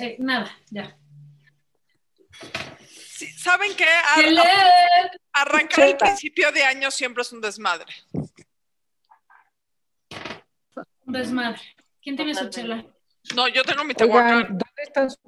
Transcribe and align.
eh, 0.00 0.16
nada, 0.18 0.50
ya. 0.70 0.96
Sí, 2.88 3.26
¿Saben 3.32 3.72
qué? 3.76 3.84
Arrancar 5.32 5.88
el 5.88 5.96
principio 5.96 6.50
de 6.52 6.64
año 6.64 6.90
siempre 6.90 7.22
es 7.22 7.32
un 7.32 7.40
desmadre. 7.40 7.92
Un 11.06 11.12
desmadre. 11.12 11.60
¿Quién 12.02 12.16
tiene 12.16 12.34
su 12.34 12.48
chela? 12.48 12.84
No, 13.34 13.46
yo 13.48 13.62
tengo 13.62 13.84
mi 13.84 13.94
tehuacán. 13.94 14.48
¿dónde 14.48 14.82
están 14.82 15.10
sus 15.10 15.18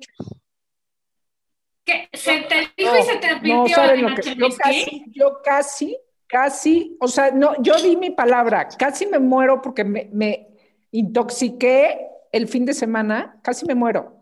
¿Qué? 1.85 2.09
¿Se 2.13 2.43
te 2.43 2.73
dijo 2.77 2.97
y 2.97 3.03
se 3.03 3.17
te 3.17 3.29
No, 3.29 3.37
advirtió 3.37 3.77
saben 3.77 4.03
lo 4.03 4.15
que 4.15 4.37
yo 4.37 4.49
casi, 4.57 5.05
yo 5.09 5.43
casi, 5.43 5.99
casi, 6.29 6.97
o 7.01 7.09
sea, 7.09 7.33
no, 7.33 7.61
yo 7.61 7.75
di 7.77 7.97
mi 7.97 8.11
palabra, 8.11 8.69
casi 8.69 9.05
me 9.07 9.19
muero 9.19 9.61
porque 9.61 9.83
me, 9.83 10.09
me 10.13 10.49
intoxiqué 10.93 12.09
el 12.31 12.47
fin 12.49 12.65
de 12.65 12.73
semana, 12.73 13.39
casi 13.43 13.67
me 13.67 13.75
muero. 13.75 14.22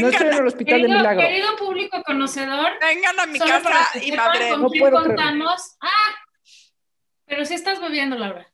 No 0.00 0.08
estoy 0.08 0.26
en 0.28 0.32
el 0.34 0.46
hospital 0.46 0.74
de 0.76 0.80
Querido, 0.82 0.98
milagro. 0.98 1.20
querido 1.20 1.56
público 1.56 2.02
conocedor, 2.04 2.72
vengan 2.80 3.20
a 3.20 3.26
mi 3.26 3.38
casa 3.38 3.88
y 4.02 4.12
madre. 4.12 4.50
con 4.50 4.62
No 4.62 4.68
quién 4.70 4.80
puedo 4.82 5.02
creerlo. 5.02 5.16
contamos. 5.16 5.76
Ah, 5.80 6.14
pero 7.24 7.44
si 7.44 7.54
estás 7.54 7.80
bebiendo, 7.80 8.16
Laura. 8.16 8.46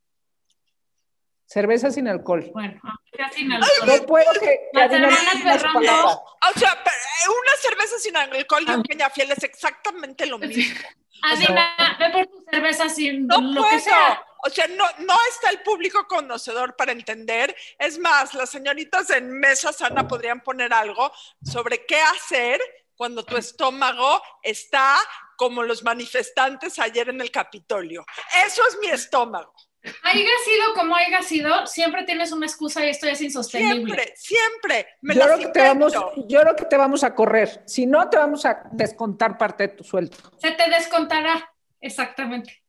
Cerveza 1.46 1.90
sin 1.90 2.08
alcohol. 2.08 2.50
Bueno, 2.52 2.80
ya 3.16 3.28
sin 3.30 3.48
No 3.48 3.56
alcohol. 3.56 4.06
puedo 4.06 4.32
que, 4.40 4.68
Las 4.72 4.90
hermanas. 4.90 6.18
O 6.56 6.58
sea, 6.58 6.72
eh, 6.72 7.28
una 7.28 7.52
cerveza 7.60 7.98
sin 7.98 8.16
alcohol 8.16 8.64
y 8.66 8.70
un 8.70 8.80
Ah. 8.80 8.82
peñafiel 8.88 9.30
es 9.32 9.42
exactamente 9.44 10.26
lo 10.26 10.38
mismo. 10.38 10.74
Adina, 11.22 11.96
ve 11.98 12.10
por 12.10 12.26
tu 12.26 12.44
cerveza 12.50 12.88
sin 12.88 13.26
No 13.26 13.40
lo 13.40 13.62
puedo. 13.62 13.70
que 13.70 13.80
sea. 13.80 14.24
O 14.46 14.50
sea, 14.50 14.66
no, 14.68 14.84
no 14.98 15.14
está 15.30 15.50
el 15.50 15.62
público 15.62 16.06
conocedor 16.06 16.76
para 16.76 16.92
entender. 16.92 17.56
Es 17.78 17.98
más, 17.98 18.34
las 18.34 18.50
señoritas 18.50 19.08
en 19.10 19.30
Mesa 19.30 19.72
Sana 19.72 20.06
podrían 20.06 20.42
poner 20.42 20.72
algo 20.74 21.10
sobre 21.42 21.86
qué 21.86 21.98
hacer 21.98 22.60
cuando 22.94 23.24
tu 23.24 23.36
estómago 23.36 24.22
está 24.42 24.98
como 25.36 25.62
los 25.62 25.82
manifestantes 25.82 26.78
ayer 26.78 27.08
en 27.08 27.20
el 27.22 27.30
Capitolio. 27.30 28.04
Eso 28.46 28.66
es 28.68 28.78
mi 28.80 28.88
estómago. 28.88 29.54
Haya 30.02 30.24
sido 30.44 30.74
como 30.74 30.96
haya 30.96 31.20
sido, 31.22 31.66
siempre 31.66 32.04
tienes 32.04 32.32
una 32.32 32.46
excusa 32.46 32.84
y 32.84 32.88
esto 32.88 33.06
es 33.06 33.20
insostenible. 33.20 33.94
Siempre, 33.94 34.14
siempre. 34.16 34.88
Me 35.02 35.14
Yo 35.14 35.22
creo, 35.24 35.38
que 35.38 35.46
te 35.48 35.60
vamos, 35.60 35.92
yo 36.26 36.40
creo 36.40 36.56
que 36.56 36.64
te 36.64 36.76
vamos 36.78 37.04
a 37.04 37.14
correr. 37.14 37.62
Si 37.66 37.84
no, 37.84 38.08
te 38.08 38.16
vamos 38.16 38.46
a 38.46 38.62
descontar 38.72 39.36
parte 39.36 39.68
de 39.68 39.74
tu 39.74 39.84
sueldo. 39.84 40.16
Se 40.38 40.52
te 40.52 40.70
descontará. 40.70 41.50
Exactamente. 41.82 42.62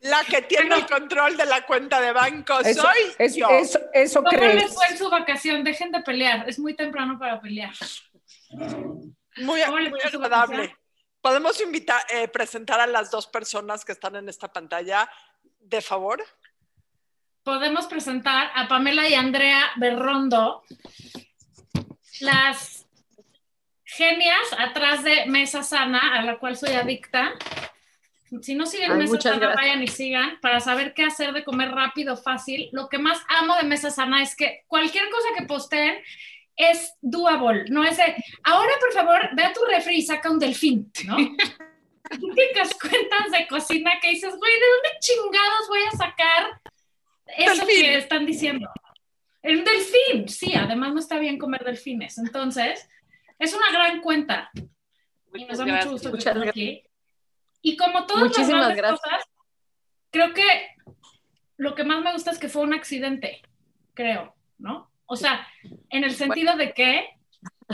La 0.00 0.22
que 0.24 0.42
tiene 0.48 0.74
el 0.74 0.86
control 0.86 1.36
de 1.38 1.46
la 1.46 1.64
cuenta 1.64 1.98
de 2.00 2.12
banco 2.12 2.60
Eso, 2.60 2.82
soy 2.82 3.14
es- 3.18 3.34
yo. 3.36 3.48
eso, 3.48 3.80
eso 3.94 4.22
¿Cómo 4.22 4.36
crees. 4.36 4.54
les 4.56 4.74
fue 4.74 4.84
en 4.90 4.98
su 4.98 5.08
vacación? 5.08 5.64
Dejen 5.64 5.92
de 5.92 6.02
pelear. 6.02 6.46
Es 6.46 6.58
muy 6.58 6.74
temprano 6.76 7.18
para 7.18 7.40
pelear. 7.40 7.72
Muy, 9.36 9.62
¿Cómo 9.62 9.78
le 9.78 9.90
muy 9.90 10.00
agradable. 10.02 10.76
¿Podemos 11.22 11.60
invitar, 11.60 12.02
eh, 12.10 12.28
presentar 12.28 12.80
a 12.80 12.86
las 12.86 13.10
dos 13.10 13.26
personas 13.26 13.84
que 13.84 13.92
están 13.92 14.16
en 14.16 14.28
esta 14.28 14.50
pantalla, 14.52 15.10
de 15.60 15.80
favor? 15.80 16.22
Podemos 17.42 17.86
presentar 17.86 18.50
a 18.54 18.68
Pamela 18.68 19.08
y 19.08 19.14
Andrea 19.14 19.70
Berrondo, 19.76 20.62
las 22.20 22.86
genias 23.84 24.54
atrás 24.58 25.02
de 25.02 25.26
Mesa 25.26 25.62
Sana, 25.62 26.18
a 26.18 26.22
la 26.22 26.38
cual 26.38 26.56
soy 26.56 26.72
adicta. 26.72 27.32
Si 28.42 28.54
no 28.54 28.66
siguen 28.66 28.92
Ay, 28.92 28.98
Mesa 28.98 29.20
Sana, 29.20 29.36
gracias. 29.38 29.56
vayan 29.56 29.82
y 29.82 29.88
sigan 29.88 30.40
para 30.40 30.60
saber 30.60 30.94
qué 30.94 31.04
hacer 31.04 31.32
de 31.32 31.44
comer 31.44 31.70
rápido, 31.70 32.16
fácil. 32.16 32.68
Lo 32.72 32.88
que 32.88 32.98
más 32.98 33.18
amo 33.28 33.56
de 33.56 33.64
Mesa 33.64 33.90
Sana 33.90 34.22
es 34.22 34.36
que 34.36 34.64
cualquier 34.68 35.08
cosa 35.10 35.28
que 35.36 35.46
posteen 35.46 35.98
es 36.56 36.94
doable, 37.00 37.64
no 37.70 37.84
es 37.84 37.96
de, 37.96 38.16
ahora 38.44 38.72
por 38.78 38.92
favor, 38.92 39.30
ve 39.34 39.44
a 39.44 39.52
tu 39.52 39.60
refri 39.64 39.96
y 39.96 40.02
saca 40.02 40.30
un 40.30 40.38
delfín, 40.38 40.92
¿no? 41.06 41.16
Típicas 42.08 42.76
cuentas 42.80 43.30
de 43.30 43.46
cocina 43.46 43.92
que 44.00 44.10
dices, 44.10 44.34
güey, 44.36 44.52
¿de 44.52 44.66
dónde 44.66 44.98
chingados 45.00 45.68
voy 45.68 45.80
a 45.82 45.96
sacar 45.96 46.60
eso 47.26 47.64
Delfín. 47.64 47.82
que 47.82 47.96
están 47.96 48.26
diciendo? 48.26 48.68
El 49.42 49.64
delfín, 49.64 50.28
sí, 50.28 50.54
además 50.54 50.92
no 50.92 51.00
está 51.00 51.18
bien 51.18 51.38
comer 51.38 51.64
delfines. 51.64 52.18
Entonces, 52.18 52.88
es 53.38 53.54
una 53.54 53.70
gran 53.72 54.00
cuenta. 54.00 54.50
Y 55.32 55.44
nos 55.44 55.58
da 55.58 55.66
mucho 55.66 55.92
gusto 55.92 56.10
que 56.10 56.16
Muchas 56.16 56.36
estén 56.36 56.48
aquí. 56.48 56.82
Y 57.62 57.76
como 57.76 58.06
todas 58.06 58.22
las 58.22 58.30
Muchísimas 58.30 58.76
grandes 58.76 58.76
gracias. 58.76 59.00
cosas, 59.00 59.24
creo 60.10 60.34
que 60.34 60.68
lo 61.56 61.74
que 61.74 61.84
más 61.84 62.02
me 62.02 62.12
gusta 62.12 62.30
es 62.32 62.38
que 62.38 62.48
fue 62.48 62.62
un 62.62 62.74
accidente, 62.74 63.42
creo, 63.94 64.34
¿no? 64.58 64.90
O 65.06 65.16
sea, 65.16 65.46
en 65.90 66.04
el 66.04 66.14
sentido 66.14 66.56
de 66.56 66.72
que 66.72 67.08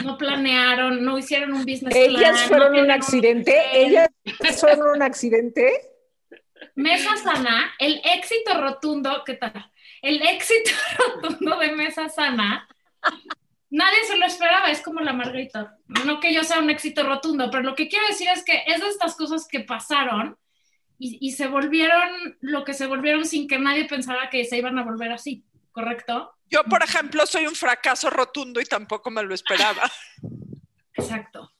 no 0.04 0.18
planearon, 0.18 1.04
no 1.04 1.18
hicieron 1.18 1.52
un 1.52 1.64
business 1.64 1.94
plan. 1.94 2.10
Ellas 2.10 2.42
no 2.42 2.48
fueron 2.48 2.76
un 2.76 2.90
accidente. 2.90 3.52
plan. 3.52 3.70
Ellas 3.74 4.10
fueron 4.60 4.96
un 4.96 5.02
accidente. 5.02 5.80
Mesa 6.74 7.16
Sana, 7.16 7.74
el 7.78 8.00
éxito 8.04 8.60
rotundo, 8.60 9.22
¿qué 9.24 9.34
tal? 9.34 9.72
El 10.02 10.22
éxito 10.22 10.70
rotundo 11.22 11.58
de 11.58 11.72
Mesa 11.72 12.08
Sana, 12.08 12.68
nadie 13.70 14.04
se 14.06 14.18
lo 14.18 14.26
esperaba, 14.26 14.70
es 14.70 14.82
como 14.82 15.00
la 15.00 15.12
Margarita. 15.12 15.78
No 16.04 16.20
que 16.20 16.34
yo 16.34 16.44
sea 16.44 16.58
un 16.58 16.70
éxito 16.70 17.02
rotundo, 17.02 17.50
pero 17.50 17.62
lo 17.62 17.74
que 17.74 17.88
quiero 17.88 18.06
decir 18.06 18.28
es 18.28 18.44
que 18.44 18.62
es 18.66 18.80
de 18.80 18.88
estas 18.88 19.16
cosas 19.16 19.46
que 19.48 19.60
pasaron 19.60 20.36
y, 20.98 21.18
y 21.20 21.32
se 21.32 21.46
volvieron 21.46 22.36
lo 22.40 22.64
que 22.64 22.74
se 22.74 22.86
volvieron 22.86 23.24
sin 23.24 23.48
que 23.48 23.58
nadie 23.58 23.86
pensara 23.86 24.28
que 24.30 24.44
se 24.44 24.58
iban 24.58 24.78
a 24.78 24.84
volver 24.84 25.12
así, 25.12 25.44
¿correcto? 25.72 26.35
Yo, 26.48 26.62
por 26.64 26.82
ejemplo, 26.82 27.26
soy 27.26 27.46
un 27.46 27.54
fracaso 27.54 28.08
rotundo 28.10 28.60
y 28.60 28.64
tampoco 28.64 29.10
me 29.10 29.22
lo 29.22 29.34
esperaba. 29.34 29.90
Exacto. 30.94 31.52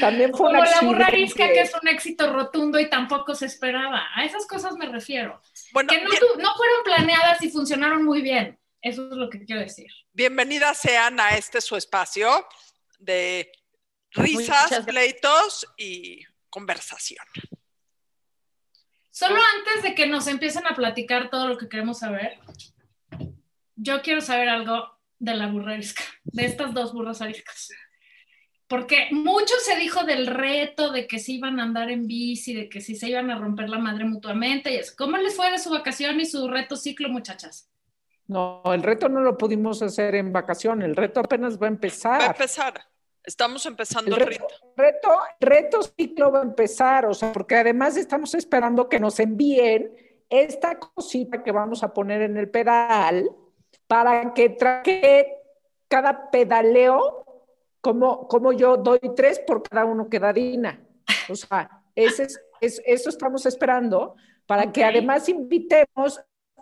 También 0.00 0.30
fue 0.32 0.38
Como 0.48 0.52
la 0.52 0.58
accidente. 0.64 0.86
burra 0.86 1.06
arisca, 1.06 1.46
que 1.48 1.60
es 1.62 1.72
un 1.80 1.88
éxito 1.88 2.30
rotundo 2.32 2.78
y 2.78 2.90
tampoco 2.90 3.34
se 3.34 3.46
esperaba. 3.46 4.02
A 4.14 4.24
esas 4.24 4.46
cosas 4.46 4.74
me 4.76 4.86
refiero. 4.86 5.40
Bueno, 5.72 5.88
Que 5.90 6.02
no, 6.02 6.10
bien- 6.10 6.22
no 6.38 6.54
fueron 6.54 6.82
planeadas 6.84 7.42
y 7.42 7.50
funcionaron 7.50 8.04
muy 8.04 8.20
bien. 8.20 8.58
Eso 8.82 9.06
es 9.10 9.16
lo 9.16 9.30
que 9.30 9.42
quiero 9.44 9.62
decir. 9.62 9.86
bienvenidas 10.12 10.78
sean 10.78 11.18
a 11.18 11.30
este 11.30 11.62
su 11.62 11.76
espacio 11.76 12.46
de 12.98 13.50
risas, 14.10 14.34
Muchas 14.40 14.58
gracias. 14.70 14.84
pleitos 14.86 15.66
y 15.78 16.22
conversación. 16.50 17.24
Solo 19.10 19.40
antes 19.56 19.82
de 19.84 19.94
que 19.94 20.06
nos 20.06 20.26
empiecen 20.26 20.66
a 20.66 20.74
platicar 20.74 21.30
todo 21.30 21.48
lo 21.48 21.56
que 21.56 21.68
queremos 21.68 22.00
saber, 22.00 22.38
yo 23.76 24.02
quiero 24.02 24.20
saber 24.20 24.48
algo 24.48 24.94
de 25.18 25.34
la 25.34 25.46
burra 25.46 25.72
arisca, 25.72 26.02
de 26.24 26.44
estas 26.46 26.74
dos 26.74 26.92
burras 26.92 27.20
ariscas. 27.22 27.70
Porque 28.66 29.08
mucho 29.10 29.54
se 29.62 29.76
dijo 29.76 30.04
del 30.04 30.26
reto, 30.26 30.90
de 30.90 31.06
que 31.06 31.18
se 31.18 31.32
iban 31.32 31.60
a 31.60 31.64
andar 31.64 31.90
en 31.90 32.06
bici, 32.06 32.54
de 32.54 32.68
que 32.68 32.80
si 32.80 32.96
se 32.96 33.08
iban 33.08 33.30
a 33.30 33.38
romper 33.38 33.68
la 33.68 33.78
madre 33.78 34.04
mutuamente. 34.04 34.72
Y 34.72 34.76
eso. 34.76 34.94
¿Cómo 34.96 35.16
les 35.18 35.36
fue 35.36 35.50
de 35.50 35.58
su 35.58 35.70
vacación 35.70 36.18
y 36.20 36.26
su 36.26 36.48
reto 36.48 36.76
ciclo, 36.76 37.08
muchachas? 37.08 37.70
No, 38.26 38.62
el 38.72 38.82
reto 38.82 39.08
no 39.08 39.20
lo 39.20 39.36
pudimos 39.36 39.82
hacer 39.82 40.14
en 40.14 40.32
vacación. 40.32 40.80
El 40.80 40.96
reto 40.96 41.20
apenas 41.20 41.60
va 41.60 41.66
a 41.66 41.70
empezar. 41.70 42.20
Va 42.20 42.26
a 42.26 42.30
empezar. 42.30 42.80
Estamos 43.22 43.64
empezando 43.64 44.16
El 44.16 44.26
reto, 44.26 44.46
reto, 44.76 45.20
reto 45.40 45.82
ciclo 45.82 46.30
va 46.30 46.40
a 46.40 46.42
empezar, 46.42 47.06
o 47.06 47.14
sea, 47.14 47.32
porque 47.32 47.56
además 47.56 47.96
estamos 47.96 48.34
esperando 48.34 48.86
que 48.86 49.00
nos 49.00 49.18
envíen 49.18 49.94
esta 50.28 50.78
cosita 50.78 51.42
que 51.42 51.50
vamos 51.50 51.82
a 51.82 51.94
poner 51.94 52.20
en 52.20 52.36
el 52.36 52.50
pedal 52.50 53.30
para 53.86 54.32
que 54.34 54.48
traque 54.50 55.36
cada 55.88 56.30
pedaleo, 56.30 57.24
como, 57.80 58.26
como 58.28 58.52
yo 58.52 58.76
doy 58.76 59.00
tres 59.14 59.38
por 59.40 59.62
cada 59.62 59.84
uno 59.84 60.08
que 60.08 60.18
da 60.18 60.32
Dina. 60.32 60.80
O 61.28 61.34
sea, 61.36 61.82
ese 61.94 62.24
es, 62.24 62.40
es- 62.60 62.82
eso 62.86 63.08
estamos 63.10 63.44
esperando 63.46 64.14
para 64.46 64.72
que 64.72 64.84
además 64.84 65.28
invitemos 65.28 66.20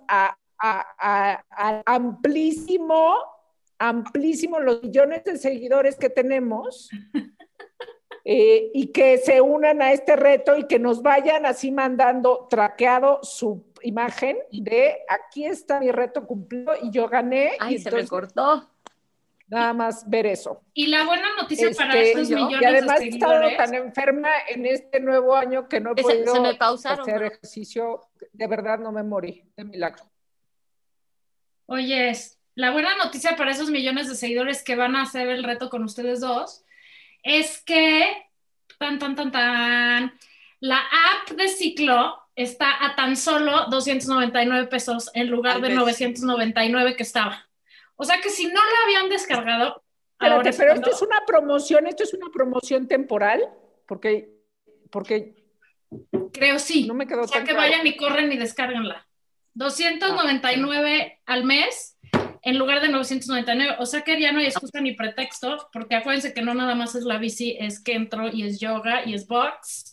a, 0.09 0.37
a- 0.59 0.87
a- 0.99 1.45
a 1.51 1.83
amplísimo 1.87 3.15
amplísimo 3.79 4.61
los 4.61 4.81
millones 4.83 5.25
de 5.25 5.37
seguidores 5.39 5.97
que 5.97 6.09
tenemos 6.09 6.89
eh, 8.25 8.71
y 8.73 8.93
que 8.93 9.19
se 9.19 9.41
unan 9.41 9.83
a 9.83 9.93
este 9.93 10.15
reto 10.15 10.57
y 10.57 10.69
que 10.69 10.79
nos 10.79 11.03
vayan 11.03 11.47
así 11.47 11.73
mandando 11.73 12.47
traqueado 12.49 13.19
su 13.23 13.65
imagen 13.85 14.39
de 14.51 14.99
aquí 15.09 15.45
está 15.45 15.81
mi 15.81 15.91
reto 15.91 16.27
cumplido 16.27 16.73
y 16.83 16.91
yo 16.91 17.09
gané 17.09 17.53
Ay, 17.61 17.75
y 17.75 17.79
se 17.79 17.91
me 17.91 18.01
entonces 18.01 18.11
cortó. 18.11 18.71
nada 19.49 19.73
más 19.73 20.09
ver 20.09 20.27
eso. 20.27 20.63
Y 20.75 20.87
la 20.87 21.05
buena 21.05 21.29
noticia 21.37 21.71
para 21.77 21.95
Este, 21.95 22.11
estos 22.13 22.29
yo- 22.29 22.37
millones 22.37 22.63
y 22.63 22.65
además 22.65 22.99
de 23.01 23.05
he 23.05 23.09
estado 23.09 23.33
seguidores. 23.35 23.57
tan 23.59 23.75
enferma 23.75 24.29
en 24.49 24.67
este 24.67 25.01
nuevo 25.01 25.35
año 25.37 25.69
que 25.69 25.81
no 25.81 25.93
he 25.93 25.97
Se- 25.97 26.03
podido 26.03 26.35
se 26.35 26.41
me 26.41 26.55
pausaron, 26.55 27.01
hacer 27.09 27.23
ejercicio. 27.23 28.01
De 28.33 28.47
verdad 28.47 28.79
no 28.79 28.93
me 28.93 29.03
morí, 29.03 29.45
de 29.57 29.65
milagro. 29.65 30.05
Oye, 31.67 32.13
la 32.55 32.71
buena 32.71 32.97
noticia 32.97 33.37
para 33.37 33.51
esos 33.51 33.71
millones 33.71 34.09
de 34.09 34.15
seguidores 34.15 34.63
que 34.63 34.77
van 34.77 34.97
a 34.97 35.03
hacer 35.03 35.29
el 35.29 35.45
reto 35.45 35.71
con 35.71 35.85
ustedes 35.85 36.21
dos 36.21 36.65
es 37.23 37.63
que, 37.63 38.05
tan, 38.79 38.99
tan, 38.99 39.15
tan, 39.15 39.31
tan, 39.33 40.13
la 40.61 40.79
app 40.79 41.31
de 41.37 41.49
ciclo 41.49 42.19
está 42.37 42.85
a 42.85 42.95
tan 42.97 43.17
solo 43.17 43.67
299 43.71 44.67
pesos 44.69 45.11
en 45.15 45.29
lugar 45.31 45.57
Al 45.57 45.63
de 45.63 45.69
mes. 45.69 45.79
999 45.79 46.97
que 46.97 47.03
estaba. 47.03 47.49
O 47.97 48.05
sea 48.05 48.21
que 48.21 48.31
si 48.31 48.47
no 48.47 48.55
la 48.55 48.85
habían 48.85 49.09
descargado, 49.09 49.83
Espérate, 50.19 50.49
es 50.51 50.57
pero 50.57 50.71
cuando- 50.73 50.91
esto 50.91 51.05
es 51.05 51.09
una 51.11 51.25
promoción, 51.27 51.87
esto 51.87 52.05
es 52.05 52.15
una 52.15 52.31
promoción 52.33 52.87
temporal, 52.89 53.43
porque, 53.87 54.31
porque 54.91 55.35
Creo 56.33 56.59
sí. 56.59 56.87
no 56.87 56.95
me 56.95 57.07
quedó 57.07 57.23
O 57.23 57.29
sea, 57.29 57.39
tan 57.39 57.47
que 57.47 57.53
claro. 57.53 57.71
vayan 57.71 57.87
y 57.87 57.97
corren 57.97 58.33
y 58.33 58.37
descárganla. 58.39 59.07
299 59.55 61.21
al 61.27 61.45
mes 61.45 61.99
en 62.43 62.59
lugar 62.59 62.81
de 62.81 62.89
999. 62.89 63.77
O 63.79 63.87
sea 63.87 64.03
que 64.03 64.19
ya 64.21 64.33
no 64.33 64.41
hay 64.41 64.47
excusa 64.47 64.81
ni 64.81 64.93
pretexto, 64.93 65.69
porque 65.73 65.95
acuérdense 65.97 66.33
que 66.33 66.43
no 66.43 66.55
nada 66.55 66.75
más 66.75 66.95
es 66.95 67.05
la 67.05 67.19
bici, 67.19 67.57
es 67.61 67.81
Kentro 67.83 68.29
y 68.29 68.45
es 68.45 68.59
yoga 68.61 69.05
y 69.05 69.15
es 69.15 69.27
box. 69.27 69.92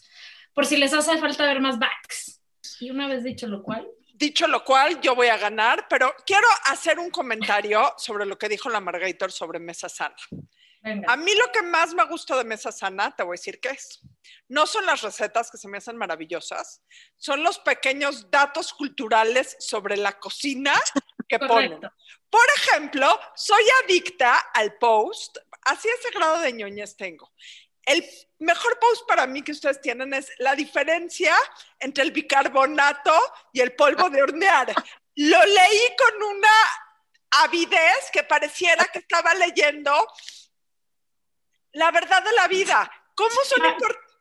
Por 0.53 0.65
si 0.65 0.77
les 0.77 0.93
hace 0.93 1.17
falta 1.17 1.45
ver 1.45 1.61
más 1.61 1.79
backs. 1.79 2.41
Y 2.79 2.91
una 2.91 3.07
vez 3.07 3.23
dicho 3.23 3.47
lo 3.47 3.63
cual, 3.63 3.87
Dicho 4.19 4.49
lo 4.49 4.65
cual, 4.65 4.99
yo 4.99 5.15
voy 5.15 5.27
a 5.27 5.37
ganar, 5.37 5.87
pero 5.89 6.13
quiero 6.25 6.45
hacer 6.65 6.99
un 6.99 7.09
comentario 7.09 7.93
sobre 7.95 8.25
lo 8.25 8.37
que 8.37 8.49
dijo 8.49 8.69
la 8.69 8.81
Margator 8.81 9.31
sobre 9.31 9.59
Mesa 9.59 9.87
Sana. 9.87 10.13
venga. 10.81 11.09
A 11.09 11.15
mí 11.15 11.31
lo 11.35 11.49
que 11.53 11.61
más 11.61 11.93
me 11.93 12.03
gusta 12.03 12.37
de 12.37 12.43
Mesa 12.43 12.69
Sana, 12.73 13.15
te 13.15 13.23
voy 13.23 13.35
a 13.35 13.39
decir 13.39 13.61
qué 13.61 13.69
es. 13.69 14.01
No 14.49 14.67
son 14.67 14.85
las 14.85 15.03
recetas 15.03 15.49
que 15.49 15.57
se 15.57 15.69
me 15.69 15.77
hacen 15.77 15.95
maravillosas, 15.95 16.83
son 17.15 17.43
los 17.43 17.59
pequeños 17.59 18.29
datos 18.29 18.73
culturales 18.73 19.55
sobre 19.57 19.95
la 19.95 20.19
cocina 20.19 20.73
que 21.29 21.39
ponen. 21.39 21.79
Correcto. 21.79 21.93
Por 22.29 22.45
ejemplo, 22.57 23.17
soy 23.37 23.63
adicta 23.85 24.37
al 24.53 24.75
post, 24.79 25.37
así 25.61 25.87
ese 25.87 26.11
grado 26.11 26.39
de 26.41 26.51
ñoñez 26.51 26.97
tengo. 26.97 27.31
El 27.89 28.07
mejor 28.37 28.77
post 28.77 29.07
para 29.07 29.25
mí 29.25 29.41
que 29.41 29.51
ustedes 29.51 29.81
tienen 29.81 30.13
es 30.13 30.31
la 30.37 30.53
diferencia 30.53 31.35
entre 31.79 32.03
el 32.03 32.11
bicarbonato 32.11 33.19
y 33.51 33.61
el 33.61 33.75
polvo 33.75 34.11
de 34.11 34.21
hornear. 34.21 34.71
Lo 35.15 35.43
leí 35.43 35.95
con 35.97 36.21
una 36.21 36.51
avidez 37.31 38.11
que 38.13 38.23
pareciera 38.23 38.85
que 38.85 38.99
estaba 38.99 39.33
leyendo 39.33 39.91
la 41.71 41.89
verdad 41.89 42.21
de 42.21 42.31
la 42.33 42.47
vida. 42.47 42.91
¿Cómo 43.15 43.35
son 43.45 43.65
importantes? 43.65 44.17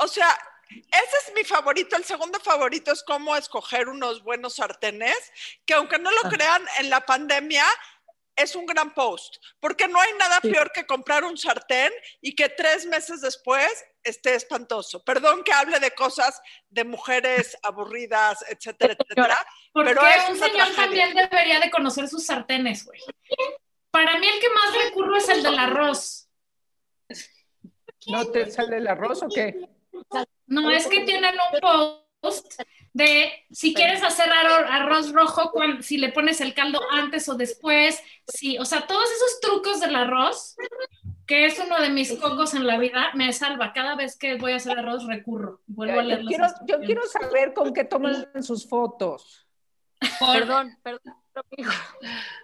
O 0.00 0.08
sea, 0.08 0.28
ese 0.68 1.16
es 1.26 1.32
mi 1.34 1.44
favorito. 1.44 1.96
El 1.96 2.04
segundo 2.04 2.38
favorito 2.40 2.92
es 2.92 3.02
cómo 3.04 3.34
escoger 3.36 3.88
unos 3.88 4.22
buenos 4.22 4.56
sartenes, 4.56 5.16
que 5.64 5.72
aunque 5.72 5.98
no 5.98 6.10
lo 6.10 6.28
crean, 6.28 6.62
en 6.78 6.90
la 6.90 7.06
pandemia 7.06 7.64
es 8.36 8.54
un 8.54 8.66
gran 8.66 8.92
post, 8.94 9.36
porque 9.60 9.88
no 9.88 10.00
hay 10.00 10.12
nada 10.18 10.38
Sí. 10.42 10.50
peor 10.50 10.70
que 10.72 10.86
comprar 10.86 11.24
un 11.24 11.36
sartén 11.38 11.92
y 12.20 12.34
que 12.34 12.48
tres 12.50 12.84
meses 12.86 13.20
después 13.22 13.66
esté 14.02 14.34
espantoso. 14.34 15.02
Perdón 15.04 15.42
que 15.42 15.52
hable 15.52 15.80
de 15.80 15.90
cosas 15.92 16.40
de 16.68 16.84
mujeres 16.84 17.56
aburridas, 17.62 18.44
etcétera, 18.48 18.94
etcétera. 18.98 19.38
Porque 19.72 19.90
pero 19.94 20.06
es 20.06 20.28
un 20.30 20.36
una 20.36 20.46
señor 20.46 20.66
tragedia. 20.74 20.84
también 20.84 21.14
debería 21.14 21.60
de 21.60 21.70
conocer 21.70 22.08
sus 22.08 22.24
sartenes, 22.26 22.84
güey. 22.84 23.00
Para 23.90 24.18
mí 24.18 24.26
el 24.28 24.38
que 24.40 24.50
más 24.50 24.84
recurro 24.84 25.16
es 25.16 25.28
el 25.30 25.42
del 25.42 25.58
arroz. 25.58 26.28
¿No 28.08 28.26
te 28.30 28.50
sale 28.50 28.76
el 28.76 28.86
arroz 28.86 29.22
o 29.22 29.28
qué? 29.28 29.68
No, 30.46 30.70
es 30.70 30.86
que 30.86 31.00
tienen 31.00 31.34
un 31.34 31.60
post 31.60 32.05
de 32.92 33.30
si 33.50 33.74
quieres 33.74 34.02
hacer 34.02 34.28
arro- 34.30 34.66
arroz 34.70 35.12
rojo, 35.12 35.50
cuan- 35.52 35.82
si 35.82 35.98
le 35.98 36.10
pones 36.12 36.40
el 36.40 36.54
caldo 36.54 36.80
antes 36.90 37.28
o 37.28 37.34
después, 37.34 38.02
sí, 38.26 38.58
o 38.58 38.64
sea, 38.64 38.86
todos 38.86 39.04
esos 39.10 39.40
trucos 39.40 39.80
del 39.80 39.94
arroz, 39.94 40.56
que 41.26 41.44
es 41.46 41.58
uno 41.58 41.80
de 41.80 41.90
mis 41.90 42.12
cocos 42.18 42.54
en 42.54 42.66
la 42.66 42.78
vida, 42.78 43.10
me 43.14 43.32
salva. 43.32 43.72
Cada 43.72 43.96
vez 43.96 44.16
que 44.16 44.36
voy 44.36 44.52
a 44.52 44.56
hacer 44.56 44.78
arroz 44.78 45.06
recurro. 45.06 45.60
Vuelvo 45.66 46.00
a 46.00 46.02
leer 46.02 46.20
Yo 46.22 46.26
quiero, 46.28 46.46
yo 46.66 46.80
quiero 46.80 47.02
saber 47.06 47.52
con 47.52 47.72
qué 47.74 47.84
toman 47.84 48.26
sus 48.42 48.68
fotos. 48.68 49.46
Perdón, 50.32 50.78
perdón, 50.82 51.14
amigo. 51.36 51.70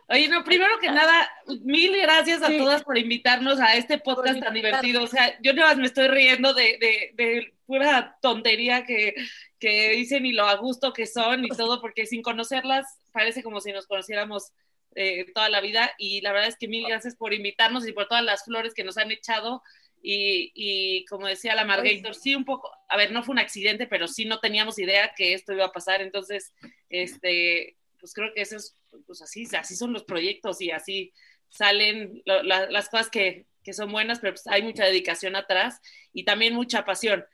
Oye, 0.08 0.28
no, 0.28 0.44
primero 0.44 0.78
que 0.80 0.88
nada, 0.90 1.30
mil 1.62 1.96
gracias 2.00 2.42
a 2.42 2.48
Sí. 2.48 2.58
todas 2.58 2.82
por 2.84 2.98
invitarnos 2.98 3.60
a 3.60 3.76
este 3.76 3.98
podcast 3.98 4.40
tan 4.40 4.54
divertido. 4.54 5.02
O 5.02 5.06
sea, 5.06 5.38
yo 5.42 5.52
nada 5.52 5.68
más 5.68 5.76
me 5.78 5.86
estoy 5.86 6.08
riendo 6.08 6.52
de, 6.54 6.78
de, 6.78 7.10
de 7.14 7.54
pura 7.66 8.18
tontería 8.20 8.84
que, 8.84 9.14
que 9.58 9.90
dicen 9.90 10.26
y 10.26 10.32
lo 10.32 10.46
a 10.46 10.56
gusto 10.56 10.92
que 10.92 11.06
son 11.06 11.44
y 11.44 11.48
todo, 11.48 11.80
porque 11.80 12.06
sin 12.06 12.22
conocerlas 12.22 12.86
parece 13.12 13.42
como 13.42 13.60
si 13.60 13.72
nos 13.72 13.86
conociéramos 13.86 14.52
eh, 14.94 15.26
toda 15.32 15.48
la 15.48 15.60
vida. 15.60 15.92
Y 15.98 16.20
la 16.20 16.32
verdad 16.32 16.48
es 16.48 16.56
que 16.56 16.68
mil 16.68 16.86
gracias 16.86 17.16
por 17.16 17.32
invitarnos 17.32 17.86
y 17.86 17.92
por 17.92 18.08
todas 18.08 18.24
las 18.24 18.44
flores 18.44 18.74
que 18.74 18.84
nos 18.84 18.98
han 18.98 19.10
echado. 19.10 19.62
Y, 20.04 20.50
y 20.56 21.04
como 21.04 21.28
decía 21.28 21.54
la 21.54 21.64
Margator, 21.64 22.16
sí, 22.16 22.34
un 22.34 22.44
poco, 22.44 22.68
a 22.88 22.96
ver, 22.96 23.12
no 23.12 23.22
fue 23.22 23.34
un 23.34 23.38
accidente, 23.38 23.86
pero 23.86 24.08
sí 24.08 24.24
no 24.24 24.40
teníamos 24.40 24.80
idea 24.80 25.12
que 25.16 25.32
esto 25.32 25.52
iba 25.52 25.66
a 25.66 25.72
pasar. 25.72 26.02
Entonces, 26.02 26.52
este, 26.90 27.76
pues 28.02 28.14
creo 28.14 28.34
que 28.34 28.42
eso 28.42 28.56
es, 28.58 28.76
pues 29.06 29.22
así, 29.22 29.46
así 29.58 29.76
son 29.76 29.94
los 29.94 30.04
proyectos 30.04 30.60
y 30.60 30.72
así 30.72 31.14
salen 31.50 32.22
lo- 32.26 32.42
la- 32.42 32.70
las 32.70 32.90
cosas 32.90 33.10
que, 33.10 33.46
que 33.64 33.72
son 33.72 33.92
buenas, 33.92 34.20
pero 34.20 34.34
pues 34.34 34.46
hay 34.48 34.62
mucha 34.62 34.84
dedicación 34.84 35.36
atrás 35.36 35.80
y 36.12 36.24
también 36.26 36.54
mucha 36.54 36.84
pasión. 36.84 37.24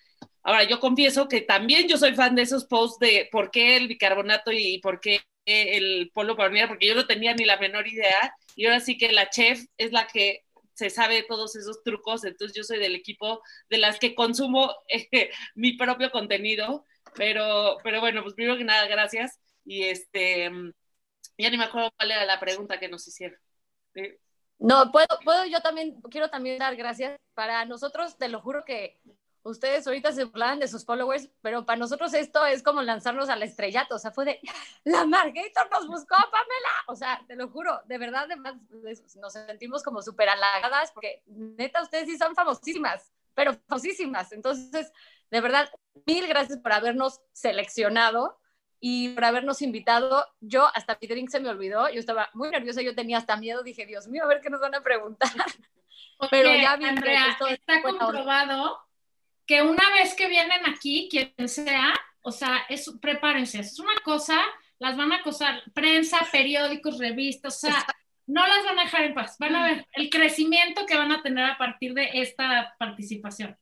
Ahora, 0.43 0.65
yo 0.65 0.81
confieso 0.81 1.29
que 1.29 1.41
también 1.43 1.89
yo 1.89 1.99
soy 1.99 2.15
fan 2.15 2.35
de 2.35 2.43
esos 2.43 2.65
posts 2.67 2.99
de 3.01 3.29
por 3.31 3.51
qué 3.51 3.77
el 3.77 3.89
bicarbonato 3.89 4.53
y 4.53 4.79
por 4.81 5.01
qué 5.01 5.21
el 5.45 6.11
polvo 6.15 6.37
para 6.37 6.69
porque 6.69 6.87
yo 6.87 6.95
no 6.95 7.07
tenía 7.07 7.35
ni 7.35 7.45
la 7.45 7.59
menor 7.59 7.87
idea. 7.89 8.35
Y 8.57 8.67
ahora 8.67 8.81
sí 8.81 8.97
que 8.99 9.13
la 9.13 9.31
chef 9.31 9.61
es 9.79 9.93
la 9.93 10.07
que 10.07 10.45
se 10.75 10.91
sabe 10.91 11.25
todos 11.25 11.57
esos 11.57 11.83
trucos, 11.83 12.25
entonces 12.25 12.57
yo 12.57 12.63
soy 12.63 12.79
del 12.79 12.95
equipo 12.95 13.43
de 13.69 13.79
las 13.79 13.99
que 13.99 14.15
consumo 14.15 14.73
eh, 14.89 15.31
mi 15.55 15.77
propio 15.77 16.11
contenido, 16.11 16.85
pero, 17.17 17.79
pero 17.83 18.01
bueno, 18.01 18.23
pues 18.23 18.35
primero 18.35 18.57
que 18.57 18.65
nada, 18.65 18.87
gracias. 18.87 19.41
Y 19.69 19.85
este, 19.85 20.49
mm, 20.49 20.73
ya 21.37 21.51
ni 21.51 21.59
me 21.59 21.65
acuerdo 21.65 21.93
cuál 21.99 22.11
era 22.11 22.25
la 22.25 22.41
pregunta 22.41 22.81
que 22.81 22.89
nos 22.89 23.07
hicieron. 23.07 23.39
Eh, 23.95 24.19
No, 24.59 24.91
puedo, 24.91 25.07
puedo 25.23 25.45
yo 25.45 25.61
también, 25.61 26.01
quiero 26.11 26.31
también 26.31 26.59
dar 26.59 26.75
gracias. 26.75 27.21
Para 27.35 27.67
nosotros, 27.67 28.17
te 28.17 28.31
lo 28.31 28.41
juro 28.41 28.65
que 28.65 28.99
ustedes 29.43 29.87
ahorita 29.87 30.13
se 30.13 30.25
burlaban 30.25 30.59
de 30.59 30.69
sus 30.69 30.87
followers, 30.87 31.29
pero 31.43 31.67
para 31.67 31.79
nosotros 31.79 32.15
esto 32.15 32.47
es 32.47 32.63
como 32.63 32.81
lanzarnos 32.81 33.29
al 33.29 33.43
estrellato. 33.43 33.97
O 33.97 33.99
sea, 33.99 34.11
fue 34.11 34.25
de, 34.25 34.41
la 34.85 35.05
Margator 35.05 35.71
nos 35.71 35.87
buscó, 35.87 36.17
Pamela. 36.17 36.85
O 36.87 36.97
sea, 36.97 37.23
te 37.29 37.37
lo 37.37 37.51
juro, 37.51 37.79
de 37.85 37.99
verdad, 37.99 38.25
además, 38.25 38.55
nos 39.21 39.33
sentimos 39.35 39.83
como 39.83 40.01
súper 40.01 40.31
halagadas, 40.31 40.93
porque 40.93 41.23
neta, 41.27 41.83
ustedes 41.83 42.09
sí 42.09 42.17
son 42.17 42.35
famosísimas, 42.35 43.13
pero 43.35 43.53
famosísimas. 43.69 44.33
Entonces, 44.33 44.91
de 45.31 45.41
verdad, 45.43 45.71
mil 46.07 46.27
gracias 46.27 46.59
por 46.59 46.73
habernos 46.73 47.21
seleccionado 47.33 48.39
y 48.81 49.11
por 49.11 49.25
habernos 49.25 49.63
invitado. 49.63 50.27
Yo 50.41 50.69
hasta 50.75 50.99
mi 51.01 51.09
drink 51.09 51.31
se 51.31 51.41
me 51.41 51.49
olvidó, 51.49 51.89
yo 51.91 52.01
estaba 52.01 52.29
muy 52.35 52.51
nerviosa, 52.51 52.83
yo 52.83 52.95
tenía 52.95 53.19
hasta 53.19 53.37
miedo, 53.37 53.63
dije, 53.63 53.87
Dios 53.87 54.09
mío, 54.09 54.25
a 54.25 54.29
ver 54.29 54.41
qué 54.41 54.51
nos 54.51 54.61
van 54.61 54.75
a 54.75 54.83
preguntar. 54.83 55.31
Pero 56.31 56.51
Oye, 56.51 56.63
ya 56.63 56.77
vi 56.77 56.85
que 56.85 56.91
Andrea, 56.91 57.27
esto 57.31 57.47
es 57.47 57.55
está 57.55 57.81
comprobado 57.83 58.81
que 59.47 59.63
una 59.63 59.93
vez 59.95 60.15
que 60.15 60.29
vienen 60.29 60.67
aquí, 60.67 61.09
quien 61.11 61.49
sea, 61.49 61.95
o 62.21 62.31
sea, 62.31 62.67
es, 62.69 62.93
prepárense, 63.01 63.61
es 63.61 63.79
una 63.79 63.95
cosa, 64.05 64.39
las 64.79 64.97
van 64.97 65.13
a 65.13 65.17
acosar, 65.17 65.63
prensa, 65.73 66.19
periódicos, 66.31 66.99
revistas, 66.99 67.57
o 67.57 67.69
sea, 67.69 67.87
no 68.27 68.47
las 68.47 68.63
van 68.63 68.79
a 68.79 68.85
dejar 68.85 69.05
en 69.05 69.15
paz. 69.15 69.37
Van 69.39 69.57
a 69.57 69.67
ver 69.67 69.87
el 69.95 70.11
crecimiento 70.11 70.85
que 70.87 70.97
van 70.97 71.11
a 71.13 71.23
tener 71.23 71.45
a 71.45 71.57
partir 71.57 71.95
de 71.95 72.11
esta 72.13 72.77
participación. 72.79 73.57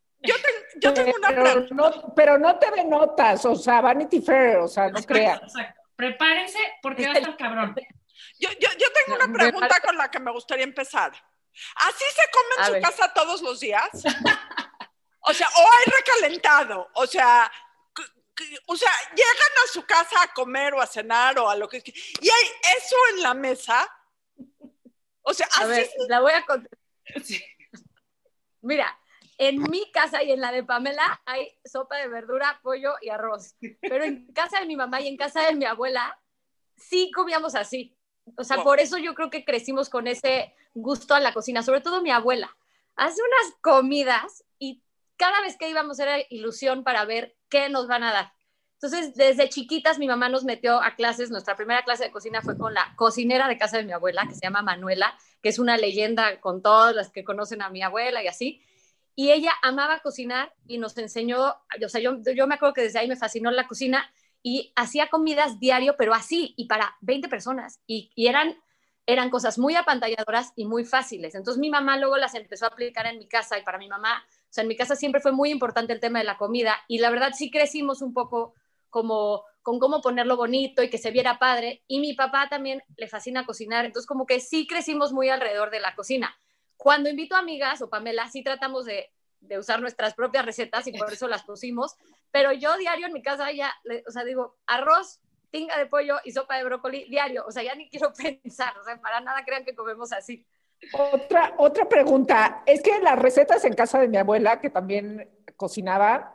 Yo 0.80 0.92
tengo 0.94 1.12
una 1.16 1.28
Pero 1.28 1.42
pregunta. 1.42 1.74
no, 1.74 2.14
pero 2.14 2.38
no 2.38 2.58
te 2.58 2.70
ve 2.70 2.84
notas, 2.84 3.44
o 3.46 3.56
sea, 3.56 3.80
Vanity 3.80 4.20
Fair, 4.20 4.56
o 4.58 4.68
sea, 4.68 4.88
no 4.88 5.02
creas. 5.02 5.40
Exacto. 5.42 5.80
Prepárense 5.96 6.58
porque 6.82 7.06
va 7.06 7.12
a 7.12 7.18
estar 7.18 7.36
cabrón. 7.36 7.74
Yo, 8.38 8.50
yo, 8.60 8.68
yo 8.78 8.86
tengo 8.92 9.16
una 9.24 9.32
pregunta 9.32 9.80
con 9.80 9.96
la 9.96 10.10
que 10.10 10.20
me 10.20 10.30
gustaría 10.30 10.64
empezar. 10.64 11.12
¿Así 11.76 12.04
se 12.14 12.30
come 12.30 12.54
en 12.58 12.62
A 12.62 12.66
su 12.66 12.72
ver. 12.72 12.82
casa 12.82 13.12
todos 13.14 13.40
los 13.40 13.60
días? 13.60 13.88
O 15.20 15.32
sea, 15.32 15.48
o 15.48 15.60
hay 15.60 15.92
recalentado, 15.96 16.88
o 16.94 17.06
sea, 17.06 17.50
o 18.66 18.76
sea, 18.76 18.90
llegan 19.14 19.64
a 19.64 19.72
su 19.72 19.84
casa 19.86 20.22
a 20.22 20.32
comer 20.34 20.74
o 20.74 20.80
a 20.82 20.86
cenar 20.86 21.38
o 21.38 21.48
a 21.48 21.56
lo 21.56 21.66
que 21.68 21.78
y 21.78 22.28
hay 22.28 22.46
eso 22.76 22.96
en 23.14 23.22
la 23.22 23.32
mesa. 23.34 23.90
O 25.22 25.32
sea, 25.32 25.46
A 25.56 25.60
así 25.60 25.68
ver, 25.70 25.86
se- 25.86 25.92
la 26.08 26.20
voy 26.20 26.32
a 26.32 26.44
contar. 26.44 26.70
sí. 27.24 27.42
Mira, 28.60 28.98
en 29.38 29.62
mi 29.62 29.90
casa 29.92 30.22
y 30.22 30.32
en 30.32 30.40
la 30.40 30.52
de 30.52 30.64
Pamela 30.64 31.20
hay 31.26 31.48
sopa 31.64 31.96
de 31.96 32.08
verdura, 32.08 32.58
pollo 32.62 32.94
y 33.02 33.10
arroz. 33.10 33.54
Pero 33.80 34.04
en 34.04 34.32
casa 34.32 34.60
de 34.60 34.66
mi 34.66 34.76
mamá 34.76 35.00
y 35.00 35.08
en 35.08 35.16
casa 35.16 35.42
de 35.42 35.54
mi 35.54 35.64
abuela 35.64 36.18
sí 36.76 37.10
comíamos 37.14 37.54
así. 37.54 37.96
O 38.36 38.44
sea, 38.44 38.56
Wow. 38.56 38.64
por 38.64 38.80
eso 38.80 38.98
yo 38.98 39.14
creo 39.14 39.30
que 39.30 39.44
crecimos 39.44 39.88
con 39.88 40.06
ese 40.06 40.54
gusto 40.74 41.14
a 41.14 41.20
la 41.20 41.32
cocina, 41.32 41.62
sobre 41.62 41.80
todo 41.80 42.02
mi 42.02 42.10
abuela. 42.10 42.56
Hace 42.96 43.20
unas 43.20 43.54
comidas 43.60 44.44
y 44.58 44.82
cada 45.16 45.40
vez 45.42 45.56
que 45.56 45.68
íbamos 45.68 45.98
era 45.98 46.16
ilusión 46.30 46.82
para 46.82 47.04
ver 47.04 47.36
qué 47.48 47.68
nos 47.68 47.86
van 47.88 48.02
a 48.02 48.12
dar. 48.12 48.32
Entonces, 48.74 49.14
desde 49.14 49.48
chiquitas 49.48 49.98
mi 49.98 50.06
mamá 50.06 50.28
nos 50.28 50.44
metió 50.44 50.82
a 50.82 50.96
clases, 50.96 51.30
nuestra 51.30 51.56
primera 51.56 51.82
clase 51.82 52.04
de 52.04 52.10
cocina 52.10 52.42
fue 52.42 52.58
con 52.58 52.74
la 52.74 52.94
cocinera 52.96 53.48
de 53.48 53.56
casa 53.56 53.78
de 53.78 53.84
mi 53.84 53.92
abuela, 53.92 54.26
que 54.28 54.34
se 54.34 54.42
llama 54.42 54.60
Manuela, 54.60 55.16
que 55.42 55.48
es 55.48 55.58
una 55.58 55.78
leyenda 55.78 56.40
con 56.40 56.62
todas 56.62 56.94
las 56.94 57.10
que 57.10 57.24
conocen 57.24 57.62
a 57.62 57.70
mi 57.70 57.82
abuela 57.82 58.22
y 58.22 58.28
así. 58.28 58.62
Y 59.16 59.32
ella 59.32 59.52
amaba 59.62 60.00
cocinar 60.00 60.54
y 60.68 60.78
nos 60.78 60.96
enseñó, 60.98 61.48
o 61.84 61.88
sea, 61.88 62.00
yo, 62.00 62.18
yo 62.34 62.46
me 62.46 62.54
acuerdo 62.54 62.74
que 62.74 62.82
desde 62.82 63.00
ahí 63.00 63.08
me 63.08 63.16
fascinó 63.16 63.50
la 63.50 63.66
cocina 63.66 64.08
y 64.42 64.72
hacía 64.76 65.08
comidas 65.08 65.58
diario, 65.58 65.96
pero 65.98 66.14
así, 66.14 66.54
y 66.56 66.66
para 66.68 66.96
20 67.00 67.28
personas. 67.28 67.80
Y, 67.86 68.12
y 68.14 68.28
eran 68.28 68.56
eran 69.06 69.30
cosas 69.30 69.58
muy 69.58 69.76
apantalladoras 69.76 70.52
y 70.56 70.64
muy 70.66 70.84
fáciles. 70.84 71.34
Entonces 71.34 71.60
mi 71.60 71.70
mamá 71.70 71.96
luego 71.96 72.16
las 72.16 72.34
empezó 72.34 72.64
a 72.66 72.68
aplicar 72.68 73.06
en 73.06 73.18
mi 73.18 73.28
casa 73.28 73.58
y 73.58 73.62
para 73.62 73.78
mi 73.78 73.88
mamá, 73.88 74.24
o 74.28 74.52
sea, 74.52 74.62
en 74.62 74.68
mi 74.68 74.76
casa 74.76 74.96
siempre 74.96 75.20
fue 75.20 75.32
muy 75.32 75.50
importante 75.50 75.92
el 75.92 76.00
tema 76.00 76.18
de 76.18 76.24
la 76.24 76.36
comida 76.36 76.76
y 76.88 76.98
la 76.98 77.10
verdad 77.10 77.32
sí 77.34 77.50
crecimos 77.50 78.02
un 78.02 78.12
poco 78.12 78.54
como 78.90 79.44
con 79.62 79.78
cómo 79.78 80.00
ponerlo 80.00 80.36
bonito 80.36 80.82
y 80.82 80.90
que 80.90 80.98
se 80.98 81.10
viera 81.10 81.38
padre. 81.38 81.84
Y 81.86 82.00
mi 82.00 82.14
papá 82.14 82.48
también 82.48 82.82
le 82.96 83.08
fascina 83.08 83.46
cocinar, 83.46 83.84
entonces 83.84 84.06
como 84.06 84.26
que 84.26 84.40
sí 84.40 84.66
crecimos 84.66 85.12
muy 85.12 85.28
alrededor 85.28 85.70
de 85.70 85.80
la 85.80 85.94
cocina. 85.94 86.36
Cuando 86.76 87.08
invito 87.08 87.36
a 87.36 87.40
amigas 87.40 87.80
o 87.82 87.88
Pamela, 87.88 88.28
sí 88.28 88.42
tratamos 88.42 88.84
de, 88.84 89.10
de 89.40 89.58
usar 89.58 89.80
nuestras 89.80 90.14
propias 90.14 90.44
recetas 90.44 90.86
y 90.86 90.92
por 90.92 91.12
eso 91.12 91.28
las 91.28 91.44
pusimos, 91.44 91.96
pero 92.30 92.52
yo 92.52 92.76
diario 92.76 93.06
en 93.06 93.12
mi 93.12 93.22
casa 93.22 93.50
ya, 93.52 93.72
o 94.06 94.10
sea, 94.10 94.24
digo, 94.24 94.56
arroz, 94.66 95.20
tinga 95.50 95.78
de 95.78 95.86
pollo 95.86 96.16
y 96.24 96.32
sopa 96.32 96.56
de 96.56 96.64
brócoli 96.64 97.08
diario, 97.08 97.44
o 97.46 97.50
sea, 97.50 97.62
ya 97.62 97.74
ni 97.74 97.88
quiero 97.90 98.12
pensar, 98.12 98.76
o 98.78 98.84
sea, 98.84 99.00
para 99.00 99.20
nada 99.20 99.44
crean 99.44 99.64
que 99.64 99.74
comemos 99.74 100.12
así. 100.12 100.44
Otra, 100.92 101.54
otra 101.56 101.88
pregunta, 101.88 102.62
es 102.66 102.82
que 102.82 102.98
las 103.00 103.18
recetas 103.18 103.64
en 103.64 103.72
casa 103.72 103.98
de 103.98 104.08
mi 104.08 104.18
abuela, 104.18 104.60
que 104.60 104.68
también 104.68 105.28
cocinaba, 105.56 106.34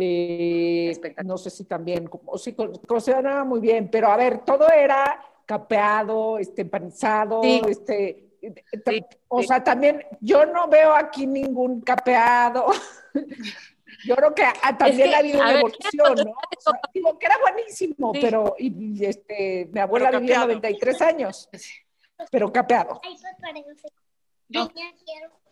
eh, 0.00 0.98
no 1.24 1.36
sé 1.36 1.50
si 1.50 1.64
también, 1.64 2.08
o 2.24 2.38
si 2.38 2.54
cocinaba 2.54 3.44
muy 3.44 3.60
bien, 3.60 3.90
pero 3.90 4.08
a 4.08 4.16
ver, 4.16 4.38
todo 4.44 4.66
era 4.70 5.20
capeado, 5.44 6.38
este, 6.38 6.62
empanizado, 6.62 7.42
este, 7.68 8.33
o 9.28 9.42
sea, 9.42 9.62
también 9.62 10.04
yo 10.20 10.46
no 10.46 10.68
veo 10.68 10.94
aquí 10.94 11.26
ningún 11.26 11.80
capeado. 11.80 12.66
Yo 14.04 14.16
creo 14.16 14.34
que 14.34 14.42
ah, 14.42 14.76
también 14.76 15.14
ha 15.14 15.18
habido 15.18 15.40
una 15.40 15.52
evolución, 15.52 16.14
¿no? 16.26 16.34
digo 16.92 17.18
que 17.18 17.26
era 17.26 17.38
buenísimo, 17.38 18.12
pero 18.12 18.54
y, 18.58 19.02
este, 19.04 19.68
mi 19.72 19.80
abuela 19.80 20.10
vivía 20.10 20.40
93 20.40 21.00
años, 21.00 21.48
pero 22.30 22.52
capeado. 22.52 23.00
Yo, 24.48 24.68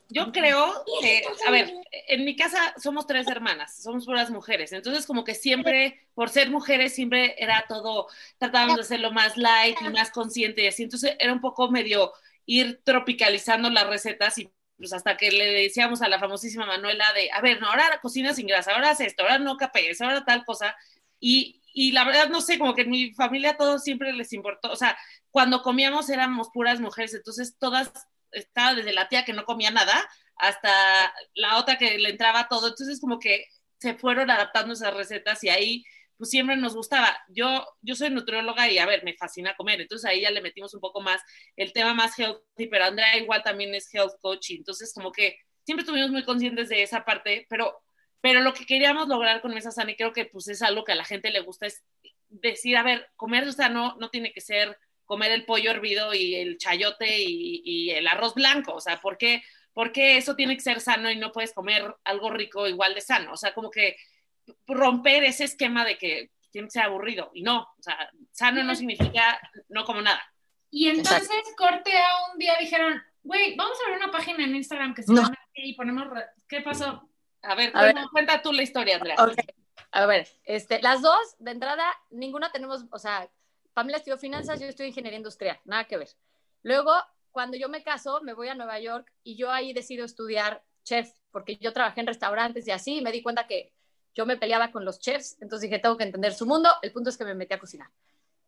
yo 0.09 0.31
creo 0.33 0.85
que, 1.01 1.23
a 1.47 1.51
ver, 1.51 1.73
en 2.09 2.25
mi 2.25 2.37
casa 2.37 2.75
somos 2.77 3.07
tres 3.07 3.27
hermanas, 3.29 3.83
somos 3.83 4.05
puras 4.05 4.31
mujeres, 4.31 4.73
entonces 4.73 5.07
como 5.07 5.25
que 5.25 5.35
siempre, 5.35 6.07
por 6.15 6.29
ser 6.29 6.51
mujeres, 6.51 6.95
siempre 6.95 7.35
era 7.39 7.65
todo, 7.67 8.09
tratábamos 8.37 8.77
de 8.77 8.83
hacerlo 8.83 9.11
más 9.13 9.39
light 9.39 9.79
y 9.81 9.89
más 9.89 10.11
consciente 10.11 10.63
y 10.63 10.67
así, 10.67 10.83
entonces 10.83 11.17
era 11.19 11.33
un 11.33 11.41
poco 11.41 11.71
medio 11.71 12.13
ir 12.47 12.81
tropicalizando 12.85 13.71
las 13.71 13.87
recetas 13.87 14.39
y 14.39 14.51
pues 14.77 14.93
hasta 14.93 15.17
que 15.17 15.31
le 15.31 15.47
decíamos 15.47 16.03
a 16.03 16.09
la 16.09 16.19
famosísima 16.19 16.67
Manuela 16.67 17.05
de, 17.15 17.31
a 17.31 17.41
ver, 17.41 17.61
no, 17.61 17.69
ahora 17.69 18.01
cocina 18.01 18.35
sin 18.35 18.49
grasa, 18.49 18.73
ahora 18.73 18.91
hace 18.91 19.07
esto, 19.07 19.23
ahora 19.23 19.39
no 19.39 19.57
capes, 19.57 20.01
ahora 20.01 20.25
tal 20.25 20.45
cosa. 20.45 20.77
Y, 21.21 21.63
y 21.73 21.93
la 21.93 22.05
verdad, 22.05 22.29
no 22.31 22.41
sé, 22.41 22.59
como 22.59 22.75
que 22.75 22.83
en 22.83 22.91
mi 22.91 23.13
familia 23.15 23.57
todo 23.57 23.79
siempre 23.79 24.13
les 24.13 24.33
importó, 24.33 24.73
o 24.73 24.77
sea, 24.77 24.99
cuando 25.31 25.63
comíamos 25.63 26.11
éramos 26.11 26.49
puras 26.53 26.81
mujeres, 26.81 27.15
entonces 27.15 27.57
todas, 27.59 27.93
estaba 28.33 28.75
desde 28.75 28.93
la 28.93 29.09
tía 29.09 29.25
que 29.25 29.33
no 29.33 29.45
comía 29.45 29.71
nada 29.71 29.93
hasta 30.37 31.15
la 31.35 31.59
otra 31.59 31.79
que 31.79 31.99
le 31.99 32.11
entraba 32.11 32.49
todo, 32.49 32.69
entonces 32.69 33.01
como 33.01 33.19
que 33.21 33.47
se 33.79 33.95
fueron 33.95 34.31
adaptando 34.31 34.73
esas 34.73 34.95
recetas 34.95 35.45
y 35.45 35.49
ahí 35.49 35.85
pues 36.23 36.31
siempre 36.31 36.55
nos 36.55 36.77
gustaba. 36.77 37.21
Yo, 37.31 37.67
yo 37.81 37.97
soy 37.97 38.09
nutrióloga 38.09 38.71
y 38.71 38.79
a 38.79 38.87
ver, 38.87 39.03
me 39.03 39.15
fascina 39.15 39.57
comer, 39.57 39.81
entonces 39.81 40.09
ahí 40.09 40.21
ya 40.21 40.31
le 40.31 40.41
metimos 40.41 40.73
un 40.73 40.79
poco 40.79 41.01
más 41.01 41.21
el 41.57 41.73
tema 41.73 41.95
más 41.95 42.17
healthy, 42.17 42.69
pero 42.69 42.85
Andrea 42.85 43.17
igual 43.17 43.43
también 43.43 43.75
es 43.75 43.93
health 43.93 44.13
coach, 44.21 44.53
entonces 44.53 44.95
como 44.95 45.11
que 45.11 45.37
siempre 45.65 45.83
estuvimos 45.83 46.13
muy 46.13 46.23
conscientes 46.23 46.69
de 46.69 46.85
esa 46.85 47.05
parte, 47.05 47.45
pero, 47.51 47.77
pero 48.21 48.41
lo 48.41 48.55
que 48.55 48.67
queríamos 48.67 49.09
lograr 49.09 49.41
con 49.41 49.53
Mesa 49.53 49.73
Sana, 49.73 49.91
y 49.91 49.97
creo 49.97 50.13
que 50.13 50.27
pues 50.27 50.47
es 50.47 50.63
algo 50.63 50.85
que 50.85 50.93
a 50.93 50.95
la 50.95 51.05
gente 51.05 51.33
le 51.33 51.41
gusta, 51.41 51.67
es 51.67 51.83
decir, 52.29 52.77
a 52.77 52.85
ver, 52.85 53.11
comer 53.17 53.53
sano 53.53 53.97
no 53.99 54.09
tiene 54.09 54.33
que 54.33 54.41
ser 54.41 54.79
comer 55.05 55.33
el 55.33 55.45
pollo 55.45 55.73
hervido 55.73 56.15
y 56.15 56.37
el 56.37 56.57
chayote 56.57 57.19
y, 57.19 57.63
y 57.65 57.91
el 57.91 58.07
arroz 58.07 58.35
blanco, 58.35 58.75
o 58.75 58.81
sea, 58.81 59.01
¿por 59.01 59.19
qué, 59.19 59.43
¿por 59.73 59.91
qué 59.91 60.19
eso 60.19 60.37
tiene 60.37 60.55
que 60.55 60.63
ser 60.63 60.81
sano 60.81 61.11
y 61.11 61.17
no 61.17 61.33
puedes 61.33 61.53
comer 61.53 61.97
algo 62.05 62.31
rico 62.31 62.69
igual 62.69 62.95
de 62.95 63.01
sano? 63.01 63.33
O 63.33 63.37
sea, 63.37 63.53
como 63.55 63.73
que 63.73 63.97
romper 64.67 65.25
ese 65.25 65.45
esquema 65.45 65.85
de 65.85 65.99
que 65.99 66.31
que 66.53 66.71
ser 66.71 66.83
aburrido. 66.83 67.31
Y 67.35 67.43
no, 67.43 67.63
o 67.63 67.83
sea, 67.83 68.11
sano 68.31 68.63
no 68.63 68.75
significa 68.75 69.41
no 69.69 69.85
como 69.85 70.03
nada. 70.03 70.23
Y 70.71 70.89
entonces, 70.89 71.31
corte 71.57 71.93
a 71.97 72.33
un 72.33 72.39
día 72.39 72.55
dijeron, 72.61 73.03
güey, 73.23 73.57
vamos 73.57 73.79
a 73.81 73.91
ver 73.91 73.99
una 73.99 74.11
página 74.11 74.45
en 74.45 74.57
Instagram 74.57 74.95
que 74.95 75.03
se 75.03 75.15
llama 75.15 75.37
y 75.55 75.75
ponemos. 75.75 76.07
¿Qué 76.49 76.61
pasó? 76.61 77.09
A 77.43 77.55
ver, 77.55 77.73
cuenta, 78.13 78.41
tú 78.43 78.53
la 78.53 78.63
historia, 78.63 78.97
Andrea. 78.97 79.17
A 79.91 80.07
ver, 80.07 80.29
este, 80.45 80.81
las 80.81 81.03
dos, 81.03 81.37
de 81.39 81.51
entrada, 81.51 81.85
ninguna 82.11 82.51
tenemos, 82.51 82.87
o 82.91 82.99
sea, 82.99 83.29
Pamela 83.75 83.99
estudió 83.99 84.17
finanzas, 84.17 84.59
yo 84.61 84.67
estudio 84.67 84.89
ingeniería 84.89 85.19
industrial, 85.19 85.61
nada 85.65 85.85
que 85.85 85.99
ver. 85.99 86.09
Luego, 86.63 86.95
cuando 87.31 87.59
yo 87.59 87.69
me 87.69 87.83
caso, 87.83 88.23
me 88.23 88.33
voy 88.33 88.49
a 88.49 88.55
Nueva 88.55 88.79
York 88.81 89.13
y 89.23 89.37
yo 89.37 89.51
ahí 89.51 89.75
decido 89.75 90.07
estudiar 90.07 90.63
chef, 90.85 91.11
porque 91.31 91.57
yo 91.57 91.73
trabajé 91.73 92.01
en 92.01 92.07
restaurantes 92.07 92.67
y 92.67 92.71
así, 92.71 92.99
y 92.99 93.03
me 93.03 93.13
di 93.13 93.23
cuenta 93.23 93.47
que 93.47 93.73
yo 94.15 94.27
me 94.27 94.37
peleaba 94.37 94.71
con 94.71 94.85
los 94.85 94.99
chefs, 94.99 95.41
entonces 95.41 95.69
dije, 95.69 95.81
tengo 95.81 95.97
que 95.97 96.05
entender 96.05 96.35
su 96.35 96.47
mundo, 96.47 96.71
el 96.83 96.93
punto 96.93 97.11
es 97.11 97.17
que 97.17 97.25
me 97.25 97.35
metí 97.35 97.55
a 97.55 97.59
cocinar. 97.59 97.89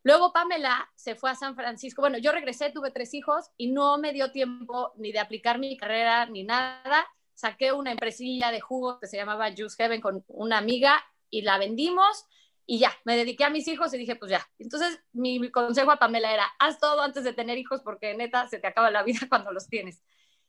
Luego 0.03 0.33
Pamela 0.35 0.91
se 0.95 1.15
fue 1.15 1.31
a 1.31 1.35
San 1.35 1.55
Francisco, 1.55 2.03
bueno, 2.03 2.19
yo 2.19 2.31
regresé, 2.31 2.71
tuve 2.71 2.91
tres 2.91 3.15
hijos 3.15 3.51
y 3.57 3.73
no 3.73 3.97
me 3.97 4.13
dio 4.13 4.33
tiempo 4.33 4.93
ni 4.97 5.13
de 5.13 5.19
aplicar 5.19 5.59
mi 5.59 5.79
carrera 5.79 6.27
ni 6.27 6.45
nada. 6.45 7.07
Saqué 7.33 7.73
una 7.73 7.91
empresilla 7.91 8.51
de 8.51 8.61
jugos 8.61 8.99
que 9.01 9.07
se 9.07 9.17
llamaba 9.17 9.49
Juice 9.57 9.77
Heaven 9.79 10.03
con 10.03 10.23
una 10.29 10.59
amiga 10.59 11.03
y 11.31 11.41
la 11.41 11.57
vendimos 11.57 12.27
y 12.67 12.79
ya, 12.79 12.93
me 13.05 13.17
dediqué 13.17 13.45
a 13.45 13.51
mis 13.51 13.67
hijos 13.67 13.93
y 13.95 13.99
dije, 13.99 14.17
pues 14.17 14.31
ya. 14.31 14.47
Entonces 14.59 15.01
mi, 15.13 15.51
consejo 15.51 15.91
a 15.91 15.99
Pamela 15.99 16.33
era, 16.33 16.47
haz 16.59 16.79
todo 16.79 17.01
antes 17.01 17.25
de 17.25 17.33
tener 17.33 17.57
hijos 17.57 17.81
porque 17.83 18.15
neta 18.15 18.47
se 18.49 18.59
te 18.59 18.67
acaba 18.67 18.91
la 18.91 19.03
vida 19.03 19.21
cuando 19.31 19.53
los 19.53 19.69
tienes. 19.69 20.03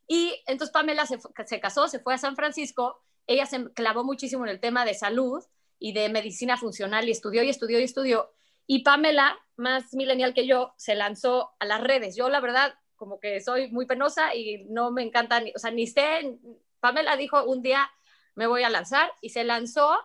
Y 0.05 0.35
entonces 0.47 0.73
Pamela 0.73 1.05
se, 1.05 1.17
se 1.45 1.59
casó, 1.61 1.87
se 1.87 1.99
fue 1.99 2.13
a 2.13 2.17
San 2.17 2.35
Francisco 2.35 3.01
ella 3.27 3.45
se 3.45 3.71
clavó 3.73 4.03
muchísimo 4.03 4.43
en 4.45 4.51
el 4.51 4.59
tema 4.59 4.85
de 4.85 4.93
salud 4.93 5.43
y 5.79 5.93
de 5.93 6.09
medicina 6.09 6.57
funcional 6.57 7.07
y 7.07 7.11
estudió 7.11 7.43
y 7.43 7.49
estudió 7.49 7.79
y 7.79 7.83
estudió. 7.83 8.31
Y 8.67 8.83
Pamela, 8.83 9.37
más 9.57 9.93
millennial 9.93 10.33
que 10.33 10.47
yo, 10.47 10.73
se 10.77 10.95
lanzó 10.95 11.51
a 11.59 11.65
las 11.65 11.81
redes. 11.81 12.15
Yo, 12.15 12.29
la 12.29 12.39
verdad, 12.39 12.75
como 12.95 13.19
que 13.19 13.41
soy 13.41 13.71
muy 13.71 13.85
penosa 13.85 14.33
y 14.33 14.65
no 14.65 14.91
me 14.91 15.03
encanta, 15.03 15.43
o 15.55 15.59
sea, 15.59 15.71
ni 15.71 15.87
sé, 15.87 16.37
Pamela 16.79 17.15
dijo 17.17 17.43
un 17.43 17.61
día, 17.61 17.89
me 18.35 18.47
voy 18.47 18.63
a 18.63 18.69
lanzar 18.69 19.11
y 19.21 19.29
se 19.29 19.43
lanzó 19.43 19.97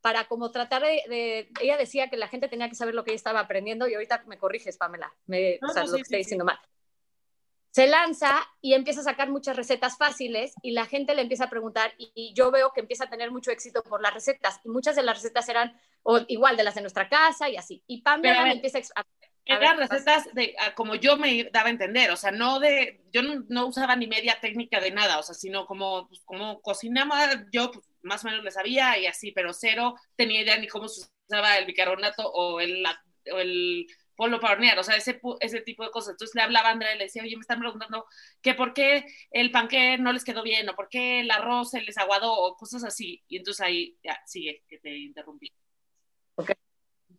para 0.00 0.26
como 0.28 0.52
tratar 0.52 0.82
de, 0.82 1.50
ella 1.60 1.76
decía 1.76 2.08
que 2.08 2.16
la 2.16 2.28
gente 2.28 2.48
tenía 2.48 2.68
que 2.68 2.76
saber 2.76 2.94
lo 2.94 3.04
que 3.04 3.10
ella 3.10 3.16
estaba 3.16 3.40
aprendiendo 3.40 3.88
y 3.88 3.94
ahorita 3.94 4.22
me 4.26 4.38
corriges, 4.38 4.76
Pamela, 4.76 5.12
me, 5.26 5.58
o 5.62 5.72
sea, 5.72 5.84
lo 5.84 5.94
que 5.94 6.02
estoy 6.02 6.18
diciendo 6.18 6.44
mal 6.44 6.58
se 7.76 7.86
lanza 7.86 8.40
y 8.62 8.72
empieza 8.72 9.00
a 9.00 9.04
sacar 9.04 9.28
muchas 9.28 9.54
recetas 9.54 9.98
fáciles 9.98 10.54
y 10.62 10.70
la 10.70 10.86
gente 10.86 11.14
le 11.14 11.20
empieza 11.20 11.44
a 11.44 11.50
preguntar 11.50 11.92
y, 11.98 12.32
yo 12.34 12.50
veo 12.50 12.72
que 12.72 12.80
empieza 12.80 13.04
a 13.04 13.10
tener 13.10 13.30
mucho 13.30 13.50
éxito 13.50 13.82
por 13.82 14.00
las 14.00 14.14
recetas 14.14 14.60
y 14.64 14.70
muchas 14.70 14.96
de 14.96 15.02
las 15.02 15.18
recetas 15.18 15.46
eran 15.50 15.78
o, 16.02 16.20
igual 16.28 16.56
de 16.56 16.64
las 16.64 16.74
de 16.74 16.80
nuestra 16.80 17.10
casa 17.10 17.50
y 17.50 17.56
así. 17.58 17.82
Y 17.86 18.00
Pamela 18.00 18.50
empieza 18.50 18.78
a... 18.78 19.04
eran 19.44 19.76
recetas 19.76 20.32
de 20.32 20.56
como 20.74 20.94
yo 20.94 21.18
me 21.18 21.50
daba 21.52 21.66
a 21.66 21.70
entender, 21.70 22.10
o 22.12 22.16
sea, 22.16 22.30
no 22.30 22.60
de, 22.60 23.02
yo 23.12 23.20
no, 23.22 23.66
usaba 23.66 23.94
ni 23.94 24.06
media 24.06 24.38
técnica 24.40 24.80
de 24.80 24.92
nada, 24.92 25.18
o 25.18 25.22
sea, 25.22 25.34
sino 25.34 25.66
como, 25.66 26.08
pues, 26.08 26.22
como 26.24 26.62
cocinaba, 26.62 27.44
yo 27.52 27.70
pues, 27.72 27.84
más 28.00 28.24
o 28.24 28.28
menos 28.28 28.42
le 28.42 28.52
sabía 28.52 28.96
y 28.98 29.04
así, 29.04 29.32
pero 29.32 29.52
cero 29.52 29.96
tenía 30.16 30.40
idea 30.40 30.56
ni 30.56 30.66
cómo 30.66 30.88
se 30.88 31.06
usaba 31.28 31.58
el 31.58 31.66
bicarbonato 31.66 32.26
o 32.26 32.58
el, 32.58 32.82
o 33.30 33.36
el 33.38 33.86
polo 34.16 34.40
para 34.40 34.54
hornear, 34.54 34.78
o 34.78 34.82
sea, 34.82 34.96
ese, 34.96 35.20
ese 35.40 35.60
tipo 35.60 35.84
de 35.84 35.90
cosas. 35.90 36.12
Entonces 36.12 36.34
le 36.34 36.42
hablaba 36.42 36.68
a 36.68 36.72
Andrea 36.72 36.94
y 36.94 36.98
le 36.98 37.04
decía, 37.04 37.22
oye, 37.22 37.36
me 37.36 37.42
están 37.42 37.60
preguntando 37.60 38.06
que 38.40 38.54
por 38.54 38.72
qué 38.72 39.06
el 39.30 39.50
panqué 39.50 39.98
no 39.98 40.12
les 40.12 40.24
quedó 40.24 40.42
bien, 40.42 40.68
o 40.68 40.74
por 40.74 40.88
qué 40.88 41.20
el 41.20 41.30
arroz 41.30 41.70
se 41.70 41.82
les 41.82 41.98
aguadó, 41.98 42.32
o 42.32 42.56
cosas 42.56 42.84
así. 42.84 43.22
Y 43.28 43.36
entonces 43.36 43.64
ahí, 43.64 43.98
ya, 44.02 44.18
sigue, 44.26 44.64
que 44.68 44.78
te 44.78 44.96
interrumpí. 44.96 45.52
Okay. 46.34 46.56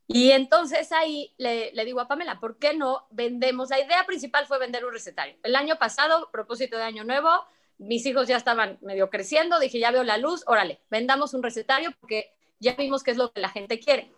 Y 0.07 0.31
entonces 0.31 0.91
ahí 0.91 1.33
le, 1.37 1.71
le, 1.73 1.85
digo 1.85 1.99
a 1.99 2.07
Pamela, 2.07 2.39
¿por 2.39 2.57
qué 2.57 2.73
no 2.73 3.07
vendemos? 3.11 3.69
La 3.69 3.79
idea 3.79 4.05
principal 4.05 4.47
fue 4.47 4.59
vender 4.59 4.85
un 4.85 4.93
recetario. 4.93 5.37
El 5.43 5.55
año 5.55 5.77
pasado, 5.77 6.29
propósito 6.31 6.77
de 6.77 6.83
año 6.83 7.03
nuevo, 7.03 7.29
mis 7.77 8.05
hijos 8.05 8.27
ya 8.27 8.37
estaban 8.37 8.79
medio 8.81 9.09
creciendo, 9.09 9.59
dije, 9.59 9.79
ya 9.79 9.91
veo 9.91 10.03
la 10.03 10.17
luz, 10.17 10.43
órale, 10.47 10.81
vendamos 10.89 11.33
un 11.33 11.43
recetario 11.43 11.91
porque 11.99 12.33
ya 12.59 12.73
vimos 12.75 13.03
qué 13.03 13.11
es 13.11 13.17
lo 13.17 13.31
que 13.31 13.41
la 13.41 13.49
gente 13.49 13.79
quiere. 13.79 14.11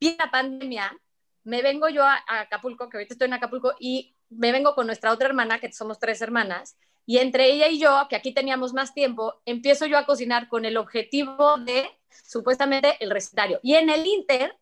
Viene 0.00 0.16
la 0.18 0.30
pandemia 0.30 0.98
me 1.46 1.62
vengo 1.62 1.88
yo 1.88 2.04
a, 2.04 2.22
Acapulco, 2.26 2.88
que 2.88 2.96
ahorita 2.96 3.14
estoy 3.14 3.26
en 3.26 3.34
Acapulco, 3.34 3.74
y 3.78 4.16
me 4.28 4.50
vengo 4.50 4.74
con 4.74 4.86
nuestra 4.86 5.12
otra 5.12 5.28
hermana, 5.28 5.60
que 5.60 5.72
somos 5.72 6.00
tres 6.00 6.20
hermanas, 6.20 6.76
y 7.06 7.18
entre 7.18 7.46
ella 7.46 7.68
y 7.68 7.78
yo, 7.78 8.06
que 8.10 8.16
aquí 8.16 8.34
teníamos 8.34 8.74
más 8.74 8.92
tiempo, 8.92 9.40
empiezo 9.46 9.86
yo 9.86 9.96
a 9.96 10.06
cocinar 10.06 10.48
con 10.48 10.64
el 10.64 10.76
objetivo 10.76 11.56
de, 11.58 11.88
supuestamente, 12.10 12.96
el 12.98 13.10
recetario. 13.10 13.60
Y 13.62 13.74
en 13.74 13.90
el 13.90 14.04
Inter, 14.04 14.56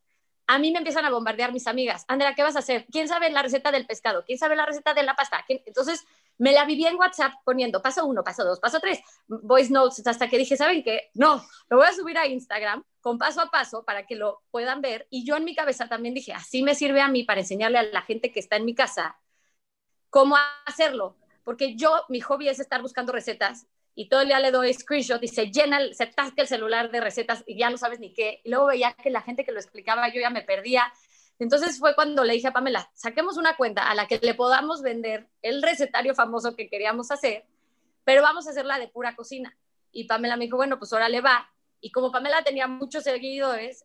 a 0.47 0.59
mí 0.59 0.73
me 0.73 0.79
empiezan 0.79 1.07
a 1.07 1.11
bombardear 1.11 1.55
mis 1.55 1.67
amigas. 1.67 2.05
Andrea, 2.07 2.35
¿qué 2.35 2.43
vas 2.43 2.57
a 2.57 2.59
hacer? 2.59 2.85
¿Quién 2.93 3.09
sabe 3.09 3.31
la 3.31 3.43
receta 3.43 3.73
del 3.73 3.87
pescado? 3.87 4.23
¿Quién 4.27 4.39
sabe 4.39 4.55
la 4.55 4.67
receta 4.67 4.93
de 4.93 5.05
la 5.05 5.17
pasta? 5.17 5.43
Entonces, 5.49 6.05
me 6.39 6.53
la 6.53 6.65
viví 6.65 6.87
en 6.87 6.97
WhatsApp 6.97 7.33
poniendo 7.45 7.81
paso 7.81 8.05
uno, 8.05 8.25
paso 8.25 8.45
dos, 8.45 8.61
paso 8.61 8.81
tres, 8.81 9.01
voice 9.27 9.73
notes, 9.73 10.07
hasta 10.07 10.29
que 10.29 10.39
dije, 10.39 10.57
¿saben 10.57 10.83
qué? 10.83 11.11
No, 11.15 11.43
lo 11.69 11.77
voy 11.77 11.87
a 11.87 11.93
subir 11.93 12.19
a 12.19 12.27
Instagram 12.27 12.85
con 13.01 13.19
paso 13.19 13.41
a 13.41 13.51
paso 13.51 13.85
para 13.85 14.07
que 14.07 14.17
lo 14.17 14.43
puedan 14.51 14.81
ver. 14.81 15.07
Y 15.11 15.25
yo 15.25 15.37
en 15.37 15.45
mi 15.45 15.55
cabeza 15.55 15.89
también 15.89 16.15
dije, 16.15 16.33
así 16.33 16.63
me 16.63 16.75
sirve 16.75 17.01
a 17.01 17.09
mí 17.09 17.25
para 17.25 17.41
enseñarle 17.41 17.79
a 17.79 17.83
la 17.83 18.03
gente 18.03 18.33
que 18.33 18.41
está 18.41 18.57
en 18.57 18.65
mi 18.65 18.75
casa 18.75 19.17
cómo 20.11 20.37
hacerlo. 20.65 21.17
Porque 21.43 21.77
yo, 21.77 22.05
mi 22.09 22.21
hobby 22.21 22.49
es 22.49 22.61
estar 22.61 22.81
buscando 22.81 23.13
recetas 23.13 23.67
y 23.97 24.09
todo 24.09 24.23
el 24.23 24.29
día 24.29 24.41
le 24.41 24.51
doy 24.51 24.73
screenshot 24.73 25.23
y 25.23 25.29
se 25.29 25.51
llena, 25.51 25.81
se 25.93 26.07
tasca 26.07 26.43
el 26.43 26.49
celular 26.49 26.91
de 26.91 27.01
recetas 27.01 27.45
y 27.47 27.59
ya 27.59 27.71
no 27.71 27.79
sabes 27.79 28.01
ni 28.01 28.13
qué. 28.13 28.41
Y 28.45 28.51
luego 28.51 28.67
veía 28.67 28.93
que 28.93 29.11
la 29.11 29.23
gente 29.23 29.45
que 29.45 29.53
lo 29.53 29.61
explicaba 29.61 30.09
yo 30.09 30.21
ya 30.21 30.31
me 30.31 30.43
perdía. 30.43 30.93
Entonces 31.39 31.79
fue 31.79 31.95
cuando 31.95 32.25
le 32.25 32.35
dije 32.35 32.49
a 32.49 32.53
Pamela, 32.53 32.91
saquemos 32.95 33.37
una 33.37 33.57
cuenta 33.57 33.91
a 33.91 33.95
la 33.95 34.07
que 34.07 34.19
le 34.23 34.35
podamos 34.35 34.83
vender 34.83 35.29
el 35.43 35.63
recetario 35.63 36.15
famoso 36.15 36.55
que 36.55 36.69
queríamos 36.69 37.11
hacer, 37.11 37.45
pero 38.05 38.23
vamos 38.23 38.47
a 38.47 38.51
hacerla 38.51 38.79
de 38.79 38.89
pura 38.89 39.17
cocina. 39.17 39.57
Y 39.93 40.05
Pamela 40.05 40.37
me 40.37 40.45
dijo, 40.45 40.57
bueno, 40.57 40.79
pues 40.79 40.93
ahora 40.93 41.09
le 41.09 41.21
va. 41.21 41.51
Y 41.81 41.91
como 41.91 42.11
Pamela 42.13 42.43
tenía 42.43 42.67
muchos 42.69 43.05
seguidores, 43.05 43.85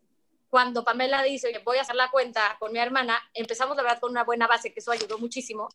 cuando 0.49 0.83
Pamela 0.83 1.21
dice, 1.23 1.47
oye, 1.47 1.59
voy 1.59 1.77
a 1.77 1.81
hacer 1.81 1.95
la 1.95 2.09
cuenta 2.11 2.55
con 2.59 2.71
mi 2.71 2.79
hermana, 2.79 3.19
empezamos 3.33 3.75
la 3.77 3.83
verdad 3.83 3.99
con 3.99 4.11
una 4.11 4.23
buena 4.23 4.47
base, 4.47 4.71
que 4.73 4.79
eso 4.79 4.91
ayudó 4.91 5.17
muchísimo. 5.19 5.69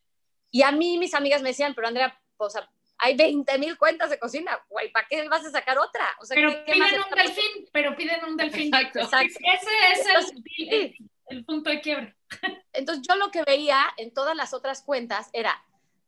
Y 0.50 0.62
a 0.62 0.70
mí 0.72 0.98
mis 0.98 1.14
amigas 1.14 1.42
me 1.42 1.50
decían, 1.50 1.74
pero 1.74 1.88
Andrea, 1.88 2.18
o 2.36 2.48
sea, 2.50 2.68
hay 2.98 3.16
20 3.16 3.58
mil 3.58 3.76
cuentas 3.76 4.10
de 4.10 4.18
cocina, 4.18 4.58
güey, 4.68 4.90
¿para 4.92 5.06
qué 5.08 5.28
vas 5.28 5.44
a 5.44 5.50
sacar 5.50 5.78
otra? 5.78 6.06
O 6.20 6.24
sea, 6.24 6.34
Pero 6.36 6.50
¿qué- 6.50 6.72
qué 6.72 6.74
más 6.76 6.90
piden 6.90 7.02
un 7.04 7.16
delfín, 7.18 7.68
pero 7.72 7.96
piden 7.96 8.24
un 8.24 8.36
delfín. 8.36 8.74
Exacto. 8.74 9.00
Exacto. 9.00 9.38
Ese 9.52 9.70
es 9.92 10.06
el, 10.06 10.12
Entonces, 10.16 10.32
el- 10.70 11.10
el 11.26 11.44
punto 11.44 11.70
de 11.70 11.80
quiebre. 11.80 12.16
Entonces 12.72 13.04
yo 13.08 13.16
lo 13.16 13.30
que 13.30 13.42
veía 13.44 13.86
en 13.96 14.12
todas 14.12 14.36
las 14.36 14.54
otras 14.54 14.82
cuentas 14.82 15.30
era, 15.32 15.62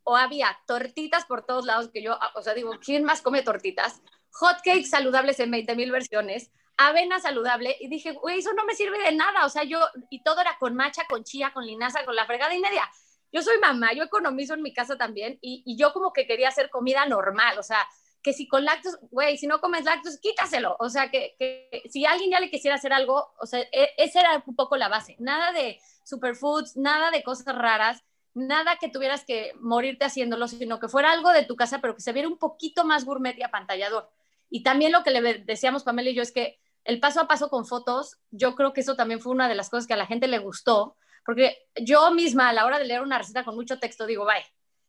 o 0.05 0.17
había 0.17 0.59
tortitas 0.67 1.25
por 1.25 1.45
todos 1.45 1.65
lados, 1.65 1.89
que 1.93 2.03
yo, 2.03 2.19
o 2.35 2.43
sea, 2.43 2.55
digo, 2.55 2.73
¿quién 2.81 3.05
más 3.05 3.23
come 3.23 3.43
tortitas? 3.43 4.03
Hotcakes 4.33 4.89
saludables 4.89 5.41
en 5.41 5.51
20 5.51 5.75
mil 5.77 5.91
versiones, 5.91 6.51
avena 6.77 7.19
saludable, 7.21 7.77
y 7.81 7.89
dije, 7.89 8.13
güey, 8.13 8.39
eso 8.39 8.53
no 8.53 8.65
me 8.65 8.75
sirve 8.75 8.99
de 8.99 9.13
nada, 9.13 9.47
o 9.47 9.49
sea, 9.49 9.65
yo, 9.65 9.81
y 10.11 10.23
todo 10.23 10.41
era 10.41 10.59
con 10.59 10.75
macha, 10.75 11.03
con 11.09 11.25
chía, 11.25 11.53
con 11.53 11.65
linaza, 11.65 12.05
con 12.05 12.15
la 12.15 12.27
fregada 12.27 12.55
y 12.55 12.61
media. 12.61 12.89
Yo 13.33 13.43
soy 13.43 13.59
mamá, 13.59 13.93
yo 13.93 14.05
economizo 14.05 14.55
en 14.55 14.63
mi 14.63 14.73
casa 14.73 14.97
también, 14.97 15.39
y, 15.41 15.63
y 15.65 15.77
yo 15.77 15.93
como 15.93 16.13
que 16.13 16.27
quería 16.27 16.49
hacer 16.49 16.71
comida 16.71 17.07
normal, 17.07 17.59
o 17.59 17.63
sea, 17.63 17.87
que 18.27 18.33
si 18.33 18.49
con 18.49 18.65
lácteos, 18.65 18.99
güey, 19.13 19.39
si 19.39 19.47
no 19.47 19.61
comes 19.61 19.85
lácteos, 19.85 20.19
quítaselo. 20.19 20.75
O 20.81 20.89
sea, 20.91 21.13
que, 21.13 21.37
que 21.39 21.85
si 21.89 22.05
alguien 22.07 22.33
ya 22.33 22.41
le 22.41 22.51
quisiera 22.51 22.75
hacer 22.75 22.93
algo, 22.93 23.33
o 23.39 23.47
sea, 23.47 23.61
e- 23.61 23.95
esa 23.99 24.19
era 24.19 24.43
un 24.45 24.57
poco 24.57 24.77
la 24.77 24.89
base. 24.89 25.15
Nada 25.21 25.53
de 25.53 25.79
superfoods, 26.03 26.77
nada 26.77 27.13
de 27.13 27.23
cosas 27.23 27.55
raras, 27.55 28.03
nada 28.35 28.79
que 28.81 28.89
tuvieras 28.89 29.25
que 29.25 29.53
morirte 29.61 30.07
haciéndolo, 30.07 30.49
sino 30.49 30.81
que 30.81 30.89
fuera 30.89 31.13
algo 31.13 31.31
de 31.31 31.45
tu 31.45 31.55
casa, 31.55 31.81
pero 31.81 31.95
que 31.95 32.01
se 32.01 32.13
viera 32.13 32.27
un 32.27 32.37
poquito 32.37 32.85
más 32.85 33.05
gourmet 33.05 33.39
y 33.39 33.45
apantallador. 33.45 34.11
Y 34.51 34.65
también 34.65 34.91
lo 34.91 35.05
que 35.05 35.13
le 35.13 35.35
decíamos 35.45 35.85
Pamela 35.85 36.11
y 36.11 36.15
yo 36.15 36.23
es 36.23 36.33
que 36.33 36.59
el 36.83 36.99
paso 36.99 37.21
a 37.21 37.29
paso 37.29 37.49
con 37.49 37.65
fotos, 37.65 38.17
yo 38.33 38.57
creo 38.57 38.73
que 38.73 38.81
eso 38.81 38.97
también 38.97 39.21
fue 39.21 39.31
una 39.31 39.49
de 39.49 39.55
las 39.55 39.71
cosas 39.71 39.87
que 39.87 39.95
a 39.95 39.97
la 39.97 40.07
gente 40.07 40.27
le 40.27 40.41
gustó, 40.41 40.97
porque 41.25 41.59
yo 41.81 42.11
misma 42.11 42.49
a 42.49 42.53
la 42.53 42.67
hora 42.67 42.81
de 42.81 42.87
leer 42.87 43.03
una 43.03 43.19
receta 43.19 43.45
con 43.45 43.55
mucho 43.55 43.79
texto 43.79 44.05
digo, 44.05 44.25
bye. 44.25 44.45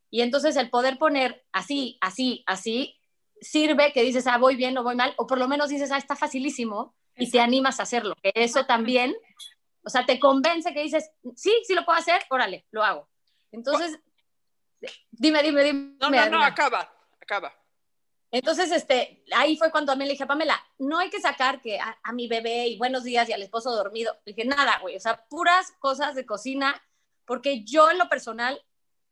Y 0.10 0.22
entonces 0.22 0.56
el 0.56 0.72
poder 0.72 0.98
poner 0.98 1.46
así, 1.52 2.00
así, 2.02 2.44
así, 2.48 2.97
sirve 3.42 3.94
que 3.94 4.04
dices, 4.04 4.28
ah, 4.28 4.38
voy 4.38 4.56
bien 4.56 4.78
o 4.78 4.84
voy 4.84 4.96
mal, 4.96 5.14
o 5.18 5.28
por 5.28 5.38
lo 5.38 5.48
menos 5.48 5.70
dices, 5.70 5.92
ah, 5.92 5.98
está 5.98 6.16
facilísimo, 6.16 6.96
y 7.18 7.30
te 7.30 7.40
animas 7.40 7.80
a 7.80 7.84
hacerlo. 7.84 8.16
Que 8.22 8.32
eso 8.36 8.66
también, 8.66 9.16
o 9.84 9.90
sea, 9.90 10.06
te 10.06 10.20
convence 10.20 10.74
que 10.74 10.84
dices, 10.84 11.10
sí, 11.36 11.52
sí 11.66 11.74
lo 11.74 11.86
puedo 11.86 11.98
hacer, 11.98 12.22
órale, 12.30 12.66
lo 12.72 12.84
hago. 12.84 13.10
Entonces, 13.52 14.00
dime, 15.12 15.42
dime, 15.44 15.64
dime. 15.64 15.96
No, 16.00 16.10
no, 16.10 16.30
no, 16.30 16.44
acaba, 16.44 16.92
acaba. 17.22 17.54
Entonces, 18.30 18.72
este, 18.72 19.24
ahí 19.34 19.58
fue 19.58 19.72
cuando 19.72 19.94
también 19.94 20.08
le 20.08 20.14
dije 20.14 20.26
a 20.26 20.28
Pamela, 20.28 20.62
no 20.80 21.00
hay 21.00 21.10
que 21.10 21.22
sacar 21.22 21.62
que 21.62 21.80
a, 21.80 21.98
a 22.04 22.12
mi 22.12 22.28
bebé 22.28 22.68
y 22.68 22.78
buenos 22.78 23.04
días 23.04 23.30
y 23.30 23.34
al 23.34 23.42
esposo 23.42 23.74
dormido. 23.74 24.14
Le 24.26 24.34
dije, 24.34 24.48
nada, 24.48 24.80
güey, 24.80 24.98
o 24.98 25.00
sea, 25.00 25.26
puras 25.30 25.72
cosas 25.80 26.14
de 26.14 26.26
cocina, 26.26 26.82
porque 27.26 27.64
yo 27.64 27.90
en 27.90 27.98
lo 27.98 28.10
personal 28.10 28.62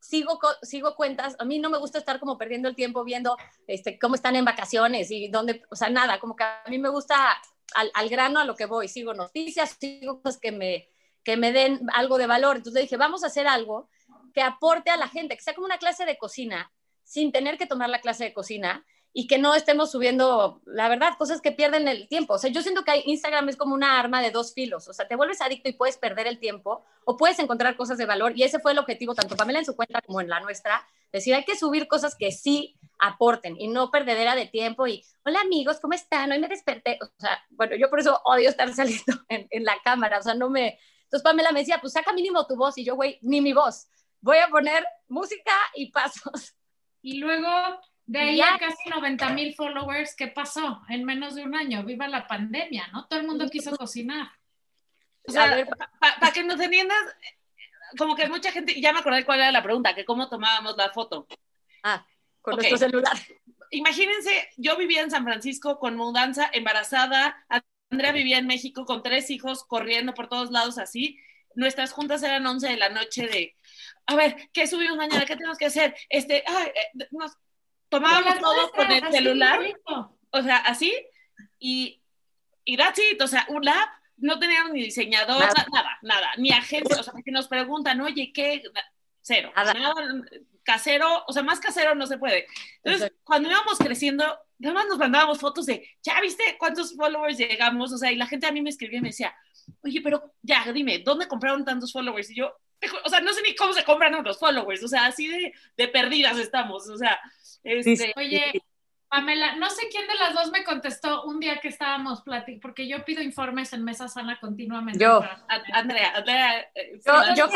sigo, 0.08 0.40
sigo 0.62 0.96
cuentas, 0.96 1.36
a 1.40 1.46
mí 1.46 1.60
no 1.60 1.70
me 1.70 1.80
gusta 1.80 1.98
estar 1.98 2.20
como 2.20 2.38
perdiendo 2.38 2.70
el 2.70 2.76
tiempo 2.76 3.04
viendo 3.04 3.38
este, 3.68 3.98
cómo 3.98 4.16
están 4.16 4.36
en 4.36 4.46
vacaciones 4.46 5.10
y 5.10 5.30
dónde, 5.30 5.64
o 5.70 5.76
sea, 5.76 5.90
nada, 5.90 6.20
como 6.20 6.36
que 6.36 6.44
a 6.44 6.64
mí 6.70 6.78
me 6.78 6.90
gusta 6.90 7.36
al, 7.74 7.92
al 7.94 8.10
grano 8.10 8.40
a 8.40 8.46
lo 8.46 8.56
que 8.56 8.66
voy, 8.66 8.88
sigo 8.88 9.14
noticias, 9.14 9.78
sigo 9.80 10.22
cosas 10.22 10.40
que 10.40 10.52
me, 10.52 10.90
que 11.24 11.38
me 11.38 11.52
den 11.52 11.82
algo 11.94 12.18
de 12.18 12.28
valor. 12.28 12.58
Entonces 12.58 12.84
dije, 12.84 12.98
vamos 12.98 13.24
a 13.24 13.28
hacer 13.28 13.48
algo 13.48 13.90
que 14.34 14.42
aporte 14.42 14.92
a 14.92 14.98
la 14.98 15.08
gente, 15.08 15.36
que 15.36 15.44
sea 15.44 15.56
como 15.56 15.66
una 15.66 15.80
clase 15.80 16.06
de 16.06 16.18
cocina, 16.18 16.72
sin 17.04 17.32
tener 17.32 17.58
que 17.58 17.66
tomar 17.66 17.90
la 17.90 18.02
clase 18.02 18.26
de 18.26 18.34
cocina 18.34 18.86
y 19.18 19.28
que 19.28 19.38
no 19.38 19.56
estemos 19.56 19.92
subiendo, 19.92 20.62
la 20.66 20.90
verdad, 20.90 21.14
cosas 21.18 21.40
que 21.40 21.54
pierden 21.54 21.88
el 21.88 22.10
tiempo. 22.10 22.34
O 22.34 22.38
sea, 22.38 22.52
yo 22.52 22.62
siento 22.62 22.84
que 22.84 23.02
Instagram 23.06 23.48
es 23.48 23.56
como 23.56 23.74
una 23.74 23.98
arma 23.98 24.22
de 24.22 24.30
dos 24.30 24.54
filos. 24.54 24.90
O 24.90 24.94
sea, 24.94 25.08
te 25.08 25.16
vuelves 25.16 25.40
adicto 25.40 25.70
y 25.70 25.74
puedes 25.74 25.96
perder 25.96 26.28
el 26.28 26.38
tiempo 26.38 26.84
o 27.06 27.16
puedes 27.16 27.40
encontrar 27.40 27.78
cosas 27.78 27.98
de 27.98 28.06
valor. 28.06 28.34
Y 28.36 28.44
ese 28.44 28.60
fue 28.60 28.74
el 28.74 28.78
objetivo, 28.78 29.16
tanto 29.16 29.38
Pamela 29.38 29.60
en 29.60 29.66
su 29.66 29.74
cuenta 29.74 30.02
como 30.02 30.20
en 30.20 30.28
la 30.28 30.42
nuestra. 30.42 30.86
Decir, 31.14 31.34
hay 31.34 31.46
que 31.46 31.56
subir 31.56 31.88
cosas 31.88 32.18
que 32.18 32.34
sí 32.34 32.78
aporten 33.00 33.56
y 33.58 33.70
no 33.70 33.90
perdedera 33.90 34.36
de 34.36 34.48
tiempo. 34.48 34.86
Y, 34.86 35.02
hola 35.24 35.40
amigos, 35.40 35.80
¿cómo 35.80 35.94
están? 35.94 36.34
Hoy 36.34 36.40
me 36.40 36.50
desperté. 36.50 37.00
O 37.02 37.08
sea, 37.18 37.42
bueno, 37.52 37.78
yo 37.78 37.90
por 37.90 38.02
eso 38.02 38.20
odio 38.26 38.50
estar 38.50 38.74
saliendo 38.76 39.14
en, 39.30 39.48
en 39.50 39.64
la 39.64 39.78
cámara. 39.82 40.20
O 40.20 40.24
sea, 40.24 40.34
no 40.34 40.50
me... 40.50 40.78
Entonces 41.04 41.24
Pamela 41.24 41.54
me 41.54 41.62
decía, 41.62 41.80
pues 41.80 41.94
saca 41.94 42.12
mínimo 42.12 42.46
tu 42.48 42.58
voz. 42.58 42.78
Y 42.78 42.84
yo, 42.84 42.96
güey, 42.96 43.18
ni 43.22 43.40
mi 43.40 43.54
voz. 43.54 43.88
Voy 44.20 44.40
a 44.40 44.50
poner 44.50 44.86
música 45.08 45.54
y 45.74 45.90
pasos. 45.90 46.54
Y 47.08 47.20
luego 47.20 47.48
de 48.06 48.20
ahí 48.20 48.38
Ya. 48.38 48.56
a 48.56 48.60
casi 48.60 48.90
90 48.90 49.30
mil 49.30 49.54
followers, 49.56 50.16
¿qué 50.16 50.28
pasó? 50.28 50.82
En 50.90 51.04
menos 51.04 51.36
de 51.36 51.44
un 51.44 51.56
año, 51.56 51.84
viva 51.84 52.08
la 52.08 52.28
pandemia, 52.28 52.88
¿no? 52.94 53.08
Todo 53.08 53.20
el 53.20 53.28
mundo 53.28 53.50
quiso 53.50 53.76
cocinar. 53.76 54.28
O 55.28 55.32
sea, 55.32 55.44
A 55.44 55.56
ver, 55.56 55.68
para 56.00 56.32
que 56.32 56.44
nos 56.44 56.60
entiendas, 56.60 56.98
como 57.98 58.16
que 58.16 58.28
mucha 58.30 58.52
gente, 58.52 58.80
ya 58.80 58.94
me 58.94 59.00
acordé 59.00 59.26
cuál 59.26 59.40
era 59.40 59.52
la 59.52 59.64
pregunta, 59.64 59.96
que 59.96 60.06
cómo 60.06 60.30
tomábamos 60.30 60.78
la 60.78 60.92
foto. 60.92 61.28
Ah, 61.84 62.06
con 62.42 62.56
nuestro 62.56 62.78
celular. 62.78 63.18
Imagínense, 63.72 64.50
yo 64.58 64.78
vivía 64.78 65.02
en 65.02 65.10
San 65.10 65.24
Francisco 65.24 65.80
con 65.80 65.96
mudanza, 65.96 66.50
embarazada, 66.54 67.44
Andrea 67.90 68.12
vivía 68.12 68.38
en 68.38 68.48
México 68.48 68.86
con 68.86 69.02
tres 69.04 69.30
hijos 69.30 69.64
corriendo 69.64 70.14
por 70.14 70.28
todos 70.30 70.52
lados 70.52 70.78
así. 70.78 71.20
Nuestras 71.56 71.92
juntas 71.92 72.22
eran 72.24 72.46
11 72.46 72.68
de 72.68 72.78
la 72.78 72.90
noche 72.90 73.28
de, 73.28 73.56
a 74.06 74.16
ver, 74.16 74.50
¿qué 74.54 74.68
subimos 74.68 74.98
mañana? 74.98 75.26
¿Qué 75.26 75.36
tenemos 75.36 75.58
que 75.58 75.66
hacer? 75.66 75.96
Este, 76.10 76.44
ay, 76.46 76.68
eh, 76.68 77.08
nos 77.12 77.32
tomábamos 77.90 78.36
Las 78.36 78.40
todo 78.42 78.72
con 78.72 78.92
el 78.92 79.12
celular, 79.12 79.60
o 80.32 80.42
sea, 80.42 80.58
así, 80.58 80.94
y, 81.60 82.02
y 82.64 82.78
that's 82.78 83.00
it, 83.00 83.22
o 83.22 83.28
sea, 83.28 83.46
un 83.50 83.64
lab, 83.64 83.88
no 84.18 84.40
teníamos 84.40 84.72
ni 84.74 84.84
diseñador, 84.84 85.40
Nada. 85.40 85.54
nada, 85.54 85.68
nada, 85.72 86.00
nada, 86.02 86.32
ni 86.38 86.52
agencia, 86.52 87.00
o 87.00 87.04
sea, 87.04 87.14
que 87.24 87.32
nos 87.32 87.48
preguntan, 87.48 88.02
oye, 88.02 88.32
¿qué? 88.34 88.64
Cero, 89.22 89.52
Nada. 89.56 89.74
nada, 89.74 89.96
casero, 90.64 91.24
o 91.28 91.34
sea, 91.34 91.44
más 91.44 91.60
casero 91.60 91.96
no 91.96 92.08
se 92.08 92.18
puede. 92.18 92.48
Entonces, 92.78 93.04
Exacto. 93.04 93.22
cuando 93.24 93.50
íbamos 93.50 93.78
creciendo, 93.78 94.24
nada 94.58 94.74
más 94.74 94.88
nos 94.88 94.98
mandábamos 94.98 95.40
fotos 95.40 95.66
de, 95.66 95.88
ya 96.02 96.20
viste 96.22 96.44
cuántos 96.58 96.96
followers 96.96 97.38
llegamos, 97.38 97.92
o 97.94 97.98
sea, 97.98 98.12
y 98.12 98.16
la 98.16 98.28
gente 98.28 98.48
a 98.48 98.52
mí 98.52 98.62
me 98.62 98.70
escribía 98.70 99.00
y 99.00 99.02
me 99.02 99.10
decía, 99.10 99.34
oye, 99.84 100.02
pero 100.02 100.34
ya, 100.42 100.66
dime, 100.74 101.00
¿dónde 101.00 101.28
compraron 101.28 101.64
tantos 101.66 101.92
followers? 101.92 102.30
Y 102.32 102.36
yo, 102.36 102.56
o 103.04 103.10
sea, 103.10 103.20
no 103.22 103.34
sé 103.34 103.42
ni 103.42 103.56
cómo 103.56 103.74
se 103.74 103.84
compran 103.84 104.24
los 104.24 104.40
followers, 104.40 104.84
o 104.84 104.88
sea, 104.88 105.06
así 105.06 105.28
de, 105.28 105.54
de 105.78 105.88
perdidas 105.88 106.38
estamos, 106.38 106.88
o 106.90 106.98
sea, 106.98 107.20
este, 107.66 108.14
Oye, 108.16 108.62
Pamela, 109.10 109.56
no 109.56 109.70
sé 109.70 109.88
quién 109.90 110.08
de 110.08 110.16
las 110.16 110.34
dos 110.34 110.52
me 110.52 110.64
contestó 110.64 111.24
un 111.24 111.40
día 111.40 111.60
que 111.60 111.68
estábamos 111.70 112.22
platicando, 112.22 112.62
porque 112.62 112.88
yo 112.88 113.04
pido 113.06 113.22
informes 113.22 113.72
en 113.74 113.84
Mesa 113.84 114.08
Sana 114.08 114.40
continuamente. 114.40 115.04
Yo. 115.04 115.20
para- 115.20 115.46
Andrea, 115.74 116.14
Andrea, 116.16 116.62
eh, 116.76 117.00
Yo- 117.06 117.36
yo 117.36 117.48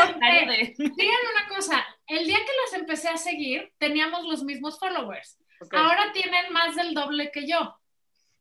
Digan 0.78 1.18
una 1.34 1.56
cosa, 1.56 1.86
el 2.08 2.26
día 2.26 2.38
que 2.38 2.52
las 2.66 2.80
empecé 2.80 3.10
a 3.10 3.18
seguir, 3.18 3.72
teníamos 3.78 4.26
los 4.26 4.44
mismos 4.44 4.80
followers. 4.80 5.38
Ahora 5.72 6.12
tienen 6.14 6.52
más 6.54 6.76
del 6.76 6.94
doble 6.94 7.32
que 7.32 7.48
yo. 7.48 7.76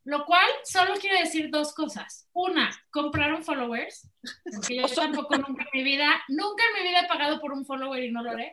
Lo 0.05 0.25
cual 0.25 0.49
solo 0.65 0.95
quiere 0.95 1.19
decir 1.19 1.51
dos 1.51 1.75
cosas. 1.75 2.29
Una, 2.33 2.71
compraron 2.91 3.45
followers, 3.45 4.09
porque 4.55 4.77
yo 4.77 4.83
tampoco 5.29 5.37
nunca 5.37 5.65
en 5.65 5.69
mi 5.75 5.83
vida, 5.83 6.23
nunca 6.29 6.63
en 6.69 6.83
mi 6.83 6.89
vida 6.89 7.01
he 7.01 7.09
pagado 7.09 7.41
por 7.41 7.53
un 7.53 7.67
follower 7.67 8.03
y 8.03 8.11
no 8.11 8.23
lo 8.23 8.31
haré. 8.31 8.51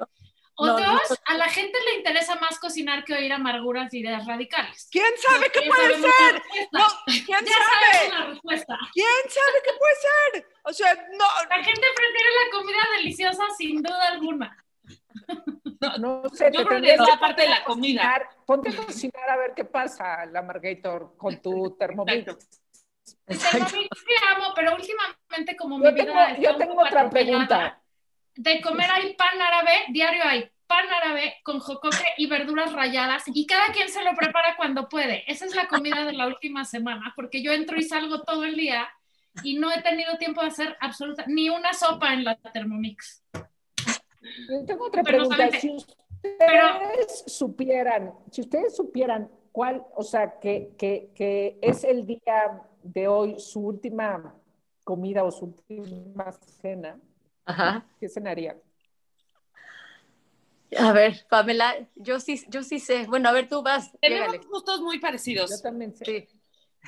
O 0.58 0.66
No, 0.66 0.74
dos, 0.78 0.86
no. 1.10 1.16
a 1.26 1.34
la 1.38 1.50
gente 1.50 1.78
le 1.86 1.96
interesa 1.98 2.36
más 2.36 2.58
cocinar 2.60 3.04
que 3.04 3.14
oír 3.14 3.34
amarguras 3.34 3.94
y 3.94 4.00
ideas 4.00 4.26
radicales. 4.26 4.88
¿Quién 4.92 5.12
sabe 5.18 5.52
qué 5.52 5.62
puede 5.70 5.96
ser? 5.96 6.44
No, 6.72 6.86
¿quién 7.06 7.46
Ya 7.46 7.52
sabe? 7.52 8.10
la 8.10 8.26
respuesta. 8.28 8.78
¿Quién 8.94 9.06
sabe 9.28 9.62
qué 9.66 9.72
puede 9.78 9.96
ser? 9.96 10.48
O 10.64 10.72
sea, 10.74 10.94
no, 10.94 11.26
La 11.50 11.64
gente 11.64 11.82
prefiere 11.96 12.30
la 12.46 12.58
comida 12.58 12.78
deliciosa 12.98 13.44
sin 13.58 13.82
duda 13.84 14.08
alguna. 14.14 14.66
No 16.00 16.24
sé, 16.34 16.52
Yo 16.54 16.62
te 16.62 16.66
creo 16.68 16.82
que 16.82 16.94
es 16.94 17.00
la 17.00 17.20
parte 17.20 17.42
de 17.44 17.50
la 17.50 17.64
comida. 17.64 18.02
cocinar. 18.02 18.30
Ponte 18.46 18.70
a 18.70 18.76
cocinar 18.76 19.30
a 19.30 19.38
ver 19.38 19.54
qué 19.56 19.66
pasa, 19.66 20.26
la 20.28 20.42
Margator, 20.42 21.16
con 21.18 21.42
tu. 21.42 21.66
Exacto. 21.80 22.38
El 23.28 23.38
Thermomix 23.38 24.04
que 24.04 24.16
amo, 24.36 24.54
pero 24.56 24.76
últimamente 24.76 25.56
como 25.58 25.78
Yo 25.84 25.92
mi 25.92 26.02
vida 26.02 26.28
tengo- 26.36 26.42
yo 26.42 26.56
tengo 26.58 26.82
otra 26.82 27.10
pregunta. 27.10 27.82
De 28.36 28.62
comer 28.62 28.90
hay 28.92 29.14
pan 29.16 29.42
árabe, 29.42 29.72
diario 29.90 30.24
hay 30.26 30.50
pan 30.68 30.86
árabe 30.90 31.36
con 31.44 31.60
jocoque 31.60 32.06
y 32.18 32.28
verduras 32.28 32.74
ralladas 32.74 33.24
y 33.28 33.46
cada 33.46 33.72
quien 33.72 33.90
se 33.90 34.04
lo 34.04 34.16
prepara 34.16 34.56
cuando 34.58 34.90
puede. 34.90 35.24
Esa 35.32 35.46
es 35.46 35.56
la 35.56 35.68
comida 35.68 36.06
de 36.06 36.14
la 36.14 36.28
última 36.28 36.66
semana, 36.66 37.14
porque 37.16 37.42
yo 37.42 37.52
entro 37.54 37.78
y 37.78 37.84
salgo 37.84 38.24
todo 38.24 38.44
el 38.44 38.56
día 38.56 38.88
y 39.44 39.58
no 39.58 39.72
he 39.72 39.82
tenido 39.82 40.18
tiempo 40.18 40.42
de 40.42 40.48
hacer 40.48 40.76
absoluta 40.80 41.26
ni 41.28 41.50
una 41.50 41.74
sopa 41.74 42.14
en 42.14 42.24
la 42.24 42.36
Thermomix. 42.36 43.24
Yo 43.34 44.66
tengo 44.66 44.88
otra 44.88 45.04
Pero 45.04 45.30
pregunta. 45.30 45.60
Si 45.60 45.70
ustedes 45.70 47.24
supieran, 47.28 48.14
si 48.32 48.42
ustedes 48.42 48.76
supieran 48.76 49.30
cuál, 49.52 49.84
o 49.96 50.04
sea, 50.04 50.40
que, 50.40 50.72
que, 50.78 51.12
que 51.16 51.60
es 51.62 51.84
el 51.84 52.06
día 52.06 52.62
de 52.82 53.08
hoy 53.08 53.40
su 53.40 53.60
última 53.62 54.36
comida 54.84 55.24
o 55.24 55.32
su 55.32 55.46
última 55.46 56.32
cena, 56.32 57.00
Ajá. 57.46 57.86
¿qué 58.00 58.10
cenaría? 58.10 58.56
A 60.78 60.92
ver, 60.92 61.26
Pamela, 61.30 61.76
yo 61.96 62.20
sí, 62.20 62.44
yo 62.50 62.64
sí 62.64 62.80
sé. 62.80 63.06
Bueno, 63.08 63.30
a 63.30 63.32
ver, 63.32 63.48
tú 63.48 63.62
vas. 63.62 63.92
Tenemos 64.02 64.46
gustos 64.48 64.82
muy 64.82 65.00
parecidos. 65.00 65.50
Yo 65.52 65.60
también 65.62 65.96
sé. 65.96 66.06
Sí. 66.06 66.28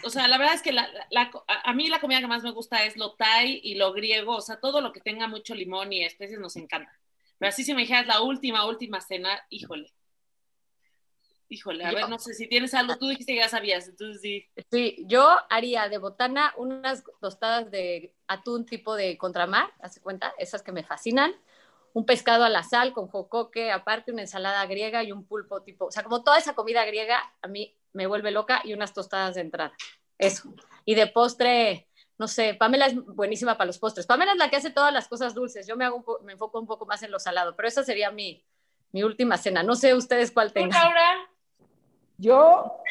O 0.04 0.10
sea, 0.10 0.28
la 0.28 0.38
verdad 0.38 0.56
es 0.56 0.62
que 0.62 0.72
la, 0.74 0.90
la- 1.10 1.32
a 1.48 1.70
a 1.72 1.74
mí 1.74 1.88
la 1.88 2.00
comida 2.00 2.20
que 2.20 2.28
más 2.28 2.44
me 2.44 2.52
gusta 2.52 2.84
es 2.86 2.98
lo 2.98 3.14
thai 3.16 3.60
y 3.64 3.76
lo 3.76 3.94
griego. 3.94 4.36
O 4.36 4.42
sea, 4.42 4.60
todo 4.60 4.82
lo 4.82 4.92
que 4.92 5.00
tenga 5.00 5.28
mucho 5.28 5.56
limón 5.56 5.94
y 5.94 6.04
especies 6.04 6.40
nos 6.40 6.56
encanta. 6.56 6.92
Pero 7.38 7.50
así 7.50 7.64
si 7.64 7.74
me 7.74 7.82
dijeras 7.82 8.08
la 8.08 8.22
última, 8.22 8.66
última 8.66 9.00
cena, 9.00 9.40
híjole. 9.50 9.94
Híjole, 11.50 11.86
a 11.86 11.92
Yo- 11.92 11.96
ver, 11.96 12.10
no 12.10 12.20
sé 12.20 12.34
si 12.34 12.48
tienes 12.48 12.74
algo. 12.74 12.98
Tú 12.98 13.08
dijiste 13.08 13.34
que 13.34 13.40
ya 13.40 13.48
sabías, 13.50 13.88
entonces 13.88 14.22
sí. 14.22 14.46
Sí, 14.72 15.06
yo 15.08 15.38
haría 15.50 15.88
de 15.88 15.98
botana 15.98 16.54
unas 16.58 17.04
tostadas 17.22 17.72
de 17.72 18.14
atún 18.28 18.66
tipo 18.66 18.96
de 18.96 19.18
contramar, 19.18 19.72
hace 19.80 20.02
cuenta, 20.02 20.34
esas 20.38 20.62
que 20.62 20.72
me 20.74 20.84
fascinan. 20.84 21.34
Un 21.94 22.06
pescado 22.06 22.44
a 22.44 22.50
la 22.50 22.64
sal 22.64 22.94
con 22.94 23.08
jocoque, 23.08 23.72
aparte 23.72 24.12
una 24.12 24.22
ensalada 24.22 24.66
griega 24.66 25.04
y 25.04 25.12
un 25.12 25.26
pulpo 25.26 25.64
tipo, 25.64 25.86
o 25.86 25.92
sea, 25.92 26.04
como 26.04 26.24
toda 26.24 26.38
esa 26.38 26.54
comida 26.54 26.86
griega 26.86 27.20
a 27.42 27.48
mí 27.48 27.76
me 27.94 28.06
vuelve 28.08 28.30
loca 28.32 28.62
y 28.64 28.74
unas 28.74 28.94
tostadas 28.94 29.36
de 29.36 29.42
entrada. 29.42 29.74
Eso. 30.20 30.54
Y 30.86 30.94
de 30.96 31.08
postre, 31.08 31.88
no 32.18 32.28
sé, 32.28 32.54
Pamela 32.56 32.88
es 32.88 32.96
buenísima 32.96 33.58
para 33.58 33.68
los 33.68 33.80
postres. 33.80 34.06
Pamela 34.06 34.34
es 34.34 34.38
la 34.38 34.50
que 34.50 34.58
hace 34.58 34.70
todas 34.70 34.94
las 34.94 35.08
cosas 35.08 35.34
dulces. 35.34 35.66
Yo 35.66 35.76
me, 35.78 35.86
hago 35.86 36.04
un 36.20 36.26
me 36.26 36.34
enfoco 36.34 36.60
un 36.60 36.68
poco 36.68 36.86
más 36.86 37.02
en 37.04 37.12
lo 37.12 37.20
salado, 37.20 37.56
pero 37.56 37.68
esa 37.68 37.84
sería 37.84 38.12
mi, 38.12 38.44
mi 38.92 39.02
última 39.04 39.38
cena. 39.38 39.64
No 39.64 39.76
sé 39.76 39.96
ustedes 39.96 40.32
cuál 40.32 40.50
¿Tú, 40.50 40.56
tengan. 40.56 40.84
Laura? 40.84 41.30
Yo, 42.18 42.82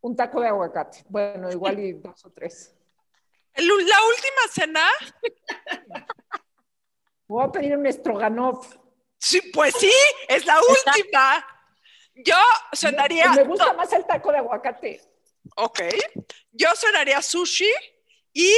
un 0.00 0.16
taco 0.16 0.40
de 0.40 0.48
aguacate. 0.48 1.04
Bueno, 1.08 1.50
igual 1.50 1.78
y 1.78 1.92
dos 1.92 2.24
o 2.24 2.30
tres. 2.30 2.74
El- 3.54 3.66
la 3.68 3.98
última 4.02 4.42
cena, 4.52 4.88
Voy 7.26 7.44
a 7.44 7.50
pedir 7.52 7.76
un 7.76 7.90
stroganoff. 7.92 8.76
sí, 9.18 9.40
pues 9.52 9.74
sí, 9.78 9.92
es 10.28 10.44
la 10.44 10.58
última. 10.60 11.46
Yo 12.16 12.36
cenaría. 12.74 13.32
Me 13.32 13.44
gusta 13.44 13.72
más 13.72 13.92
el 13.92 14.04
taco 14.06 14.30
de 14.30 14.38
aguacate. 14.38 15.00
Ok. 15.56 15.80
Yo 16.52 16.68
cenaría 16.76 17.20
sushi 17.22 17.70
y 18.32 18.52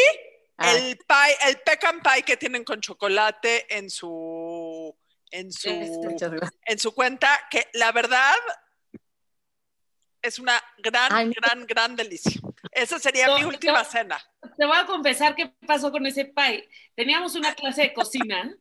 Ay. 0.57 0.91
el 0.91 0.99
pie, 0.99 1.49
el 1.49 1.61
pecan 1.61 2.01
pie 2.03 2.23
que 2.23 2.37
tienen 2.37 2.65
con 2.65 2.81
chocolate 2.81 3.67
en 3.77 3.89
su 3.89 4.95
en 5.31 5.53
su 5.53 5.69
en 6.67 6.79
su 6.79 6.95
cuenta, 6.95 7.41
que 7.51 7.69
la 7.75 7.93
verdad 7.93 8.35
es 10.27 10.39
una 10.39 10.61
gran, 10.79 11.13
Ay, 11.13 11.27
no. 11.27 11.33
gran, 11.37 11.67
gran 11.67 11.97
delicia. 11.97 12.41
Esa 12.73 12.99
sería 12.99 13.27
No, 13.27 13.37
mi 13.37 13.43
no. 13.43 13.49
última 13.49 13.85
cena. 13.85 14.19
Te 14.57 14.67
voy 14.67 14.77
a 14.77 14.87
confesar 14.87 15.35
qué 15.35 15.49
pasó 15.67 15.91
con 15.91 16.07
ese 16.07 16.25
pie. 16.27 16.69
Teníamos 16.95 17.35
una 17.35 17.55
clase 17.55 17.83
de 17.83 17.93
cocina 17.95 18.55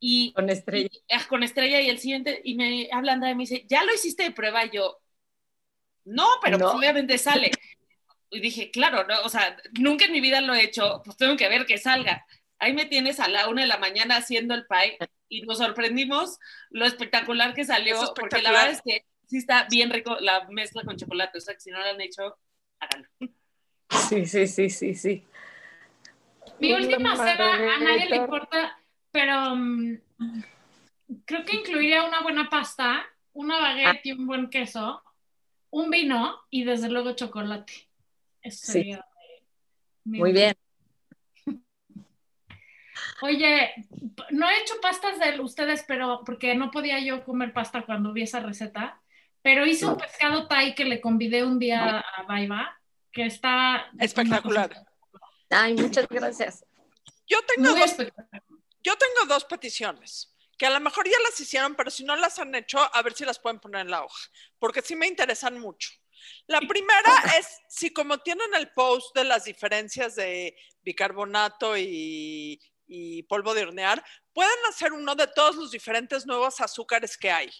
y 0.00 0.32
Con 0.32 0.50
estrella. 0.50 0.88
y- 0.90 1.02
ah, 1.14 1.26
con 1.28 1.42
Estrella 1.42 1.80
y 1.80 1.88
el 1.88 1.98
siguiente, 1.98 2.40
y 2.44 2.54
me 2.56 2.88
habla 2.92 3.12
Andrea 3.12 3.32
y 3.32 3.36
me 3.36 3.42
dice, 3.44 3.64
¿ya 3.68 3.84
lo 3.84 3.94
hiciste 3.94 4.24
de 4.24 4.30
prueba? 4.32 4.64
Y 4.64 4.70
yo, 4.70 4.98
no, 6.04 6.26
pero 6.42 6.58
No. 6.58 6.64
pues 6.66 6.76
obviamente 6.76 7.16
sale. 7.18 7.50
Y 8.30 8.40
dije, 8.40 8.70
claro, 8.70 9.04
no, 9.06 9.20
o 9.22 9.28
sea, 9.28 9.56
nunca 9.78 10.06
en 10.06 10.12
mi 10.12 10.20
vida 10.20 10.40
lo 10.40 10.54
he 10.54 10.62
hecho, 10.64 11.02
pues 11.04 11.16
tengo 11.16 11.36
que 11.36 11.48
ver 11.48 11.66
que 11.66 11.78
salga. 11.78 12.26
Ahí 12.58 12.72
me 12.72 12.86
tienes 12.86 13.20
a 13.20 13.28
la 13.28 13.48
una 13.48 13.62
de 13.62 13.68
la 13.68 13.78
mañana 13.78 14.16
haciendo 14.16 14.54
el 14.54 14.66
pie 14.66 14.98
y 15.28 15.42
nos 15.42 15.58
sorprendimos 15.58 16.38
lo 16.70 16.86
espectacular 16.86 17.54
que 17.54 17.64
salió, 17.64 18.02
Es 18.02 18.10
porque 18.10 18.40
la 18.42 18.50
verdad 18.52 18.70
es 18.70 18.82
que 18.82 19.04
sí 19.32 19.38
está 19.38 19.66
bien 19.70 19.88
rico 19.88 20.14
la 20.20 20.46
mezcla 20.50 20.82
con 20.84 20.98
chocolate, 20.98 21.38
o 21.38 21.40
sea, 21.40 21.54
que 21.54 21.60
si 21.60 21.70
no 21.70 21.78
lo 21.78 21.86
han 21.86 22.00
hecho, 22.02 22.36
háganlo. 22.78 23.08
Sí, 23.88 24.26
sí, 24.26 24.46
sí, 24.46 24.68
sí, 24.68 24.94
sí. 24.94 25.24
Mi 26.60 26.74
última 26.74 27.16
cena 27.16 27.54
a 27.54 27.78
nadie 27.78 28.10
le 28.10 28.16
importa, 28.16 28.78
pero 29.10 29.56
mm, 29.56 29.96
creo 31.24 31.44
que 31.46 31.56
incluiría 31.56 32.04
una 32.04 32.20
buena 32.20 32.50
pasta, 32.50 33.06
una 33.32 33.58
baguette 33.58 34.04
y 34.04 34.12
un 34.12 34.26
buen 34.26 34.50
queso, 34.50 35.02
un 35.70 35.88
vino 35.88 36.38
y 36.50 36.64
desde 36.64 36.90
luego 36.90 37.12
chocolate. 37.12 37.72
Eso 38.42 38.70
Sí. 38.70 38.92
mi 40.04 40.18
Muy 40.18 40.32
bien. 40.32 40.54
Oye, 43.22 43.72
no 44.30 44.50
he 44.50 44.60
hecho 44.60 44.74
pastas 44.82 45.18
de 45.18 45.40
ustedes, 45.40 45.84
pero 45.88 46.22
porque 46.26 46.54
no 46.54 46.70
podía 46.70 47.00
yo 47.00 47.24
comer 47.24 47.54
pasta 47.54 47.86
cuando 47.86 48.12
vi 48.12 48.22
esa 48.22 48.40
receta, 48.40 49.01
pero 49.42 49.66
hice 49.66 49.86
un 49.86 49.96
pescado 49.96 50.46
thai 50.46 50.74
que 50.74 50.84
le 50.84 51.00
convidé 51.00 51.44
un 51.44 51.58
día 51.58 51.98
a 51.98 52.22
Baiba, 52.22 52.80
que 53.12 53.26
está 53.26 53.90
Espectacular. 53.98 54.70
Ay, 55.50 55.74
muchas 55.74 56.06
gracias. 56.08 56.64
Yo 57.26 57.38
tengo 57.42 57.70
Muy 57.70 57.80
dos. 57.80 57.96
Yo 58.82 58.96
tengo 58.96 59.26
dos 59.28 59.44
peticiones, 59.44 60.34
que 60.58 60.66
a 60.66 60.70
lo 60.70 60.80
mejor 60.80 61.06
ya 61.08 61.18
las 61.22 61.38
hicieron, 61.38 61.74
pero 61.76 61.90
si 61.90 62.04
no 62.04 62.16
las 62.16 62.38
han 62.38 62.54
hecho, 62.54 62.78
a 62.94 63.02
ver 63.02 63.14
si 63.14 63.24
las 63.24 63.38
pueden 63.38 63.60
poner 63.60 63.82
en 63.82 63.90
la 63.90 64.04
hoja, 64.04 64.28
porque 64.58 64.82
sí 64.82 64.96
me 64.96 65.06
interesan 65.06 65.58
mucho. 65.58 65.90
La 66.46 66.60
primera 66.60 67.12
es, 67.38 67.60
si 67.68 67.92
como 67.92 68.18
tienen 68.18 68.54
el 68.54 68.70
post 68.72 69.14
de 69.14 69.24
las 69.24 69.44
diferencias 69.44 70.16
de 70.16 70.56
bicarbonato 70.82 71.76
y, 71.76 72.60
y 72.86 73.22
polvo 73.24 73.54
de 73.54 73.62
hornear, 73.62 74.04
pueden 74.32 74.58
hacer 74.68 74.92
uno 74.92 75.14
de 75.14 75.26
todos 75.28 75.56
los 75.56 75.70
diferentes 75.70 76.26
nuevos 76.26 76.60
azúcares 76.60 77.16
que 77.16 77.30
hay. 77.30 77.50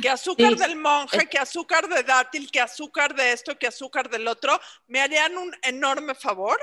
Que 0.00 0.10
azúcar 0.10 0.50
Sí. 0.52 0.56
del 0.56 0.76
monje, 0.76 1.28
que 1.28 1.38
azúcar 1.38 1.88
de 1.88 2.02
dátil, 2.02 2.50
que 2.50 2.60
azúcar 2.60 3.14
de 3.14 3.32
esto, 3.32 3.56
que 3.58 3.66
azúcar 3.68 4.08
del 4.10 4.26
otro, 4.26 4.60
me 4.86 5.00
harían 5.00 5.36
un 5.36 5.54
enorme 5.62 6.14
favor. 6.14 6.58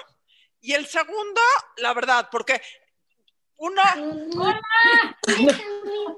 Y 0.60 0.74
el 0.74 0.86
segundo, 0.86 1.42
la 1.78 1.94
verdad, 1.94 2.28
porque 2.32 2.62
uno, 3.58 3.82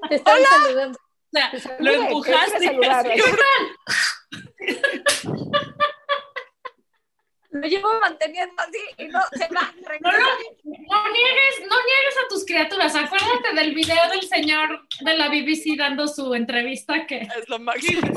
Te 0.08 0.16
están 0.16 0.42
saludando. 0.44 0.98
O 0.98 1.58
sea, 1.58 1.76
lo 1.80 1.92
empujaste. 1.92 2.78
Lo 7.54 7.68
llevo 7.68 7.88
manteniendo 8.00 8.54
así 8.58 8.78
y 8.98 9.08
no 9.08 9.20
se 9.32 9.48
va. 9.54 9.72
No, 10.00 10.10
no, 10.10 10.18
no 10.18 11.12
niegues, 11.12 11.60
no 11.60 11.76
niegues 11.76 12.16
a 12.24 12.28
tus 12.28 12.44
criaturas. 12.44 12.96
Acuérdate 12.96 13.54
del 13.54 13.72
video 13.74 14.08
del 14.10 14.22
señor 14.22 14.88
de 15.00 15.16
la 15.16 15.28
BBC 15.28 15.76
dando 15.78 16.08
su 16.08 16.34
entrevista 16.34 17.06
que 17.06 17.18
es 17.18 17.28
es 17.36 17.48
lo 17.48 17.60
máximo. 17.60 18.00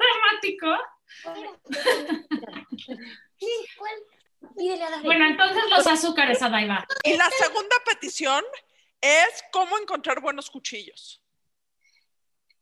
dramático. 0.00 0.66
Pídele 4.56 4.82
a 4.84 4.90
la 4.90 5.02
Bueno, 5.02 5.26
entonces 5.26 5.62
los 5.68 5.86
azúcares, 5.86 6.40
Adaiva. 6.40 6.86
Y 7.04 7.18
la 7.18 7.28
segunda 7.30 7.76
petición 7.84 8.42
es 9.02 9.44
cómo 9.52 9.76
encontrar 9.78 10.22
buenos 10.22 10.50
cuchillos. 10.50 11.22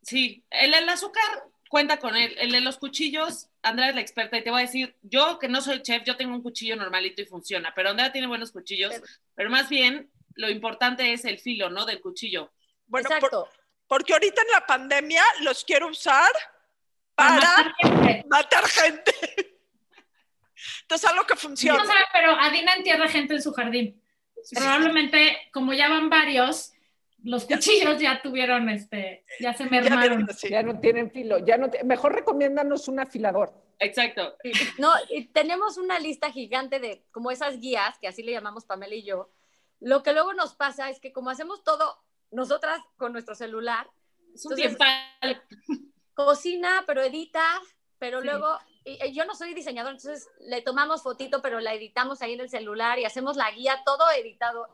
Sí, 0.03 0.45
el, 0.51 0.75
el 0.75 0.89
azúcar 0.89 1.45
cuenta 1.69 1.99
con 1.99 2.17
él. 2.17 2.35
El 2.39 2.51
de 2.51 2.61
los 2.61 2.79
cuchillos, 2.79 3.48
Andrea 3.63 3.89
es 3.89 3.95
la 3.95 4.01
experta 4.01 4.39
y 4.39 4.45
te 4.45 4.51
voy 4.51 4.61
a 4.61 4.67
decir, 4.67 4.97
yo 5.03 5.39
que 5.39 5.49
no 5.49 5.61
soy 5.61 5.83
chef, 5.83 6.05
yo 6.05 6.17
tengo 6.17 6.35
un 6.35 6.43
cuchillo 6.43 6.77
normalito 6.77 7.21
y 7.23 7.27
funciona, 7.27 7.73
pero 7.75 7.91
Andrea 7.91 8.13
tiene 8.13 8.27
buenos 8.29 8.53
cuchillos, 8.53 8.95
pero 9.35 9.51
más 9.51 9.69
bien 9.69 10.11
lo 10.35 10.49
importante 10.49 11.13
es 11.13 11.25
el 11.25 11.39
filo, 11.39 11.69
¿no? 11.69 11.85
Del 11.85 12.01
cuchillo. 12.01 12.53
Bueno, 12.87 13.09
por- 13.09 13.17
Exacto. 13.17 13.49
porque 13.87 14.13
ahorita 14.13 14.43
en 14.43 14.49
la 14.53 14.65
pandemia 14.67 15.23
los 15.41 15.65
quiero 15.65 15.89
usar 15.89 16.31
para 17.15 17.35
matar 17.35 17.75
gente. 17.83 18.25
matar 18.29 18.67
gente. 18.69 19.15
Entonces, 20.83 21.09
algo 21.11 21.27
que 21.27 21.35
No 21.35 21.41
funciona. 21.41 21.85
sabe, 21.85 22.01
pero 22.13 22.33
Adina 22.33 22.75
entierra 22.75 23.09
gente 23.09 23.35
en 23.35 23.43
su 23.43 23.53
jardín. 23.53 24.03
Probablemente, 24.55 25.37
como 25.53 25.73
ya 25.73 25.89
van 25.89 26.09
varios, 26.09 26.73
los 27.25 27.45
cuchillos 27.47 27.99
ya 28.01 28.23
tuvieron, 28.23 28.69
este, 28.69 29.25
ya 29.41 29.53
se 29.55 29.65
Ya 29.65 29.71
mermaron. 29.71 30.01
vieron 30.01 30.31
así. 30.31 30.49
Ya 30.49 30.63
no 30.63 30.79
tienen 30.81 31.11
filo. 31.11 31.39
Ya 31.39 31.57
no 31.59 31.71
te- 31.71 31.83
Mejor 31.85 32.15
recomiéndanos 32.15 32.89
un 32.89 33.01
afilador. 33.01 33.53
Exacto. 33.81 34.37
No, 34.79 34.93
y 35.11 35.27
tenemos 35.27 35.77
una 35.79 35.99
lista 35.99 36.31
gigante 36.33 36.81
de 36.81 37.05
como 37.13 37.31
esas 37.31 37.59
guías, 37.61 37.99
que 37.99 38.09
así 38.09 38.23
le 38.23 38.33
llamamos 38.33 38.65
Pamela 38.65 38.95
y 38.95 39.05
yo. 39.05 39.31
Lo 39.81 40.03
que 40.03 40.13
luego 40.13 40.33
nos 40.33 40.55
pasa 40.55 40.91
es 40.91 40.99
que 41.01 41.13
como 41.13 41.31
hacemos 41.31 41.63
todo 41.63 41.97
nosotras 42.31 42.81
con 42.97 43.13
nuestro 43.13 43.35
celular, 43.35 43.89
Es 44.35 44.45
un 44.47 44.53
Entonces- 44.59 44.79
cocina, 46.15 46.85
pero 46.87 47.03
edita, 47.03 47.43
pero 47.99 48.21
Sí. 48.21 48.27
luego, 48.27 48.59
y- 48.85 48.99
y 49.05 49.13
yo 49.15 49.25
no 49.25 49.35
soy 49.35 49.55
diseñador, 49.55 49.93
entonces 49.93 50.29
le 50.41 50.63
tomamos 50.63 51.03
fotito, 51.03 51.43
pero 51.43 51.61
la 51.61 51.75
editamos 51.75 52.23
ahí 52.23 52.35
en 52.35 52.41
el 52.41 52.51
celular 52.51 52.99
y 52.99 53.05
hacemos 53.05 53.37
la 53.37 53.51
guía, 53.51 53.83
todo 53.85 54.09
editado. 54.11 54.69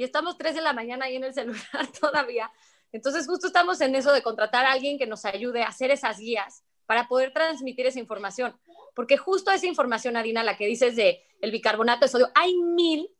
Y 0.00 0.04
estamos 0.04 0.38
3 0.38 0.54
de 0.54 0.62
la 0.62 0.72
mañana 0.72 1.04
ahí 1.04 1.16
en 1.16 1.24
el 1.24 1.34
celular 1.34 1.60
todavía. 2.00 2.50
Entonces 2.90 3.26
justo 3.26 3.48
estamos 3.48 3.82
en 3.82 3.94
eso 3.94 4.14
de 4.14 4.22
contratar 4.22 4.64
a 4.64 4.72
alguien 4.72 4.96
que 4.96 5.06
nos 5.06 5.26
ayude 5.26 5.62
a 5.62 5.68
hacer 5.68 5.90
esas 5.90 6.18
guías 6.18 6.64
para 6.86 7.06
poder 7.06 7.34
transmitir 7.34 7.84
esa 7.84 7.98
información. 7.98 8.58
Porque 8.94 9.18
justo 9.18 9.50
esa 9.50 9.66
información, 9.66 10.16
Adina, 10.16 10.42
la 10.42 10.56
que 10.56 10.66
dices 10.66 10.96
de 10.96 11.22
el 11.42 11.50
bicarbonato 11.50 12.06
de 12.06 12.08
sodio, 12.08 12.30
hay 12.34 12.56
mil 12.56 13.10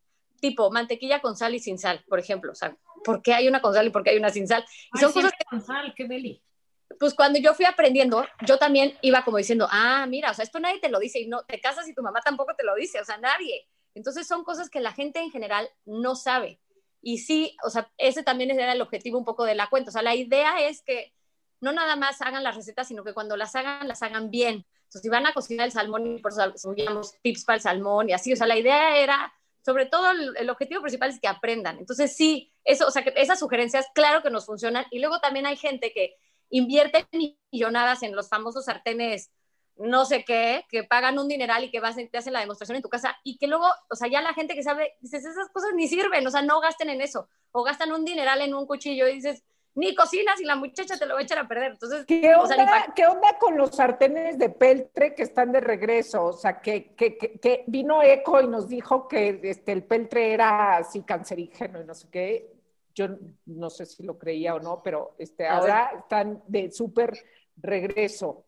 tipo 0.40 0.70
mantequilla 0.70 1.20
con 1.20 1.36
sal 1.36 1.54
y 1.54 1.58
sin 1.58 1.76
sal, 1.76 2.02
por 2.08 2.18
ejemplo. 2.18 2.52
O 2.52 2.54
sea, 2.54 2.74
¿por 3.04 3.20
qué 3.20 3.34
hay 3.34 3.46
una 3.46 3.60
con 3.60 3.74
sal 3.74 3.86
y 3.86 3.90
por 3.90 4.02
qué 4.02 4.12
hay 4.12 4.16
una 4.16 4.30
sin 4.30 4.48
sal? 4.48 4.64
Y 4.66 4.88
Ay, 4.94 5.00
son 5.02 5.12
cosas 5.12 5.32
que, 5.32 5.44
con 5.44 5.60
sal, 5.60 5.92
qué 5.94 6.08
deli. 6.08 6.42
pues 6.98 7.12
cuando 7.12 7.38
yo 7.38 7.52
fui 7.52 7.66
aprendiendo, 7.66 8.26
yo 8.46 8.56
también 8.56 8.96
iba 9.02 9.22
como 9.22 9.36
diciendo, 9.36 9.68
ah, 9.70 10.06
mira, 10.08 10.30
o 10.30 10.34
sea, 10.34 10.44
esto 10.44 10.58
nadie 10.58 10.80
te 10.80 10.88
lo 10.88 10.98
dice 10.98 11.20
y 11.20 11.28
no 11.28 11.44
te 11.44 11.60
casas 11.60 11.86
y 11.86 11.94
tu 11.94 12.02
mamá 12.02 12.22
tampoco 12.22 12.54
te 12.56 12.64
lo 12.64 12.74
dice, 12.74 13.02
o 13.02 13.04
sea, 13.04 13.18
nadie. 13.18 13.68
Entonces 13.94 14.26
son 14.26 14.44
cosas 14.44 14.70
que 14.70 14.80
la 14.80 14.92
gente 14.92 15.20
en 15.20 15.30
general 15.30 15.68
no 15.84 16.16
sabe. 16.16 16.58
Y 17.02 17.18
sí, 17.18 17.56
o 17.64 17.70
sea, 17.70 17.90
ese 17.98 18.22
también 18.22 18.50
era 18.50 18.72
el 18.72 18.80
objetivo 18.82 19.18
un 19.18 19.24
poco 19.24 19.44
de 19.44 19.54
la 19.54 19.68
cuenta. 19.68 19.90
O 19.90 19.92
sea, 19.92 20.02
la 20.02 20.14
idea 20.14 20.60
es 20.68 20.82
que 20.82 21.12
no 21.60 21.72
nada 21.72 21.96
más 21.96 22.20
hagan 22.22 22.44
las 22.44 22.56
recetas, 22.56 22.88
sino 22.88 23.04
que 23.04 23.14
cuando 23.14 23.36
las 23.36 23.54
hagan, 23.54 23.88
las 23.88 24.02
hagan 24.02 24.30
bien. 24.30 24.66
Sea, 24.88 25.00
si 25.00 25.08
van 25.08 25.26
a 25.26 25.32
cocinar 25.32 25.66
el 25.66 25.72
salmón 25.72 26.18
por 26.20 26.32
eso 26.32 26.52
subíamos 26.56 27.14
tips 27.22 27.44
para 27.44 27.56
el 27.56 27.62
salmón 27.62 28.08
y 28.08 28.12
así, 28.12 28.32
o 28.32 28.36
sea, 28.36 28.46
la 28.46 28.58
idea 28.58 28.96
era, 28.96 29.32
sobre 29.64 29.86
todo 29.86 30.10
el, 30.10 30.36
el 30.36 30.50
objetivo 30.50 30.80
principal 30.80 31.10
es 31.10 31.20
que 31.20 31.28
aprendan. 31.28 31.78
Entonces 31.78 32.16
sí, 32.16 32.52
eso, 32.64 32.86
o 32.86 32.90
sea, 32.90 33.04
que 33.04 33.12
esas 33.16 33.38
sugerencias, 33.38 33.86
claro 33.94 34.22
que 34.22 34.30
nos 34.30 34.46
funcionan. 34.46 34.86
Y 34.90 34.98
luego 34.98 35.20
también 35.20 35.46
hay 35.46 35.56
gente 35.56 35.92
que 35.92 36.16
invierte 36.48 37.06
millonadas 37.52 38.02
en 38.02 38.16
los 38.16 38.28
famosos 38.28 38.64
sartenes 38.64 39.30
no 39.80 40.04
sé 40.04 40.24
qué, 40.24 40.66
que 40.68 40.84
pagan 40.84 41.18
un 41.18 41.26
dineral 41.26 41.64
y 41.64 41.70
que 41.70 41.80
vas, 41.80 41.96
te 41.96 42.18
hacen 42.18 42.34
la 42.34 42.40
demostración 42.40 42.76
en 42.76 42.82
tu 42.82 42.90
casa 42.90 43.16
y 43.24 43.38
que 43.38 43.46
luego, 43.46 43.66
o 43.88 43.96
sea, 43.96 44.08
ya 44.08 44.20
la 44.20 44.34
gente 44.34 44.54
que 44.54 44.62
sabe, 44.62 44.94
dices, 45.00 45.24
esas 45.24 45.48
cosas 45.50 45.70
ni 45.74 45.88
sirven, 45.88 46.26
o 46.26 46.30
sea, 46.30 46.42
no 46.42 46.60
gasten 46.60 46.90
en 46.90 47.00
eso, 47.00 47.28
o 47.50 47.62
gastan 47.62 47.92
un 47.92 48.04
dineral 48.04 48.42
en 48.42 48.54
un 48.54 48.66
cuchillo 48.66 49.08
y 49.08 49.14
dices, 49.14 49.42
ni 49.74 49.94
cocinas 49.94 50.38
y 50.40 50.44
la 50.44 50.56
muchacha 50.56 50.98
te 50.98 51.06
lo 51.06 51.14
va 51.14 51.20
a 51.20 51.22
echar 51.22 51.38
a 51.38 51.48
perder. 51.48 51.72
Entonces, 51.72 52.04
¿Qué 52.04 52.34
o 52.34 52.46
sea, 52.46 52.56
ni 52.56 52.62
onda, 52.64 52.92
¿Qué 52.94 53.06
onda 53.06 53.38
con 53.38 53.56
los 53.56 53.74
sartenes 53.74 54.38
de 54.38 54.50
peltre 54.50 55.14
que 55.14 55.22
están 55.22 55.52
de 55.52 55.60
regreso? 55.60 56.26
O 56.26 56.32
sea, 56.32 56.60
que, 56.60 56.94
que, 56.94 57.16
que, 57.16 57.38
que 57.38 57.64
vino 57.66 58.02
Eco 58.02 58.40
y 58.42 58.48
nos 58.48 58.68
dijo 58.68 59.08
que 59.08 59.40
este, 59.44 59.72
el 59.72 59.84
peltre 59.84 60.32
era 60.32 60.76
así 60.76 61.02
cancerígeno 61.02 61.80
y 61.80 61.84
no 61.84 61.94
sé 61.94 62.08
qué. 62.10 62.52
Yo 62.94 63.06
no 63.46 63.70
sé 63.70 63.86
si 63.86 64.02
lo 64.02 64.18
creía 64.18 64.54
o 64.54 64.60
no, 64.60 64.82
pero 64.82 65.14
este, 65.18 65.46
ahora 65.46 65.92
están 66.00 66.42
de 66.48 66.70
súper 66.70 67.16
regreso. 67.56 68.44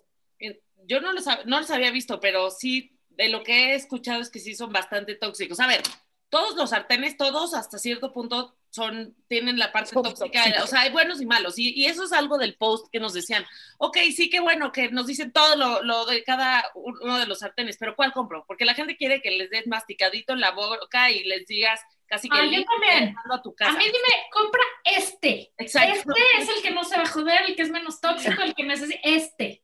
Yo 0.86 1.00
no 1.00 1.12
los, 1.12 1.24
no 1.46 1.60
los 1.60 1.70
había 1.70 1.90
visto, 1.90 2.20
pero 2.20 2.50
sí, 2.50 2.96
de 3.10 3.28
lo 3.28 3.42
que 3.42 3.70
he 3.70 3.74
escuchado 3.74 4.20
es 4.20 4.30
que 4.30 4.40
sí 4.40 4.54
son 4.54 4.72
bastante 4.72 5.14
tóxicos. 5.14 5.60
A 5.60 5.66
ver, 5.66 5.82
todos 6.28 6.56
los 6.56 6.70
sartenes, 6.70 7.16
todos 7.16 7.54
hasta 7.54 7.78
cierto 7.78 8.12
punto 8.12 8.56
son, 8.70 9.14
tienen 9.28 9.58
la 9.58 9.70
parte 9.70 9.92
tóxica, 9.92 10.44
o 10.62 10.66
sea, 10.66 10.80
hay 10.80 10.90
buenos 10.90 11.20
y 11.20 11.26
malos, 11.26 11.58
y, 11.58 11.74
y 11.78 11.84
eso 11.84 12.04
es 12.04 12.12
algo 12.12 12.38
del 12.38 12.54
post 12.56 12.86
que 12.90 13.00
nos 13.00 13.12
decían, 13.12 13.44
ok, 13.76 13.98
sí, 14.16 14.30
qué 14.30 14.40
bueno 14.40 14.72
que 14.72 14.90
nos 14.90 15.06
dicen 15.06 15.30
todo 15.30 15.56
lo, 15.56 15.82
lo 15.82 16.06
de 16.06 16.24
cada 16.24 16.64
uno 16.74 17.18
de 17.18 17.26
los 17.26 17.40
sartenes, 17.40 17.76
pero 17.76 17.94
¿cuál 17.94 18.12
compro? 18.14 18.46
Porque 18.46 18.64
la 18.64 18.72
gente 18.72 18.96
quiere 18.96 19.20
que 19.20 19.30
les 19.32 19.50
des 19.50 19.66
masticadito 19.66 20.32
en 20.32 20.40
la 20.40 20.52
boca 20.52 21.10
y 21.10 21.22
les 21.24 21.46
digas 21.46 21.80
casi 22.06 22.30
que 22.30 22.38
Ah, 22.38 22.46
yo 22.46 22.64
también. 22.64 23.14
a 23.30 23.42
tu 23.42 23.50
A 23.50 23.54
casa. 23.54 23.76
mí 23.76 23.84
dime, 23.84 24.24
compra 24.32 24.62
este. 24.84 25.52
Exacto. 25.58 26.14
Este 26.16 26.42
es 26.42 26.48
el 26.56 26.62
que 26.62 26.70
no 26.70 26.82
se 26.84 26.96
va 26.96 27.02
a 27.02 27.06
joder, 27.08 27.42
el 27.48 27.56
que 27.56 27.62
es 27.62 27.70
menos 27.70 28.00
tóxico, 28.00 28.40
el 28.40 28.54
que 28.54 28.64
necesita. 28.64 29.00
Este. 29.02 29.62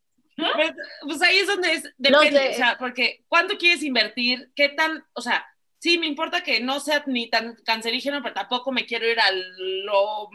Pues, 0.54 0.72
pues 1.02 1.22
ahí 1.22 1.38
es 1.38 1.46
donde 1.48 1.72
es, 1.72 1.82
depende, 1.96 2.38
de- 2.40 2.50
o 2.50 2.54
sea, 2.54 2.76
porque 2.78 3.24
¿cuánto 3.28 3.58
quieres 3.58 3.82
invertir? 3.82 4.50
¿Qué 4.54 4.68
tan, 4.68 5.04
o 5.14 5.20
sea, 5.20 5.44
sí 5.78 5.98
me 5.98 6.06
importa 6.06 6.42
que 6.42 6.60
no 6.60 6.80
sea 6.80 7.02
ni 7.06 7.28
tan 7.28 7.56
cancerígeno, 7.64 8.22
pero 8.22 8.34
tampoco 8.34 8.70
me 8.72 8.86
quiero 8.86 9.06
ir 9.08 9.18
a 9.20 9.30
lo 9.32 10.30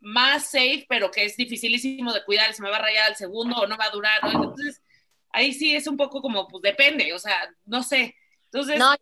más 0.00 0.50
safe, 0.50 0.86
pero 0.88 1.10
que 1.10 1.24
es 1.24 1.36
dificilísimo 1.36 2.12
de 2.12 2.24
cuidar, 2.24 2.52
se 2.54 2.62
me 2.62 2.70
va 2.70 2.76
a 2.76 2.82
rayar 2.82 3.08
al 3.08 3.16
segundo 3.16 3.56
o 3.56 3.66
no 3.66 3.76
va 3.76 3.86
a 3.86 3.90
durar, 3.90 4.22
¿no? 4.24 4.30
Entonces, 4.32 4.82
ahí 5.30 5.52
sí 5.52 5.74
es 5.74 5.86
un 5.86 5.96
poco 5.96 6.20
como, 6.22 6.48
pues 6.48 6.62
depende, 6.62 7.12
o 7.12 7.18
sea, 7.18 7.34
no 7.66 7.82
sé. 7.82 8.14
Entonces, 8.46 8.78
No, 8.78 8.94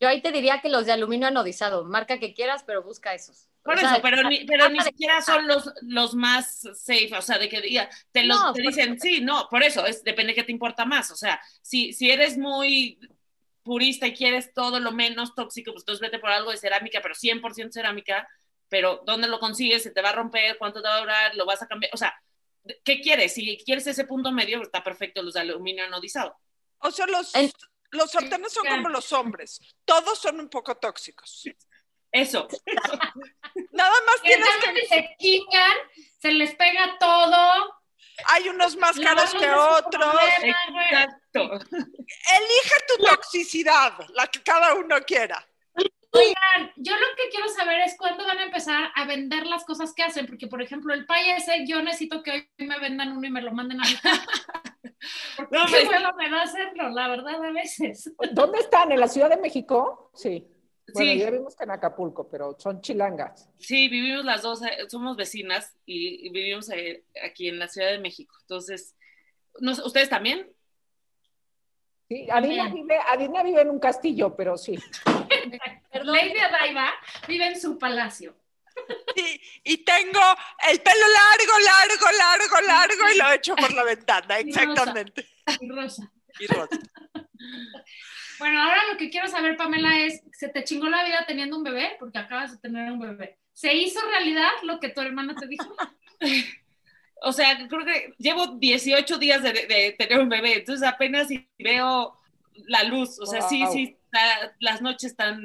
yo 0.00 0.08
ahí 0.08 0.20
te 0.20 0.32
diría 0.32 0.60
que 0.60 0.68
los 0.68 0.86
de 0.86 0.92
aluminio 0.92 1.28
anodizado, 1.28 1.84
marca 1.84 2.18
que 2.18 2.34
quieras, 2.34 2.64
pero 2.66 2.82
busca 2.82 3.14
esos. 3.14 3.48
Por 3.62 3.74
O 3.74 3.78
eso, 3.78 3.88
sea, 3.88 4.02
pero 4.02 4.28
ni, 4.28 4.44
pero 4.44 4.68
ni 4.68 4.78
de- 4.78 4.84
siquiera 4.84 5.22
son 5.22 5.46
los, 5.46 5.70
los 5.82 6.14
más 6.14 6.60
safe, 6.74 7.10
o 7.16 7.22
sea, 7.22 7.38
de 7.38 7.48
que 7.48 7.60
diga, 7.60 7.88
te, 8.10 8.24
los, 8.24 8.38
No, 8.40 8.52
te 8.52 8.62
dicen, 8.62 8.98
sí, 8.98 9.20
no, 9.20 9.46
por 9.48 9.62
eso, 9.62 9.86
es, 9.86 10.02
depende 10.02 10.34
qué 10.34 10.42
te 10.42 10.50
importa 10.52 10.84
más, 10.84 11.10
o 11.12 11.16
sea, 11.16 11.40
si, 11.62 11.92
si 11.92 12.10
eres 12.10 12.36
muy 12.38 12.98
purista 13.62 14.08
y 14.08 14.14
quieres 14.14 14.52
todo 14.52 14.80
lo 14.80 14.90
menos 14.90 15.34
tóxico, 15.36 15.70
pues 15.72 15.82
entonces 15.82 16.00
vete 16.00 16.18
por 16.18 16.30
algo 16.30 16.50
de 16.50 16.56
cerámica, 16.56 17.00
pero 17.00 17.14
100% 17.14 17.70
cerámica, 17.72 18.28
pero 18.68 19.02
¿dónde 19.06 19.28
lo 19.28 19.38
consigues? 19.38 19.84
¿Se 19.84 19.90
te 19.92 20.02
va 20.02 20.08
a 20.10 20.14
romper? 20.14 20.58
¿Cuánto 20.58 20.82
te 20.82 20.88
va 20.88 20.96
a 20.96 21.00
durar? 21.00 21.34
¿Lo 21.36 21.46
vas 21.46 21.62
a 21.62 21.68
cambiar? 21.68 21.92
O 21.94 21.96
sea, 21.96 22.12
¿qué 22.84 23.00
quieres? 23.00 23.34
Si 23.34 23.58
quieres 23.64 23.86
ese 23.86 24.04
punto 24.06 24.32
medio, 24.32 24.60
está 24.62 24.82
perfecto 24.82 25.22
los 25.22 25.34
de 25.34 25.40
aluminio 25.40 25.84
anodizado. 25.84 26.36
O 26.78 26.90
sea, 26.90 27.06
los, 27.06 27.32
En- 27.36 27.52
los 27.92 28.10
sartenes 28.10 28.52
son 28.52 28.66
como 28.66 28.88
los 28.88 29.12
hombres. 29.12 29.60
Todos 29.84 30.18
son 30.18 30.40
un 30.40 30.48
poco 30.48 30.74
tóxicos. 30.76 31.44
Eso. 32.12 32.46
Nada 33.72 33.94
más 34.06 34.20
Que 34.22 34.28
tienes 34.28 34.48
que... 34.80 34.86
se 34.86 35.16
quitan, 35.18 35.72
se 36.20 36.32
les 36.32 36.54
pega 36.54 36.96
todo. 37.00 37.82
Hay 38.26 38.48
unos 38.48 38.76
más 38.76 38.98
caros 39.00 39.32
que 39.34 39.50
otros. 39.50 40.14
problema. 40.14 40.84
Exacto. 40.90 41.50
Elige 41.80 42.74
tu 42.88 43.04
toxicidad, 43.04 43.92
la 44.14 44.26
que 44.26 44.42
cada 44.42 44.74
uno 44.74 44.96
quiera. 45.06 45.44
Oigan, 46.14 46.70
yo 46.76 46.94
lo 46.94 47.06
que 47.16 47.30
quiero 47.30 47.48
saber 47.48 47.80
es 47.80 47.96
cuándo 47.96 48.26
van 48.26 48.38
a 48.38 48.42
empezar 48.44 48.92
a 48.94 49.06
vender 49.06 49.46
las 49.46 49.64
cosas 49.64 49.94
que 49.94 50.02
hacen, 50.02 50.26
porque 50.26 50.46
por 50.46 50.60
ejemplo 50.60 50.92
el 50.92 51.06
pay 51.06 51.30
ese, 51.30 51.66
yo 51.66 51.80
necesito 51.80 52.22
que 52.22 52.30
hoy 52.32 52.48
me 52.58 52.78
vendan 52.78 53.16
uno 53.16 53.26
y 53.26 53.30
me 53.30 53.40
lo 53.40 53.52
manden 53.52 53.80
a 53.80 53.84
mi 53.88 53.96
casa. 53.96 54.22
Porque 55.36 55.56
No, 55.58 55.66
qué 55.66 55.84
pues- 55.86 56.00
me 56.16 56.30
da 56.30 56.42
hacerlo, 56.42 56.90
la 56.90 57.08
verdad, 57.08 57.42
a 57.42 57.50
veces. 57.50 58.12
¿Dónde 58.32 58.60
están? 58.60 58.92
¿En 58.92 59.00
la 59.00 59.08
Ciudad 59.08 59.30
de 59.30 59.36
México? 59.36 60.10
Sí. 60.14 60.46
Bueno, 60.94 61.12
Sí. 61.12 61.18
ya 61.18 61.30
vimos 61.30 61.56
que 61.56 61.64
en 61.64 61.70
Acapulco, 61.70 62.28
pero 62.28 62.56
son 62.58 62.80
chilangas. 62.80 63.48
Sí, 63.58 63.88
vivimos 63.88 64.24
las 64.24 64.42
dos, 64.42 64.62
eh, 64.62 64.78
somos 64.88 65.16
vecinas 65.16 65.74
y, 65.86 66.28
vivimos 66.30 66.70
eh, 66.70 67.04
aquí 67.24 67.48
en 67.48 67.58
la 67.58 67.68
Ciudad 67.68 67.90
de 67.90 67.98
México. 67.98 68.34
Entonces, 68.42 68.96
¿ustedes 69.84 70.08
también? 70.08 70.50
Sí, 72.08 72.28
Adina 72.30 72.68
vive, 72.68 72.98
Adina 73.08 73.42
vive 73.42 73.62
en 73.62 73.70
un 73.70 73.78
castillo, 73.80 74.36
pero 74.36 74.58
sí. 74.58 74.76
Perdón. 75.92 76.14
Lady 76.16 76.38
Adaiva 76.38 76.90
vive 77.26 77.46
en 77.46 77.60
su 77.60 77.78
palacio. 77.78 78.36
Y, 79.16 79.40
y 79.74 79.84
tengo 79.84 80.20
el 80.70 80.80
pelo 80.80 81.06
largo, 81.08 81.58
largo, 81.64 82.06
largo, 82.18 82.60
largo 82.66 83.10
y 83.14 83.18
lo 83.18 83.32
echo 83.32 83.54
por 83.54 83.72
la 83.72 83.84
ventana, 83.84 84.40
Y 84.40 84.44
rosa. 84.44 84.62
exactamente. 84.62 85.26
y 85.60 85.68
Rosa. 85.68 86.12
Y 86.38 86.46
rosa. 86.46 86.78
Bueno, 88.38 88.62
ahora 88.62 88.80
lo 88.90 88.98
que 88.98 89.10
quiero 89.10 89.28
saber, 89.28 89.56
Pamela, 89.56 89.98
es, 90.00 90.22
¿se 90.32 90.48
te 90.48 90.64
chingó 90.64 90.88
la 90.88 91.04
vida 91.04 91.24
teniendo 91.26 91.56
un 91.56 91.62
bebé? 91.64 91.96
Porque 91.98 92.18
acabas 92.18 92.52
de 92.52 92.58
tener 92.58 92.90
un 92.90 92.98
bebé. 93.00 93.38
¿Se 93.52 93.74
hizo 93.74 94.00
realidad 94.08 94.50
lo 94.62 94.80
que 94.80 94.88
tu 94.88 95.00
hermana 95.00 95.34
te 95.34 95.46
dijo? 95.46 95.74
O 97.24 97.32
sea, 97.32 97.56
creo 97.68 97.84
que 97.84 98.12
llevo 98.18 98.48
18 98.58 99.16
días 99.18 99.44
de, 99.44 99.52
de 99.52 99.94
tener 99.96 100.18
un 100.18 100.28
bebé, 100.28 100.54
entonces 100.54 100.84
apenas 100.86 101.28
veo 101.56 102.18
la 102.66 102.82
luz. 102.82 103.16
O 103.20 103.26
sea, 103.26 103.42
sí, 103.42 103.62
Wow. 103.62 103.72
sí, 103.72 103.96
está- 104.06 104.56
las 104.58 104.82
noches 104.82 105.12
están 105.12 105.40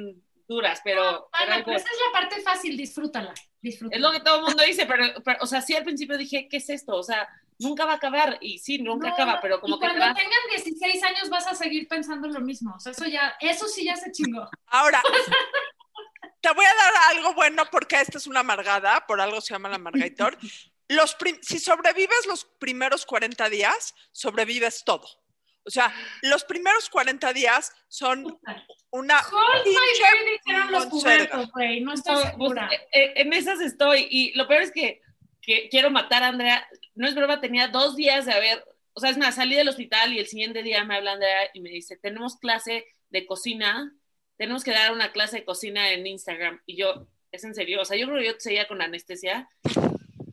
duras, 0.48 0.80
pero, 0.82 1.28
pero 1.30 1.44
Ana, 1.44 1.54
algo- 1.54 1.66
pero 1.66 1.76
esa 1.76 1.86
es 1.88 1.98
la 2.04 2.20
parte 2.20 2.42
fácil, 2.42 2.76
disfrútala. 2.76 3.32
disfrútala. 3.62 3.94
es 3.96 4.02
lo 4.02 4.10
que 4.10 4.24
todo 4.24 4.36
el 4.40 4.42
mundo 4.46 4.64
dice, 4.64 4.86
pero, 4.86 5.04
pero, 5.24 5.38
o 5.40 5.46
sea, 5.46 5.60
sí 5.60 5.76
al 5.76 5.84
principio 5.84 6.18
dije, 6.18 6.48
¿qué 6.50 6.56
es 6.56 6.68
esto? 6.68 6.96
O 6.96 7.02
sea, 7.04 7.28
nunca 7.58 7.84
va 7.84 7.92
a 7.92 7.96
acabar, 7.96 8.38
y 8.40 8.58
sí, 8.58 8.78
nunca 8.78 9.08
No, 9.08 9.14
acaba, 9.14 9.40
pero 9.40 9.60
como 9.60 9.76
y 9.76 9.78
que 9.80 9.86
cuando 9.86 10.00
te 10.00 10.06
vas- 10.08 10.16
tengan 10.16 10.38
16 10.64 11.02
años 11.04 11.28
vas 11.28 11.46
a 11.46 11.54
seguir 11.54 11.88
pensando 11.88 12.28
lo 12.28 12.40
mismo. 12.40 12.74
O 12.76 12.80
sea, 12.80 12.92
eso 12.92 13.06
ya, 13.06 13.36
eso 13.40 13.66
sí 13.68 13.84
ya 13.84 13.96
se 13.96 14.12
chingó. 14.12 14.48
Ahora, 14.66 15.02
te 16.40 16.52
voy 16.52 16.64
a 16.64 16.74
dar 16.74 16.92
algo 17.16 17.34
bueno 17.34 17.64
porque 17.70 18.00
esta 18.00 18.18
es 18.18 18.26
una 18.26 18.40
amargada, 18.40 19.04
por 19.06 19.20
algo 19.20 19.40
se 19.40 19.54
llama 19.54 19.68
la 19.68 19.76
amargator. 19.76 20.38
Los 20.88 21.14
prim- 21.16 21.38
si 21.42 21.58
sobrevives 21.58 22.26
los 22.26 22.44
primeros 22.44 23.04
40 23.04 23.48
días, 23.50 23.94
sobrevives 24.12 24.84
todo. 24.84 25.06
O 25.64 25.70
sea, 25.70 25.92
los 26.22 26.44
primeros 26.44 26.88
40 26.88 27.32
días 27.34 27.74
son 27.88 28.40
una 28.90 29.20
Hold 29.20 29.66
my 29.66 29.74
pinche 29.74 30.02
baby 30.02 30.30
dijeron 30.46 30.72
los 30.72 30.86
güey. 31.52 31.80
No 31.82 31.92
estoy 31.92 32.14
No, 32.14 32.20
pues, 32.22 32.30
segura. 32.30 32.68
eh, 32.72 32.88
eh, 32.92 33.12
en 33.16 33.32
esas 33.34 33.60
estoy. 33.60 34.06
Y 34.10 34.32
lo 34.34 34.48
peor 34.48 34.62
es 34.62 34.70
que, 34.72 35.02
que 35.48 35.68
quiero 35.70 35.90
matar 35.90 36.22
a 36.22 36.28
Andrea. 36.28 36.68
No 36.94 37.08
es 37.08 37.14
broma, 37.14 37.40
tenía 37.40 37.68
dos 37.68 37.96
días 37.96 38.26
de 38.26 38.34
haber. 38.34 38.62
O 38.92 39.00
sea, 39.00 39.08
es 39.08 39.16
más, 39.16 39.36
salí 39.36 39.54
del 39.56 39.70
hospital 39.70 40.12
y 40.12 40.18
el 40.18 40.26
siguiente 40.26 40.62
día 40.62 40.84
me 40.84 40.96
habla 40.96 41.12
Andrea 41.12 41.48
y 41.54 41.60
me 41.62 41.70
dice: 41.70 41.96
Tenemos 41.96 42.36
clase 42.36 42.84
de 43.08 43.26
cocina. 43.26 43.94
Tenemos 44.36 44.62
que 44.62 44.72
dar 44.72 44.92
una 44.92 45.10
clase 45.10 45.38
de 45.38 45.44
cocina 45.46 45.90
en 45.90 46.06
Instagram. 46.06 46.60
Y 46.66 46.76
yo, 46.76 47.08
es 47.32 47.42
en 47.44 47.54
serio. 47.54 47.80
O 47.80 47.84
sea, 47.86 47.96
yo 47.96 48.06
creo 48.06 48.18
que 48.18 48.26
yo 48.26 48.32
seguía 48.38 48.68
con 48.68 48.82
anestesia. 48.82 49.48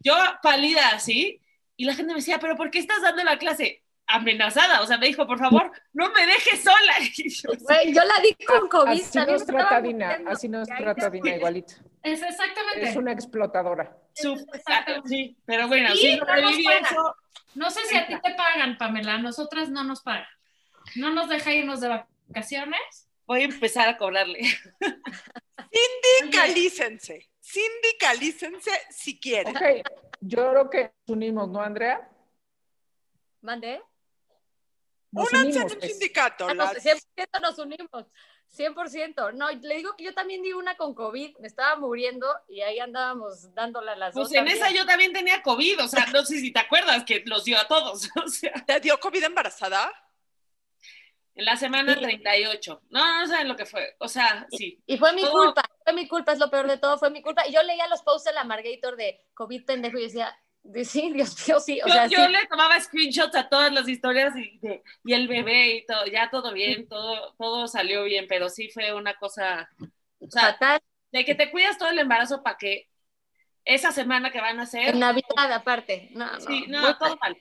Yo, 0.04 0.13
pálida 0.43 0.89
así. 0.89 1.41
Y 1.78 1.86
la 1.86 1.95
gente 1.95 2.12
me 2.12 2.19
decía: 2.19 2.39
¿Pero 2.39 2.58
por 2.58 2.69
qué 2.69 2.80
estás 2.80 3.01
dando 3.01 3.23
la 3.23 3.38
clase? 3.38 3.84
Amenazada. 4.08 4.82
O 4.82 4.86
sea, 4.86 4.97
me 4.97 5.08
dijo: 5.08 5.25
Por 5.25 5.39
favor, 5.39 5.71
no 5.93 6.12
me 6.12 6.25
dejes 6.25 6.62
sola. 6.62 6.93
Y 7.17 7.30
yo, 7.30 7.51
yo 7.54 8.04
la 8.04 8.19
di 8.21 8.36
con 8.45 8.67
COVID. 8.67 9.01
Así 9.01 9.17
nos 9.19 9.45
trata 9.45 9.80
Dina, 9.80 10.21
así 10.28 10.49
nos 10.49 10.67
trata 10.67 11.10
Dina 11.10 11.38
igualito. 11.38 11.75
Es 12.06 12.22
exactamente. 12.22 12.84
Es 12.89 12.96
una 12.96 13.12
explotadora. 13.12 13.98
Exactamente. 14.54 15.10
sí, 15.10 15.38
pero 15.46 15.68
bueno, 15.68 15.94
sí, 15.96 16.20
no 17.56 17.68
eso. 17.68 17.72
Sé 17.72 17.88
si 17.88 17.98
a 17.98 18.08
ti 18.08 18.13
te 18.22 18.36
pagan, 18.36 18.78
Pamela. 18.78 19.15
A 19.15 19.18
nosotras 19.18 19.70
no 19.70 19.84
nos 19.84 20.02
pagan. 20.02 20.28
No 20.96 21.10
nos 21.10 21.30
deja 21.30 21.52
irnos 21.52 21.82
de 21.82 22.06
vacaciones. 22.30 23.10
Voy 23.26 23.41
a 23.41 23.46
empezar 23.46 23.89
a 23.89 23.98
cobrarle. 23.98 24.41
Sindicalícense. 25.72 27.30
Sindicalícense 27.39 28.72
si 28.91 29.20
quieren. 29.20 29.56
Ok, 29.56 29.63
yo 30.22 30.52
creo 30.52 30.70
que 30.70 30.84
nos 30.84 31.15
unimos, 31.15 31.50
¿no, 31.50 31.62
Andrea? 31.62 32.08
¿Mandé? 33.41 33.82
Únanse 35.12 35.60
en 35.60 35.63
un 35.63 35.78
pues. 35.80 35.91
sindicato. 35.91 36.48
No, 36.50 36.54
las- 36.54 36.84
100% 36.84 37.41
nos 37.41 37.58
unimos. 37.58 38.06
100%. 38.56 39.34
No, 39.34 39.52
le 39.52 39.76
digo 39.78 39.96
que 39.98 40.04
yo 40.06 40.13
también 40.13 40.41
di 40.41 40.54
una 40.54 40.76
con 40.78 40.94
COVID, 40.96 41.38
me 41.39 41.48
estaba 41.48 41.76
muriendo 41.76 42.28
y 42.48 42.62
ahí 42.62 42.80
andábamos 42.80 43.54
dándole 43.54 43.91
a 43.91 43.96
las 43.96 44.13
Pues 44.13 44.30
dos. 44.30 44.32
en 44.34 44.46
también. 44.46 44.58
esa 44.58 44.72
yo 44.72 44.86
también 44.86 45.13
tenía 45.13 45.41
COVID, 45.41 45.84
o 45.84 45.88
sea, 45.88 46.06
no 46.08 46.24
sé 46.26 46.39
si 46.39 46.52
te 46.52 46.60
acuerdas 46.60 47.04
que 47.04 47.24
los 47.26 47.44
dio 47.44 47.60
a 47.60 47.68
todos, 47.68 48.10
o 48.26 48.28
sea, 48.28 48.54
¿Te 48.65 48.80
dio 48.80 49.00
COVID 49.00 49.24
embarazada? 49.24 49.91
en 51.38 51.44
la 51.44 51.58
semana 51.58 51.94
Sí. 51.96 52.00
38. 52.00 52.82
No, 52.91 53.20
no 53.20 53.28
saben 53.28 53.50
lo 53.50 53.58
que 53.58 53.65
fue, 53.65 53.96
o 54.00 54.08
sea, 54.08 54.48
sí. 54.52 54.82
Y 54.86 54.98
fue 54.98 55.12
mi 55.12 55.22
Todo- 55.22 55.44
culpa, 55.48 55.63
fue 55.84 55.91
mi 55.94 56.08
culpa, 56.08 56.32
es 56.32 56.39
lo 56.39 56.50
peor 56.50 56.65
de 56.68 56.78
todo, 56.78 56.98
fue 56.98 57.10
mi 57.10 57.22
culpa. 57.22 57.46
Y 57.46 57.52
yo 57.52 57.62
leía 57.62 57.88
los 57.88 58.02
posts 58.04 58.24
de 58.30 58.34
la 58.34 58.46
Margator 58.46 58.96
de 58.96 59.22
COVID 59.34 59.65
pendejo 59.65 59.98
y 59.98 60.04
decía, 60.04 60.28
de- 60.28 60.45
sí, 60.84 61.12
Dios 61.13 61.47
mío, 61.47 61.60
sí. 61.60 61.80
O 61.84 61.88
Yo, 61.88 61.93
sea, 61.93 62.08
yo 62.08 62.25
sí. 62.25 62.32
le 62.32 62.45
tomaba 62.47 62.80
screenshots 62.80 63.36
a 63.36 63.49
todas 63.49 63.71
las 63.71 63.88
historias 63.88 64.36
y, 64.36 64.58
de- 64.60 64.84
y 65.04 65.13
el 65.13 65.28
bebé 65.28 65.75
y 65.78 65.86
todo, 65.86 66.06
ya 66.08 66.30
todo 66.30 66.54
bien, 66.54 66.88
todo, 66.88 67.34
todo 67.38 67.67
salió 67.67 68.04
bien, 68.04 68.25
pero 68.28 68.49
sí 68.49 68.69
fue 68.69 68.93
una 68.93 69.15
cosa, 69.15 69.69
o 70.19 70.30
sea, 70.30 70.54
fatal. 70.54 70.80
de 71.12 71.25
que 71.25 71.36
te 71.36 71.51
cuidas 71.51 71.78
todo 71.78 71.89
el 71.89 71.99
embarazo 71.99 72.43
para 72.43 72.58
que 72.58 72.89
esa 73.65 73.91
semana 73.91 74.32
que 74.32 74.41
van 74.41 74.60
a 74.60 74.63
hacer, 74.63 74.89
En 74.89 74.99
Navidad, 74.99 75.51
aparte. 75.54 76.10
No, 76.13 76.32
no, 76.32 76.39
sí, 76.41 76.65
no, 76.67 76.97
todo 76.97 77.17
mal. 77.17 77.36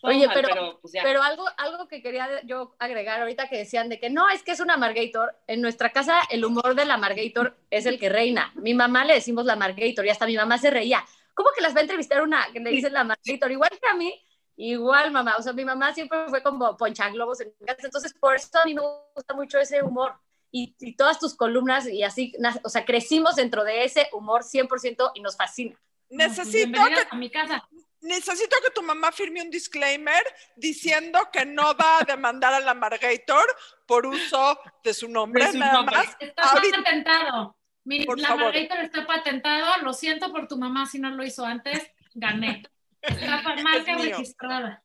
Todo 0.00 0.12
Oye, 0.12 0.26
mal, 0.26 0.34
pero- 0.36 0.48
pero 0.48 0.78
pues. 0.80 0.94
Pero 1.02 1.22
algo, 1.22 1.44
algo 1.56 1.88
que 1.88 2.02
quería 2.02 2.28
yo 2.44 2.76
agregar 2.78 3.20
ahorita 3.20 3.48
que 3.48 3.58
decían 3.58 3.88
de 3.88 3.98
que 3.98 4.10
no, 4.10 4.28
es 4.30 4.42
que 4.44 4.52
es 4.52 4.60
una 4.60 4.76
Margator. 4.76 5.34
En 5.48 5.60
nuestra 5.60 5.90
casa 5.90 6.20
el 6.30 6.44
humor 6.44 6.74
de 6.76 6.84
la 6.84 6.98
Margator 6.98 7.56
es 7.70 7.84
el 7.86 7.98
que 7.98 8.08
reina. 8.08 8.52
Mi 8.54 8.74
mamá 8.74 9.04
le 9.04 9.14
decimos 9.14 9.44
la 9.44 9.56
Margator 9.56 10.06
y 10.06 10.10
hasta 10.10 10.26
mi 10.26 10.36
mamá 10.36 10.58
se 10.58 10.70
reía. 10.70 11.04
¿Cómo 11.38 11.50
que 11.54 11.62
las 11.62 11.72
va 11.72 11.78
a 11.78 11.82
entrevistar 11.82 12.20
una 12.20 12.48
que 12.52 12.58
le 12.58 12.70
dicen 12.70 12.92
la 12.92 13.04
Margator? 13.04 13.52
Igual 13.52 13.70
que 13.80 13.88
a 13.88 13.94
mí, 13.94 14.12
igual 14.56 15.12
mamá. 15.12 15.36
O 15.38 15.42
sea, 15.42 15.52
mi 15.52 15.64
mamá 15.64 15.94
siempre 15.94 16.26
fue 16.28 16.42
como 16.42 16.76
ponchaglobos 16.76 17.40
en 17.42 17.54
mi 17.60 17.66
casa. 17.66 17.82
Entonces, 17.84 18.12
por 18.12 18.34
eso 18.34 18.48
a 18.60 18.64
mí 18.64 18.74
me 18.74 18.82
gusta 19.14 19.34
mucho 19.34 19.56
ese 19.60 19.80
humor. 19.82 20.16
Y, 20.50 20.74
y 20.80 20.96
todas 20.96 21.20
tus 21.20 21.36
columnas 21.36 21.86
y 21.86 22.02
así, 22.02 22.32
o 22.64 22.68
sea, 22.68 22.84
crecimos 22.84 23.36
dentro 23.36 23.62
de 23.62 23.84
ese 23.84 24.08
humor 24.12 24.42
100% 24.42 25.12
y 25.14 25.20
nos 25.20 25.36
fascina. 25.36 25.78
Necesito 26.08 26.84
que, 26.86 27.06
a 27.10 27.14
mi 27.16 27.30
casa. 27.30 27.68
necesito 28.00 28.56
que 28.64 28.70
tu 28.70 28.82
mamá 28.82 29.12
firme 29.12 29.42
un 29.42 29.50
disclaimer 29.50 30.22
diciendo 30.56 31.20
que 31.32 31.44
no 31.44 31.76
va 31.76 31.98
a 32.00 32.04
demandar 32.04 32.52
a 32.54 32.60
la 32.60 32.74
Margator 32.74 33.46
por 33.86 34.06
uso 34.06 34.58
de 34.82 34.92
su 34.94 35.06
nombre, 35.08 35.44
De 35.44 35.52
su 35.52 35.58
nada 35.58 35.72
nombre. 35.74 35.96
más. 35.98 36.16
Ahorita- 36.36 36.78
patentado. 36.82 37.57
Mi, 37.88 38.04
Por 38.04 38.20
la 38.20 38.28
favor. 38.28 38.44
Margarita 38.44 38.82
está 38.82 39.06
patentado. 39.06 39.82
Lo 39.82 39.94
siento 39.94 40.30
por 40.30 40.46
tu 40.46 40.58
mamá 40.58 40.84
si 40.84 40.98
no 40.98 41.10
lo 41.10 41.24
hizo 41.24 41.44
antes. 41.46 41.90
Gané. 42.14 42.62
Está 43.00 43.56
marca 43.62 43.96
registrada. 43.96 44.82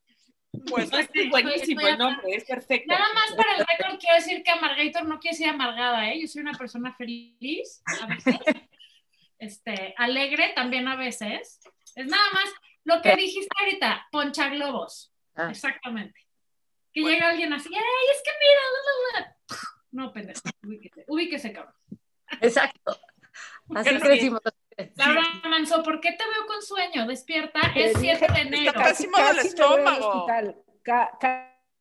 Pues, 0.70 0.90
No, 0.90 1.00
es 1.00 1.10
que 1.10 1.24
es 1.24 1.30
buenísimo 1.30 1.82
el 1.82 1.98
nombre, 1.98 2.36
es 2.36 2.46
perfecto. 2.46 2.94
Nada 2.94 3.12
más 3.14 3.34
para 3.36 3.54
el 3.58 3.66
récord 3.66 4.00
quiero 4.00 4.16
decir 4.16 4.44
que 4.44 4.52
Amargator 4.52 5.06
no 5.06 5.20
quiere 5.20 5.36
ser 5.36 5.50
amargada, 5.50 6.12
¿eh? 6.12 6.22
Yo 6.22 6.28
soy 6.28 6.44
una 6.44 6.54
persona 6.54 6.94
feliz 6.94 7.82
a 8.02 8.06
veces. 8.06 8.38
Este, 9.40 9.94
alegre 9.98 10.54
también 10.56 10.88
a 10.88 10.96
veces. 10.96 11.60
Es 11.96 12.06
nada 12.06 12.24
más 12.34 12.46
lo 12.86 13.02
que 13.02 13.16
dijiste 13.18 13.50
ahorita, 13.60 14.08
poncha 14.12 14.48
globos. 14.50 15.12
Ah. 15.36 15.50
Exactamente. 15.50 16.22
Que 16.94 17.02
llega 17.02 17.32
alguien 17.32 17.52
así, 17.52 17.68
¡ay, 17.68 17.82
es 18.14 18.22
que 18.24 18.32
mira! 18.40 18.62
bla, 18.72 18.94
bla, 18.94 19.36
bla". 19.48 19.58
No, 19.92 20.14
pendejo, 20.14 20.40
ubíquese, 20.64 21.04
ubíquese, 21.08 21.52
cabrón. 21.52 21.76
Exacto. 22.42 22.98
Así 23.76 23.90
Pero 23.90 24.00
sí. 24.00 24.06
crecimos. 24.06 24.42
Laura 24.96 25.22
Manso, 25.50 25.84
¿por 25.84 26.00
qué 26.02 26.12
te 26.14 26.24
veo 26.24 26.46
con 26.48 26.62
sueño? 26.62 27.06
Despierta, 27.08 27.60
Te 27.74 27.92
es 27.92 27.98
7 28.00 28.26
de 28.34 28.40
enero. 28.42 28.72
Del 28.74 29.10
me 29.10 29.12
voy 29.12 29.22
al 29.30 29.40
estómago. 29.40 30.28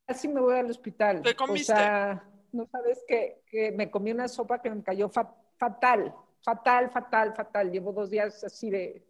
casi 0.06 0.28
me 0.28 0.40
voy 0.40 0.58
al 0.58 0.70
hospital. 0.70 1.22
¿Qué 1.22 1.34
comiste? 1.34 1.72
O 1.72 1.76
sea, 1.76 2.22
no 2.52 2.66
sabes 2.70 3.02
que, 3.08 3.42
que 3.46 3.72
me 3.72 3.90
comí 3.90 4.10
una 4.12 4.28
sopa 4.28 4.60
que 4.60 4.70
me 4.70 4.82
cayó 4.82 5.08
fa- 5.08 5.34
fatal, 5.58 6.14
fatal, 6.42 6.90
fatal, 6.90 7.34
fatal. 7.34 7.70
Llevo 7.72 7.92
dos 7.92 8.10
días 8.10 8.44
así 8.44 8.70
de... 8.70 9.04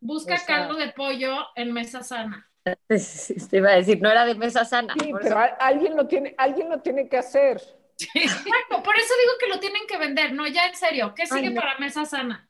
Busca 0.00 0.34
o 0.34 0.38
sea- 0.38 0.46
caldo 0.46 0.74
de 0.76 0.88
pollo 0.92 1.36
en 1.56 1.72
mesa 1.72 2.02
sana. 2.02 2.50
Te 2.88 3.56
iba 3.56 3.70
a 3.70 3.76
decir, 3.76 4.00
no 4.00 4.10
era 4.10 4.24
de 4.24 4.34
mesa 4.34 4.64
sana. 4.64 4.94
Sí, 4.98 5.10
por 5.10 5.20
pero 5.20 5.38
a- 5.38 5.44
alguien 5.60 5.94
lo 5.96 6.06
tiene, 6.06 6.34
alguien 6.38 6.70
lo 6.70 6.80
tiene 6.80 7.08
que 7.08 7.18
hacer. 7.18 7.60
Exacto, 8.14 8.82
por 8.82 8.96
eso 8.96 9.14
digo 9.20 9.32
que 9.38 9.48
lo 9.48 9.60
tienen 9.60 9.86
que 9.86 9.96
vender. 9.98 10.32
No, 10.32 10.46
ya 10.46 10.66
en 10.66 10.74
serio, 10.76 11.12
¿qué 11.14 11.26
sigue 11.26 11.48
Ay, 11.48 11.54
no. 11.54 11.60
para 11.60 11.78
mesa 11.78 12.04
sana? 12.04 12.46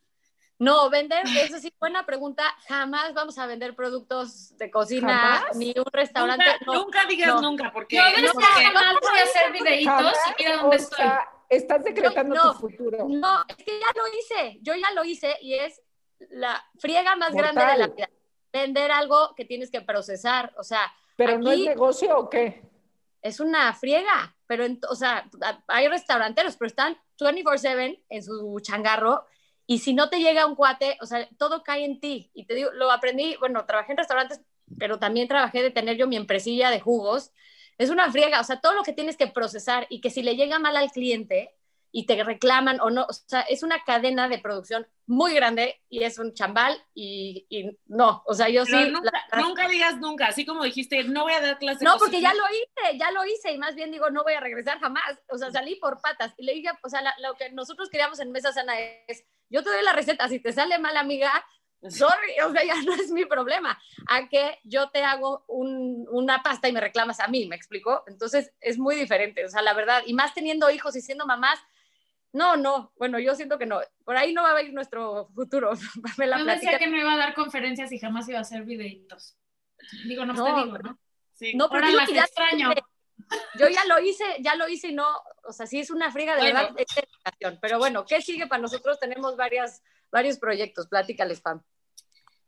No, 0.59 0.91
vender, 0.91 1.25
eso 1.27 1.59
sí, 1.59 1.73
buena 1.81 2.05
pregunta. 2.05 2.45
Jamás 2.69 3.15
vamos 3.15 3.39
a 3.39 3.47
vender 3.47 3.75
productos 3.75 4.55
de 4.59 4.71
cocina, 4.71 5.19
¿Jamás? 5.19 5.57
ni 5.57 5.73
un 5.75 5.87
restaurante. 5.91 6.45
Nunca, 6.45 6.65
no. 6.67 6.75
nunca 6.75 7.05
digas 7.07 7.29
no. 7.29 7.41
nunca, 7.41 7.73
porque, 7.73 7.97
Yo 7.97 8.03
desde 8.05 8.33
porque- 8.33 8.47
jamás 8.47 8.97
voy 9.01 9.19
a 9.19 9.23
hacer 9.23 9.53
videitos 9.53 9.95
Jamás, 9.95 10.17
y 10.39 10.43
mira 10.43 10.57
dónde 10.59 10.77
estoy. 10.77 10.97
sea, 10.99 11.29
estás 11.49 11.83
decretando 11.85 12.35
no. 12.35 12.53
tu 12.53 12.59
futuro. 12.59 13.07
No, 13.09 13.43
es 13.49 13.57
que 13.57 13.81
ya 13.81 13.87
lo 13.97 14.07
hice, 14.19 14.59
yo 14.61 14.75
ya 14.75 14.91
lo 14.91 15.03
hice 15.05 15.35
y 15.41 15.55
es 15.55 15.81
la 16.29 16.63
friega 16.79 17.17
más 17.17 17.33
Mortal. 17.33 17.55
grande 17.55 17.73
de 17.73 17.79
la 17.79 17.87
vida. 17.95 18.11
Vender 18.53 18.91
algo 18.93 19.35
que 19.35 19.47
tienes 19.47 19.71
que 19.71 19.81
procesar, 19.81 20.53
o 20.59 20.63
sea, 20.63 20.93
¿Pero 21.17 21.39
no 21.39 21.51
es 21.53 21.61
negocio 21.61 22.19
o 22.19 22.29
qué? 22.29 22.63
es 23.23 23.41
una 23.41 23.73
friega, 23.73 24.37
pero, 24.51 24.65
en- 24.65 24.81
o 24.91 24.97
sea, 24.97 25.31
hay 25.69 25.87
restauranteros, 25.87 26.57
pero 26.57 26.67
están 26.67 26.99
24/7 27.21 28.03
en 28.09 28.23
su 28.25 28.59
changarro 28.61 29.25
y 29.65 29.79
si 29.79 29.95
no 29.95 30.11
te 30.11 30.19
llega 30.19 30.45
un 30.45 30.57
cuate, 30.57 30.99
o 31.01 31.07
sea, 31.07 31.29
todo 31.39 31.63
cae 31.63 31.85
en 31.85 32.01
ti. 32.01 32.33
Y 32.35 32.47
te 32.47 32.57
digo, 32.57 32.73
lo 32.73 32.91
aprendí, 32.91 33.37
bueno, 33.37 33.65
trabajé 33.65 33.93
en 33.93 33.99
restaurantes, 33.99 34.41
pero 34.77 34.99
también 34.99 35.29
trabajé 35.29 35.63
de 35.63 35.71
tener 35.71 35.97
yo 35.97 36.09
mi 36.09 36.17
empresilla 36.17 36.69
de 36.71 36.81
jugos. 36.81 37.31
Es 37.79 37.91
una 37.91 38.11
friega, 38.11 38.41
o 38.41 38.45
sea, 38.45 38.61
todo 38.61 38.73
lo 38.73 38.83
que 38.83 38.93
tienes 38.93 39.17
que 39.17 39.29
procesar 39.29 39.87
y 39.89 40.01
que 40.01 40.11
si 40.11 40.21
le 40.25 40.35
llega 40.35 40.59
mal 40.59 40.77
al 40.77 40.91
cliente 40.91 41.55
y 41.93 42.07
te 42.07 42.23
reclaman 42.23 42.81
o 42.81 42.91
no, 42.91 43.03
o 43.09 43.13
sea, 43.13 43.41
es 43.43 43.63
una 43.63 43.83
cadena 43.85 44.29
de 44.29 44.39
producción 44.39 44.87
muy 45.07 45.35
grande 45.35 45.81
y 45.89 46.05
es 46.05 46.19
un 46.19 46.35
chambal 46.35 46.81
y, 46.95 47.47
y 47.49 47.77
no, 47.87 48.23
o 48.27 48.35
sea, 48.35 48.49
yo 48.49 48.65
pero 48.65 48.87
sí... 48.87 48.91
nunca, 48.93 49.11
la- 49.33 49.43
nunca 49.43 49.69
digas 49.69 49.99
nunca, 49.99 50.27
así 50.29 50.45
como 50.47 50.63
dijiste, 50.65 51.03
no 51.05 51.25
voy 51.25 51.33
a 51.33 51.41
dar 51.41 51.59
clases. 51.59 51.83
no, 51.83 51.99
porque 51.99 52.21
ya 52.21 52.33
lo 52.33 52.45
hice, 52.51 52.99
ya 52.99 53.11
lo 53.11 53.25
hice 53.25 53.53
y 53.53 53.59
más 53.59 53.75
bien 53.75 53.91
digo, 53.91 54.09
no 54.11 54.23
voy 54.23 54.35
a 54.35 54.41
regresar 54.41 54.79
jamás. 54.79 55.19
O 55.29 55.37
sea, 55.39 55.51
salí 55.51 55.77
por 55.77 56.01
patas 56.01 56.33
y 56.37 56.45
le 56.45 56.55
dije, 56.55 56.69
o 56.83 56.89
sea, 56.89 57.03
la- 57.03 57.15
lo 57.21 57.35
que 57.35 57.51
nosotros 57.51 57.89
queríamos 57.91 58.21
en 58.21 58.31
Mesa 58.31 58.53
Sana 58.53 58.79
es, 59.09 59.25
yo 59.49 59.63
te 59.65 59.71
doy 59.71 59.83
la 59.83 59.93
receta, 59.93 60.29
si 60.29 60.39
te 60.39 60.53
sale 60.53 60.79
mal, 60.79 60.97
amiga, 60.97 61.45
sorry, 61.89 62.39
o 62.47 62.53
sea, 62.53 62.63
ya 62.63 62.81
no 62.83 62.95
es 62.95 63.11
mi 63.11 63.25
problema. 63.25 63.81
A 64.09 64.29
que 64.29 64.61
yo 64.65 64.91
te 64.91 65.03
hago 65.03 65.45
un- 65.49 66.07
una 66.13 66.43
pasta 66.45 66.69
y 66.69 66.73
me 66.73 66.81
reclamas 66.81 67.19
a 67.21 67.27
mí, 67.27 67.47
¿me 67.47 67.57
explico? 67.57 68.05
Entonces 68.07 68.53
es 68.61 68.79
muy 68.79 68.95
diferente, 68.95 69.45
o 69.45 69.49
sea, 69.49 69.63
la 69.63 69.73
verdad, 69.75 70.03
y 70.07 70.15
más 70.15 70.35
teniendo 70.35 70.71
hijos 70.71 70.95
y 70.95 71.01
siendo 71.01 71.27
mamás, 71.27 71.59
no, 72.33 72.57
no, 72.57 72.93
bueno, 72.97 73.19
yo 73.19 73.35
siento 73.35 73.59
que 73.59 73.67
no, 73.67 73.81
por 74.05 74.17
ahí 74.17 74.33
no 74.33 74.43
va 74.43 74.57
a 74.57 74.63
ir 74.63 74.73
nuestro 74.73 75.29
futuro. 75.35 75.73
Me 76.19 76.27
la 76.27 76.39
Yo 76.39 76.45
decía 76.45 76.61
platica. 76.71 76.79
que 76.79 76.87
no 76.91 76.97
iba 76.99 77.13
a 77.13 77.17
dar 77.19 77.35
conferencias 77.35 77.91
y 77.93 77.99
jamás 77.99 78.29
iba 78.29 78.39
a 78.39 78.43
hacer 78.43 78.63
videitos. 78.65 79.37
Digo, 80.07 80.25
no, 80.25 80.33
No, 80.35 80.45
te 80.45 80.65
digo, 80.65 80.79
¿no? 80.79 80.99
Sí. 81.35 81.53
No, 81.55 81.69
pero 81.69 81.87
Ahora 81.87 81.89
digo 81.89 82.01
las 82.01 82.09
que 82.09 82.15
ya- 82.15 82.25
extraño. 82.25 82.71
Yo 83.59 83.69
ya 83.69 83.85
lo 83.87 84.01
hice, 84.01 84.25
ya 84.41 84.57
lo 84.57 84.69
hice 84.69 84.89
y 84.89 84.93
no, 84.95 85.07
o 85.45 85.53
sea, 85.53 85.67
sí 85.67 85.79
es 85.79 85.91
una 85.91 86.11
friga 86.11 86.35
de 86.35 86.41
Bueno. 86.53 86.75
verdad. 86.75 87.59
Pero 87.63 87.79
bueno, 87.79 88.05
¿qué 88.05 88.21
sigue 88.21 88.47
para 88.49 88.61
nosotros? 88.63 88.99
Tenemos 88.99 89.37
varias, 89.37 89.83
varios 90.11 90.39
proyectos, 90.39 90.89
platícales, 90.89 91.41
Pam. 91.41 91.63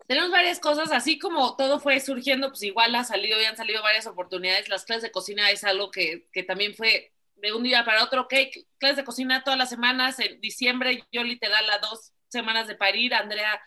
Tenemos 0.09 0.31
varias 0.33 0.59
cosas, 0.59 0.90
así 0.90 1.18
como 1.18 1.57
todo 1.57 1.79
fue 1.79 2.01
surgiendo, 2.01 2.49
pues 2.49 2.62
igual 2.64 2.95
ha 2.97 3.05
salido 3.05 3.40
y 3.40 3.45
han 3.45 3.57
salido 3.57 3.81
varias 3.83 4.07
oportunidades. 4.09 4.68
Las 4.68 4.85
clases 4.85 5.05
de 5.05 5.12
cocina 5.12 5.51
es 5.51 5.62
algo 5.62 5.90
que, 5.92 6.29
que 6.33 6.42
también 6.42 6.75
fue 6.75 7.12
de 7.43 7.53
un 7.53 7.63
día 7.63 7.85
para 7.85 8.05
otro, 8.05 8.23
ok, 8.23 8.35
clases 8.79 8.97
de 8.97 9.05
cocina 9.05 9.45
todas 9.45 9.59
las 9.59 9.69
semanas, 9.69 10.19
en 10.19 10.41
diciembre 10.41 11.05
yo 11.13 11.23
literal 11.23 11.69
a 11.69 11.79
dos 11.79 12.13
semanas 12.29 12.67
de 12.67 12.77
parir, 12.77 13.13
Andrea, 13.13 13.61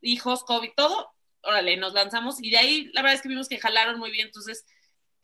hijos, 0.00 0.44
COVID, 0.44 0.70
todo, 0.76 1.10
órale, 1.42 1.76
nos 1.76 1.94
lanzamos 1.94 2.40
y 2.40 2.50
de 2.50 2.58
ahí 2.58 2.90
la 2.92 3.02
verdad 3.02 3.16
es 3.16 3.22
que 3.22 3.28
vimos 3.28 3.48
que 3.48 3.58
jalaron 3.58 3.98
muy 3.98 4.12
bien, 4.12 4.26
entonces 4.26 4.64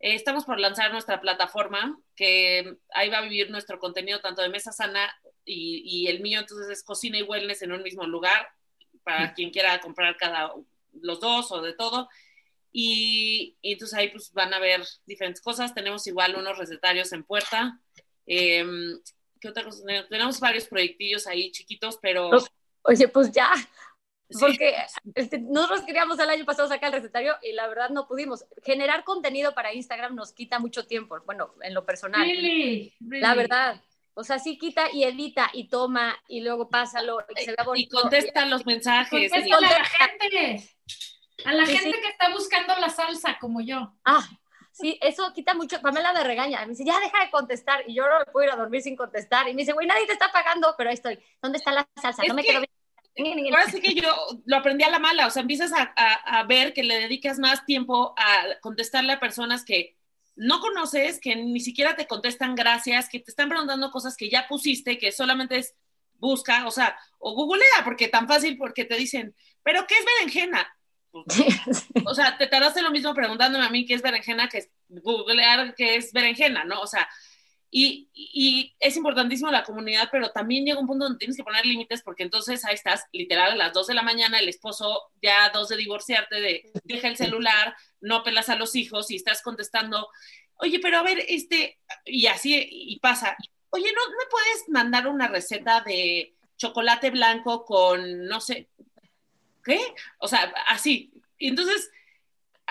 eh, 0.01 0.14
estamos 0.14 0.45
por 0.45 0.59
lanzar 0.59 0.90
nuestra 0.90 1.20
plataforma, 1.20 1.97
que 2.16 2.78
ahí 2.95 3.09
va 3.09 3.18
a 3.18 3.22
vivir 3.22 3.51
nuestro 3.51 3.78
contenido 3.78 4.20
tanto 4.20 4.43
de 4.43 4.49
Mesa 4.49 4.72
Sana 4.72 5.14
y, 5.45 5.82
y 5.84 6.09
el 6.09 6.20
mío, 6.20 6.40
entonces 6.40 6.68
es 6.68 6.82
cocina 6.82 7.18
y 7.18 7.22
wellness 7.22 7.62
en 7.62 7.72
un 7.72 7.82
mismo 7.82 8.05
lugar, 8.07 8.49
para 9.05 9.34
quien 9.34 9.51
quiera 9.51 9.80
comprar 9.80 10.16
cada 10.16 10.53
los 10.93 11.20
dos 11.20 11.51
o 11.53 11.61
de 11.62 11.72
todo. 11.72 12.09
Y, 12.72 13.57
y 13.61 13.72
entonces 13.72 13.99
ahí 13.99 14.09
pues 14.09 14.32
van 14.32 14.55
a 14.55 14.59
ver 14.59 14.82
diferentes 15.05 15.43
cosas. 15.43 15.74
Tenemos 15.74 16.07
igual 16.07 16.36
unos 16.36 16.59
recetarios 16.59 17.12
en 17.12 17.24
puerta. 17.24 17.80
Eh, 18.26 18.64
¿Qué 19.40 19.48
otra 19.48 19.64
cosa? 19.64 19.82
Tenemos 20.08 20.38
varios 20.40 20.66
proyectillos 20.66 21.26
ahí 21.26 21.50
chiquitos, 21.50 21.98
pero... 22.00 22.30
Oye, 22.84 23.08
pues 23.08 23.30
ya, 23.32 23.52
porque 24.40 24.74
este, 25.14 25.38
nosotros 25.38 25.82
queríamos 25.82 26.18
el 26.18 26.30
año 26.30 26.44
pasado 26.44 26.68
sacar 26.68 26.88
el 26.88 27.00
recetario 27.00 27.36
y 27.42 27.52
la 27.52 27.66
verdad 27.68 27.90
no 27.90 28.06
pudimos. 28.06 28.44
Generar 28.64 29.04
contenido 29.04 29.54
para 29.54 29.72
Instagram 29.74 30.14
nos 30.14 30.32
quita 30.32 30.58
mucho 30.58 30.86
tiempo, 30.86 31.18
bueno, 31.24 31.54
en 31.62 31.74
lo 31.74 31.84
personal. 31.84 32.22
Really, 32.22 32.92
really. 33.00 33.20
La 33.22 33.34
verdad. 33.34 33.82
O 34.14 34.24
sea, 34.24 34.38
sí 34.38 34.58
quita 34.58 34.86
y 34.92 35.04
edita 35.04 35.50
y 35.54 35.68
toma 35.68 36.16
y 36.28 36.40
luego 36.42 36.68
pásalo 36.68 37.18
y 37.34 37.44
se 37.44 37.52
vea 37.52 37.64
Y 37.74 37.88
contesta 37.88 38.44
los 38.46 38.66
mensajes. 38.66 39.30
Contéstale 39.30 39.48
y- 39.48 39.52
a 39.52 39.78
la 39.78 39.84
gente. 39.84 40.70
A 41.44 41.52
la 41.54 41.66
Sí, 41.66 41.76
gente 41.76 41.96
sí. 41.96 42.02
que 42.02 42.08
está 42.08 42.30
buscando 42.30 42.74
la 42.78 42.88
salsa 42.90 43.38
como 43.40 43.60
yo. 43.62 43.94
Ah, 44.04 44.28
sí, 44.72 44.98
eso 45.00 45.32
quita 45.34 45.54
mucho. 45.54 45.80
Pamela 45.80 46.12
me 46.12 46.24
regaña. 46.24 46.60
Me 46.62 46.70
dice, 46.70 46.84
ya 46.84 46.98
deja 47.00 47.24
de 47.24 47.30
contestar. 47.30 47.84
Y 47.86 47.94
yo 47.94 48.08
no 48.08 48.18
me 48.18 48.26
puedo 48.26 48.46
ir 48.46 48.52
a 48.52 48.56
dormir 48.56 48.82
sin 48.82 48.96
contestar. 48.96 49.48
Y 49.48 49.54
me 49.54 49.62
dice, 49.62 49.72
güey, 49.72 49.86
nadie 49.86 50.06
te 50.06 50.12
está 50.14 50.30
pagando, 50.32 50.74
pero 50.76 50.90
ahí 50.90 50.94
estoy. 50.94 51.18
¿Dónde 51.40 51.58
está 51.58 51.72
la 51.72 51.86
salsa? 52.00 52.22
Es 52.22 52.28
no 52.28 52.34
me 52.34 52.42
que- 52.42 52.48
quedo 52.48 52.60
bien. 52.60 52.70
Ahora 53.54 53.70
sí 53.70 53.80
que 53.82 53.94
yo 53.94 54.08
lo 54.46 54.56
aprendí 54.56 54.84
a 54.84 54.90
la 54.90 54.98
mala, 54.98 55.26
o 55.26 55.30
sea, 55.30 55.42
empiezas 55.42 55.70
a, 55.74 55.92
a- 55.94 56.38
a 56.40 56.44
ver 56.44 56.72
que 56.72 56.82
le 56.82 56.98
dedicas 56.98 57.38
más 57.38 57.66
tiempo 57.66 58.14
a 58.16 58.58
contestarle 58.62 59.12
a 59.12 59.20
personas 59.20 59.64
que 59.66 59.98
no 60.34 60.60
conoces, 60.60 61.20
que 61.20 61.36
ni 61.36 61.60
siquiera 61.60 61.94
te 61.94 62.06
contestan 62.06 62.54
gracias, 62.54 63.10
que 63.10 63.20
te 63.20 63.30
están 63.30 63.50
preguntando 63.50 63.90
cosas 63.90 64.16
que 64.16 64.30
ya 64.30 64.48
pusiste, 64.48 64.96
que 64.96 65.12
solamente 65.12 65.58
es 65.58 65.74
busca, 66.14 66.66
o 66.66 66.70
sea, 66.70 66.96
o 67.18 67.34
googlea, 67.34 67.84
porque 67.84 68.08
tan 68.08 68.26
fácil, 68.26 68.56
porque 68.56 68.86
te 68.86 68.96
dicen, 68.96 69.34
pero 69.62 69.86
¿qué 69.86 69.94
es 69.98 70.04
berenjena? 70.06 70.74
O 72.12 72.14
sea, 72.14 72.36
te 72.36 72.46
tardaste 72.46 72.82
lo 72.82 72.90
mismo 72.90 73.14
preguntándome 73.14 73.64
a 73.64 73.70
mí 73.70 73.86
qué 73.86 73.94
es 73.94 74.02
berenjena 74.02 74.48
que 74.48 74.58
es 74.58 74.70
googlear 74.88 75.74
qué 75.74 75.96
es 75.96 76.12
berenjena, 76.12 76.62
¿no? 76.64 76.80
O 76.82 76.86
sea, 76.86 77.08
y, 77.70 78.10
y 78.12 78.76
es 78.78 78.98
importantísimo 78.98 79.50
la 79.50 79.64
comunidad, 79.64 80.10
pero 80.12 80.30
también 80.30 80.66
llega 80.66 80.78
un 80.78 80.86
punto 80.86 81.06
donde 81.06 81.18
tienes 81.18 81.38
que 81.38 81.42
poner 81.42 81.64
límites 81.64 82.02
porque 82.02 82.22
entonces 82.22 82.66
ahí 82.66 82.74
estás, 82.74 83.06
literal, 83.12 83.52
a 83.52 83.56
las 83.56 83.72
2 83.72 83.86
de 83.86 83.94
la 83.94 84.02
mañana, 84.02 84.38
el 84.38 84.50
esposo 84.50 85.10
ya 85.22 85.46
a 85.46 85.48
dos 85.48 85.70
de 85.70 85.78
divorciarte, 85.78 86.38
de 86.38 86.70
deja 86.84 87.08
el 87.08 87.16
celular, 87.16 87.74
no 88.02 88.22
pelas 88.22 88.50
a 88.50 88.56
los 88.56 88.76
hijos 88.76 89.10
y 89.10 89.16
estás 89.16 89.40
contestando, 89.40 90.06
oye, 90.56 90.80
pero 90.80 90.98
a 90.98 91.02
ver, 91.02 91.24
este, 91.26 91.78
y 92.04 92.26
así, 92.26 92.68
y 92.70 92.98
pasa, 93.00 93.34
oye, 93.70 93.90
¿no 93.90 94.10
me 94.10 94.30
puedes 94.30 94.68
mandar 94.68 95.08
una 95.08 95.28
receta 95.28 95.80
de 95.80 96.36
chocolate 96.58 97.08
blanco 97.08 97.64
con, 97.64 98.26
no 98.26 98.42
sé, 98.42 98.68
¿qué? 99.64 99.80
O 100.18 100.28
sea, 100.28 100.52
así. 100.68 101.10
Y 101.38 101.48
entonces 101.48 101.90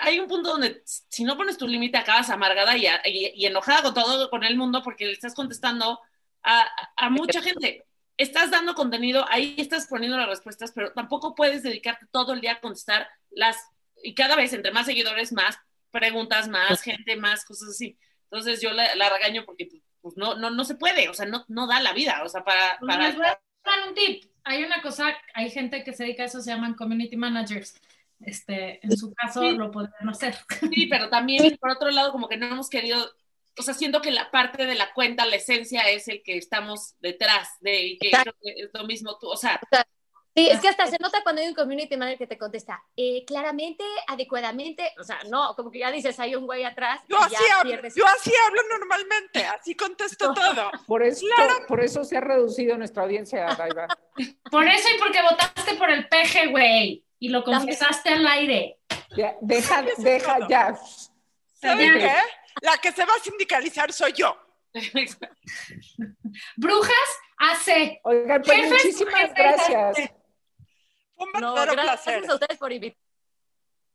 hay 0.02 0.18
un 0.18 0.28
punto 0.28 0.50
donde 0.50 0.82
si 0.84 1.24
no 1.24 1.36
pones 1.36 1.56
tu 1.56 1.66
límite 1.68 1.96
acabas 1.96 2.28
amargada 2.28 2.76
y, 2.76 2.86
y, 2.86 3.32
y, 3.34 3.46
enojada 3.46 3.82
con 3.82 3.94
todo, 3.94 4.28
con 4.30 4.42
el 4.44 4.56
mundo, 4.56 4.82
porque 4.82 5.06
le 5.06 5.12
estás 5.12 5.34
contestando 5.34 6.00
a, 6.42 6.66
a, 6.96 7.10
mucha 7.10 7.40
gente. 7.42 7.84
Estás 8.16 8.50
dando 8.50 8.74
contenido, 8.74 9.24
ahí 9.30 9.54
estás 9.58 9.86
poniendo 9.86 10.18
las 10.18 10.28
respuestas, 10.28 10.72
pero 10.74 10.92
tampoco 10.92 11.34
puedes 11.34 11.62
dedicarte 11.62 12.06
todo 12.10 12.32
el 12.32 12.40
día 12.40 12.52
a 12.52 12.60
contestar 12.60 13.08
las, 13.30 13.56
y 14.02 14.14
cada 14.14 14.36
vez 14.36 14.52
entre 14.52 14.72
más 14.72 14.86
seguidores, 14.86 15.32
más 15.32 15.58
preguntas, 15.90 16.48
más 16.48 16.82
gente, 16.82 17.16
más 17.16 17.44
cosas 17.44 17.70
así. 17.70 17.96
Entonces 18.24 18.60
yo 18.60 18.72
la, 18.72 18.94
la 18.96 19.08
regaño 19.08 19.44
porque 19.44 19.68
pues 20.00 20.16
no, 20.16 20.34
no, 20.34 20.50
no 20.50 20.64
se 20.64 20.74
puede, 20.74 21.08
o 21.08 21.14
sea, 21.14 21.26
no, 21.26 21.44
no 21.48 21.66
da 21.68 21.80
la 21.80 21.92
vida, 21.92 22.22
o 22.24 22.28
sea, 22.28 22.42
para... 22.42 22.78
para... 22.80 23.06
Les 23.06 23.16
voy 23.16 23.26
a 23.26 23.40
dar 23.64 23.88
un 23.88 23.94
tip. 23.94 24.24
Hay 24.44 24.64
una 24.64 24.82
cosa, 24.82 25.16
hay 25.34 25.48
gente 25.50 25.84
que 25.84 25.92
se 25.92 26.02
dedica 26.02 26.24
a 26.24 26.26
eso, 26.26 26.40
se 26.40 26.50
llaman 26.50 26.74
community 26.74 27.16
managers. 27.16 27.80
Este, 28.26 28.84
en 28.84 28.96
su 28.96 29.12
caso 29.14 29.40
Sí. 29.40 29.52
lo 29.56 29.70
podrían 29.70 30.08
hacer. 30.08 30.36
Sí, 30.72 30.86
pero 30.90 31.08
también, 31.08 31.56
por 31.58 31.70
otro 31.70 31.90
lado, 31.90 32.12
como 32.12 32.28
que 32.28 32.36
no 32.36 32.46
hemos 32.46 32.68
querido, 32.70 32.98
o 33.58 33.62
sea, 33.62 33.74
siento 33.74 34.00
que 34.00 34.10
la 34.10 34.30
parte 34.30 34.66
de 34.66 34.74
la 34.74 34.92
cuenta, 34.94 35.26
la 35.26 35.36
esencia 35.36 35.82
es 35.90 36.08
el 36.08 36.22
que 36.22 36.36
estamos 36.36 36.94
detrás 37.00 37.48
de, 37.60 37.82
y 37.82 37.98
que 37.98 38.10
creo 38.10 38.34
que 38.40 38.50
es 38.62 38.70
lo 38.72 38.84
mismo 38.84 39.18
tú, 39.18 39.28
o 39.28 39.36
sea, 39.36 39.60
Sí, 40.34 40.48
es 40.48 40.60
que 40.60 40.68
hasta 40.68 40.86
se 40.86 40.96
nota 40.98 41.22
cuando 41.22 41.42
hay 41.42 41.48
un 41.48 41.54
community 41.54 41.94
manager 41.94 42.16
que 42.20 42.26
te 42.26 42.38
contesta 42.38 42.82
eh, 42.96 43.22
claramente, 43.26 43.84
adecuadamente, 44.06 44.90
o 44.98 45.04
sea, 45.04 45.18
no, 45.30 45.54
como 45.54 45.70
que 45.70 45.80
ya 45.80 45.90
dices, 45.90 46.18
hay 46.18 46.34
un 46.34 46.46
güey 46.46 46.64
atrás. 46.64 47.02
Yo 47.06 47.18
y 47.20 47.24
así, 47.24 47.34
ya 47.46 47.60
hablo, 47.60 47.70
pierdes- 47.70 47.94
yo 47.94 48.06
así 48.06 48.32
hablo 48.46 48.62
normalmente, 48.70 49.44
así 49.44 49.74
contesto 49.74 50.32
todo. 50.32 50.70
Por 50.86 51.02
eso, 51.02 51.26
Claro. 51.36 51.66
por 51.68 51.84
eso 51.84 52.02
se 52.02 52.16
ha 52.16 52.22
reducido 52.22 52.78
nuestra 52.78 53.02
audiencia, 53.02 53.44
Daiva. 53.58 53.86
Por 54.50 54.66
eso 54.66 54.88
y 54.96 54.98
porque 54.98 55.20
votaste 55.20 55.74
por 55.74 55.90
el 55.90 56.08
peje, 56.08 56.46
güey. 56.46 57.04
Y 57.22 57.28
lo 57.28 57.44
confesaste 57.44 58.08
al 58.08 58.26
aire. 58.26 58.80
Ya, 59.16 59.36
deja, 59.40 59.82
deja 59.98 60.38
todo. 60.38 60.48
ya. 60.48 60.74
¿Saben 61.54 61.94
Ya. 61.94 62.00
qué? 62.00 62.16
La 62.62 62.76
que 62.78 62.90
se 62.90 63.04
va 63.04 63.14
a 63.14 63.20
sindicalizar 63.20 63.92
soy 63.92 64.12
yo. 64.12 64.36
Brujas 66.56 67.08
hace. 67.38 68.00
Oigan, 68.02 68.42
pues 68.42 68.56
Jefes, 68.58 68.70
muchísimas 68.72 69.34
gracias. 69.34 69.98
Un 71.16 71.30
No, 71.40 71.54
verdadero 71.54 71.72
gracias 71.82 72.02
placer. 72.16 72.30
a 72.30 72.34
ustedes 72.34 72.58
por 72.58 72.72
invitar. 72.72 72.98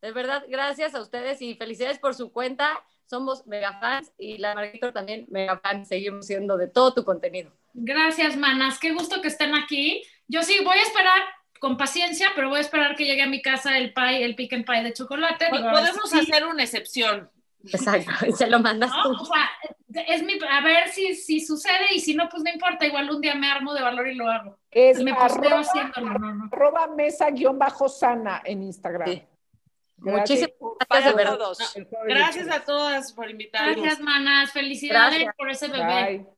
De 0.01 0.11
verdad, 0.13 0.43
gracias 0.47 0.95
a 0.95 1.01
ustedes 1.01 1.41
y 1.41 1.55
felicidades 1.55 1.99
por 1.99 2.13
su 2.15 2.31
cuenta. 2.31 2.81
Somos 3.09 3.45
mega 3.47 3.77
fans 3.79 4.11
y 4.17 4.37
la 4.37 4.53
Margarita 4.55 4.93
también 4.93 5.25
mega 5.29 5.59
fans. 5.59 5.87
Seguimos 5.89 6.25
siendo 6.27 6.55
de 6.55 6.67
todo 6.67 6.93
tu 6.93 7.03
contenido. 7.03 7.51
Gracias, 7.73 8.37
manas. 8.37 8.79
Qué 8.79 8.93
gusto 8.93 9.21
que 9.21 9.27
estén 9.27 9.53
aquí. 9.55 10.03
Yo 10.27 10.43
sí 10.43 10.63
voy 10.63 10.77
a 10.77 10.81
esperar 10.83 11.21
con 11.59 11.77
paciencia, 11.77 12.29
pero 12.35 12.49
voy 12.49 12.57
a 12.59 12.61
esperar 12.61 12.95
que 12.95 13.05
llegue 13.05 13.21
a 13.23 13.27
mi 13.27 13.41
casa 13.41 13.77
el 13.77 13.93
pie, 13.93 14.23
el 14.23 14.35
pick 14.35 14.53
and 14.53 14.65
pie 14.65 14.83
de 14.83 14.93
chocolate. 14.93 15.47
Digo, 15.51 15.69
podemos 15.69 16.09
sí, 16.09 16.19
hacer 16.19 16.45
una 16.45 16.63
excepción. 16.63 17.29
Exacto. 17.65 18.25
Y 18.27 18.31
se 18.33 18.47
lo 18.47 18.59
mandas 18.59 18.91
¿no? 18.91 19.03
tú. 19.03 19.21
O 19.21 19.25
sea, 19.25 19.49
es 20.07 20.23
mi, 20.23 20.33
a 20.49 20.61
ver 20.61 20.89
si, 20.89 21.15
si 21.15 21.39
sucede 21.41 21.93
y 21.93 21.99
si 21.99 22.13
no, 22.13 22.29
pues 22.29 22.43
no 22.43 22.51
importa. 22.51 22.85
Igual 22.85 23.09
un 23.09 23.21
día 23.21 23.35
me 23.35 23.49
armo 23.49 23.73
de 23.73 23.81
valor 23.81 24.07
y 24.07 24.15
lo 24.15 24.29
hago. 24.29 24.57
Es 24.71 24.99
Y 24.99 25.03
me 25.03 25.11
arroba, 25.11 25.59
haciéndolo, 25.59 26.19
no, 26.19 26.33
no. 26.33 26.49
arroba 26.51 26.87
mesa 26.87 27.29
guion 27.31 27.57
bajo 27.57 27.89
sana 27.89 28.41
en 28.45 28.63
Instagram. 28.63 29.09
Sí. 29.09 29.23
Gracias 29.99 30.39
Muchísimas 30.41 30.77
gracias, 30.89 31.15
verdad. 31.15 31.37
todos. 31.37 31.75
Gracias 32.05 32.49
a 32.49 32.59
todas 32.63 33.13
por 33.13 33.29
invitarnos. 33.29 33.77
Gracias, 33.77 33.99
manas. 33.99 34.51
Felicidades 34.51 35.13
Gracias. 35.15 35.35
por 35.35 35.49
ese 35.49 35.67
bebé. 35.67 35.85
Bye. 35.85 36.36